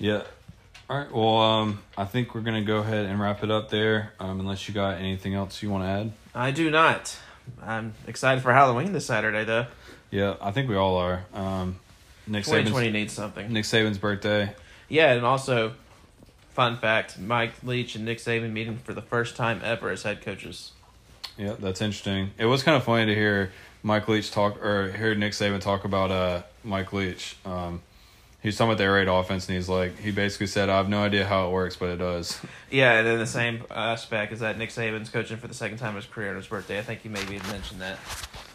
yeah. 0.00 0.22
All 0.90 0.98
right. 0.98 1.12
Well, 1.12 1.38
um, 1.38 1.82
I 1.96 2.04
think 2.04 2.34
we're 2.34 2.40
gonna 2.40 2.64
go 2.64 2.78
ahead 2.78 3.06
and 3.06 3.20
wrap 3.20 3.44
it 3.44 3.52
up 3.52 3.70
there. 3.70 4.14
Um, 4.18 4.40
unless 4.40 4.66
you 4.66 4.74
got 4.74 4.98
anything 4.98 5.34
else 5.34 5.62
you 5.62 5.70
want 5.70 5.84
to 5.84 5.88
add. 5.88 6.12
I 6.34 6.50
do 6.50 6.72
not. 6.72 7.16
I'm 7.62 7.94
excited 8.08 8.42
for 8.42 8.52
Halloween 8.52 8.92
this 8.92 9.06
Saturday, 9.06 9.44
though. 9.44 9.66
Yeah, 10.10 10.34
I 10.40 10.50
think 10.50 10.68
we 10.68 10.74
all 10.74 10.96
are. 10.96 11.24
Um, 11.32 11.78
Nick 12.26 12.44
2020 12.44 12.88
Saban's 12.88 12.92
needs 12.92 13.12
something. 13.12 13.52
Nick 13.52 13.64
Saban's 13.64 13.98
birthday. 13.98 14.54
Yeah, 14.88 15.12
and 15.12 15.24
also, 15.24 15.74
fun 16.50 16.78
fact: 16.78 17.16
Mike 17.18 17.52
Leach 17.62 17.94
and 17.94 18.04
Nick 18.04 18.18
Saban 18.18 18.50
meeting 18.52 18.78
for 18.78 18.92
the 18.92 19.02
first 19.02 19.36
time 19.36 19.60
ever 19.62 19.88
as 19.88 20.02
head 20.02 20.20
coaches. 20.20 20.72
Yeah, 21.42 21.56
that's 21.58 21.80
interesting. 21.80 22.30
It 22.38 22.46
was 22.46 22.62
kind 22.62 22.76
of 22.76 22.84
funny 22.84 23.06
to 23.06 23.14
hear 23.14 23.50
Mike 23.82 24.06
Leach 24.06 24.30
talk 24.30 24.64
or 24.64 24.92
hear 24.92 25.12
Nick 25.16 25.32
Saban 25.32 25.60
talk 25.60 25.84
about 25.84 26.12
uh 26.12 26.42
Mike 26.62 26.92
Leach. 26.92 27.36
Um, 27.44 27.82
he 28.40 28.48
was 28.48 28.56
talking 28.56 28.70
about 28.70 28.78
the 28.78 28.84
air 28.84 28.92
raid 28.92 29.08
offense, 29.08 29.48
and 29.48 29.56
he's 29.56 29.68
like, 29.68 29.98
he 29.98 30.12
basically 30.12 30.46
said, 30.46 30.68
"I 30.68 30.76
have 30.76 30.88
no 30.88 31.02
idea 31.02 31.26
how 31.26 31.48
it 31.48 31.50
works, 31.50 31.74
but 31.74 31.88
it 31.88 31.96
does." 31.96 32.40
Yeah, 32.70 32.92
and 32.92 33.06
then 33.06 33.18
the 33.18 33.26
same 33.26 33.64
aspect 33.70 34.32
is 34.32 34.40
that 34.40 34.56
Nick 34.56 34.70
Saban's 34.70 35.10
coaching 35.10 35.36
for 35.36 35.46
the 35.46 35.52
second 35.52 35.76
time 35.76 35.90
in 35.90 35.96
his 35.96 36.06
career 36.06 36.30
on 36.30 36.36
his 36.36 36.46
birthday. 36.46 36.78
I 36.78 36.82
think 36.82 37.04
you 37.04 37.10
maybe 37.10 37.34
had 37.34 37.46
mentioned 37.48 37.82
that. 37.82 37.98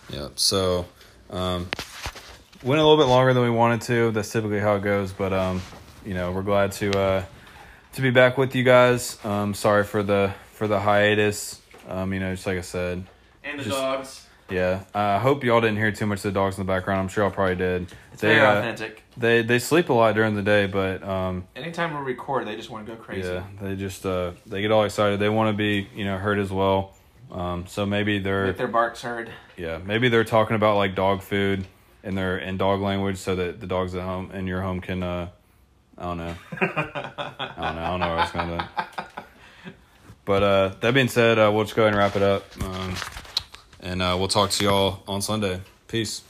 Yeah. 0.10 0.30
So, 0.36 0.88
um, 1.30 1.70
went 2.64 2.80
a 2.80 2.84
little 2.84 2.98
bit 2.98 3.06
longer 3.06 3.36
than 3.36 3.44
we 3.44 3.52
wanted 3.52 3.82
to. 3.82 4.10
That's 4.10 4.32
typically 4.32 4.60
how 4.60 4.78
it 4.78 4.82
goes. 4.82 5.12
But 5.12 5.34
um, 5.34 5.62
you 6.04 6.16
know, 6.16 6.32
we're 6.32 6.42
glad 6.42 6.72
to 6.74 6.98
uh, 6.98 7.26
to 7.94 8.02
be 8.02 8.10
back 8.10 8.40
with 8.40 8.56
you 8.56 8.64
guys. 8.64 9.24
Um, 9.24 9.54
sorry 9.54 9.84
for 9.84 10.02
the 10.02 10.34
for 10.54 10.68
the 10.68 10.80
hiatus. 10.80 11.62
Um, 11.88 12.14
you 12.14 12.20
know, 12.20 12.34
just 12.34 12.46
like 12.46 12.58
I 12.58 12.62
said, 12.62 13.04
And 13.44 13.60
the 13.60 13.64
Just- 13.64 13.76
dogs. 13.78 14.24
Yeah, 14.50 14.84
I 14.96 15.18
hope 15.20 15.44
y'all 15.44 15.60
didn't 15.60 15.76
hear 15.76 15.92
too 15.92 16.06
much 16.06 16.20
of 16.20 16.24
the 16.24 16.32
dogs 16.32 16.58
in 16.58 16.66
the 16.66 16.72
background. 16.72 17.02
I'm 17.02 17.08
sure 17.10 17.26
y'all 17.26 17.32
probably 17.34 17.58
did. 17.58 17.92
It's 18.14 18.22
they, 18.22 18.36
very 18.36 18.40
uh, 18.46 18.60
authentic. 18.60 19.04
they 19.18 19.42
they 19.42 19.60
sleep 19.60 19.90
a 19.90 19.94
lot 19.94 20.16
during 20.16 20.36
the 20.36 20.42
day, 20.42 20.68
but 20.68 21.04
um, 21.04 21.44
Anytime 21.54 21.94
we 21.94 22.00
record, 22.14 22.48
they 22.48 22.56
just 22.56 22.70
want 22.70 22.86
to 22.88 22.94
go 22.96 22.98
crazy. 22.98 23.28
yeah, 23.28 23.44
they 23.62 23.76
just 23.76 24.06
uh, 24.06 24.32
they 24.46 24.62
get 24.62 24.72
all 24.72 24.86
excited. 24.86 25.20
They 25.20 25.28
want 25.28 25.54
to 25.54 25.58
be 25.58 25.90
you 25.94 26.06
know 26.06 26.18
heard 26.18 26.40
as 26.40 26.50
well. 26.50 26.94
Um, 27.30 27.68
so 27.68 27.86
maybe 27.86 28.20
they're 28.20 28.48
Make 28.48 28.56
their 28.58 28.70
barks 28.70 29.02
heard. 29.02 29.32
yeah 29.58 29.80
maybe 29.80 30.08
they're 30.08 30.24
talking 30.24 30.56
about 30.56 30.78
like 30.78 30.96
dog 30.96 31.24
food 31.24 31.66
in 32.02 32.16
their 32.16 32.38
in 32.38 32.56
dog 32.56 32.80
language, 32.80 33.18
so 33.18 33.36
that 33.36 33.60
the 33.60 33.68
dogs 33.68 33.96
at 33.96 34.02
home 34.02 34.32
in 34.32 34.48
your 34.48 34.62
home 34.62 34.80
can 34.80 35.04
uh, 35.04 35.28
I 35.98 36.04
don't 36.04 36.18
know, 36.20 36.36
I 36.62 36.64
don't 36.64 37.76
know, 37.76 37.82
I 37.82 37.88
don't 37.90 38.00
know 38.00 38.06
I 38.06 38.16
was 38.22 38.32
that. 38.32 39.27
But 40.28 40.44
uh, 40.44 40.76
that 40.82 40.94
being 40.94 41.08
said, 41.08 41.40
uh, 41.40 41.50
we'll 41.54 41.64
just 41.64 41.76
go 41.78 41.84
ahead 41.84 41.94
and 41.94 42.00
wrap 42.00 42.18
it 42.18 42.22
up, 42.22 42.44
um, 42.62 42.96
and 43.80 44.02
uh, 44.02 44.14
we'll 44.20 44.28
talk 44.28 44.50
to 44.52 44.64
y'all 44.66 45.02
on 45.08 45.22
Sunday. 45.22 45.62
Peace. 45.88 46.22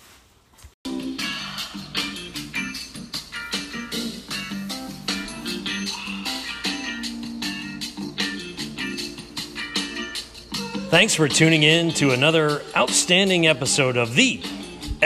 Thanks 10.89 11.16
for 11.16 11.28
tuning 11.28 11.64
in 11.64 11.89
to 11.95 12.12
another 12.12 12.62
outstanding 12.76 13.48
episode 13.48 13.98
of 13.98 14.14
the 14.14 14.43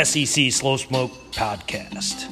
SEC 0.04 0.52
Slow 0.52 0.76
Smoke 0.76 1.12
Podcast. 1.32 2.30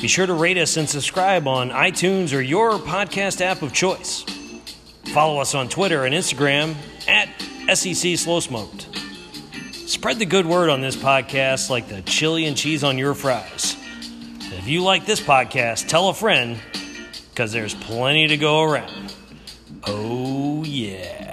Be 0.00 0.08
sure 0.08 0.26
to 0.26 0.34
rate 0.34 0.58
us 0.58 0.76
and 0.76 0.90
subscribe 0.90 1.46
on 1.46 1.70
iTunes 1.70 2.36
or 2.36 2.40
your 2.40 2.72
podcast 2.72 3.40
app 3.40 3.62
of 3.62 3.72
choice. 3.72 4.24
Follow 5.12 5.40
us 5.42 5.54
on 5.54 5.68
Twitter 5.68 6.06
and 6.06 6.14
Instagram 6.14 6.74
at 7.06 7.28
SEC 7.76 8.16
Slow 8.16 8.40
Smoked. 8.40 8.88
Spread 9.74 10.18
the 10.18 10.24
good 10.24 10.46
word 10.46 10.70
on 10.70 10.80
this 10.80 10.96
podcast 10.96 11.68
like 11.68 11.86
the 11.86 12.00
chili 12.00 12.46
and 12.46 12.56
cheese 12.56 12.82
on 12.82 12.96
your 12.96 13.12
fries. 13.12 13.76
If 14.40 14.68
you 14.68 14.82
like 14.82 15.04
this 15.04 15.20
podcast, 15.20 15.86
tell 15.88 16.08
a 16.08 16.14
friend 16.14 16.58
because 17.28 17.52
there's 17.52 17.74
plenty 17.74 18.28
to 18.28 18.38
go 18.38 18.62
around. 18.62 19.14
Oh, 19.86 20.64
yeah. 20.64 21.31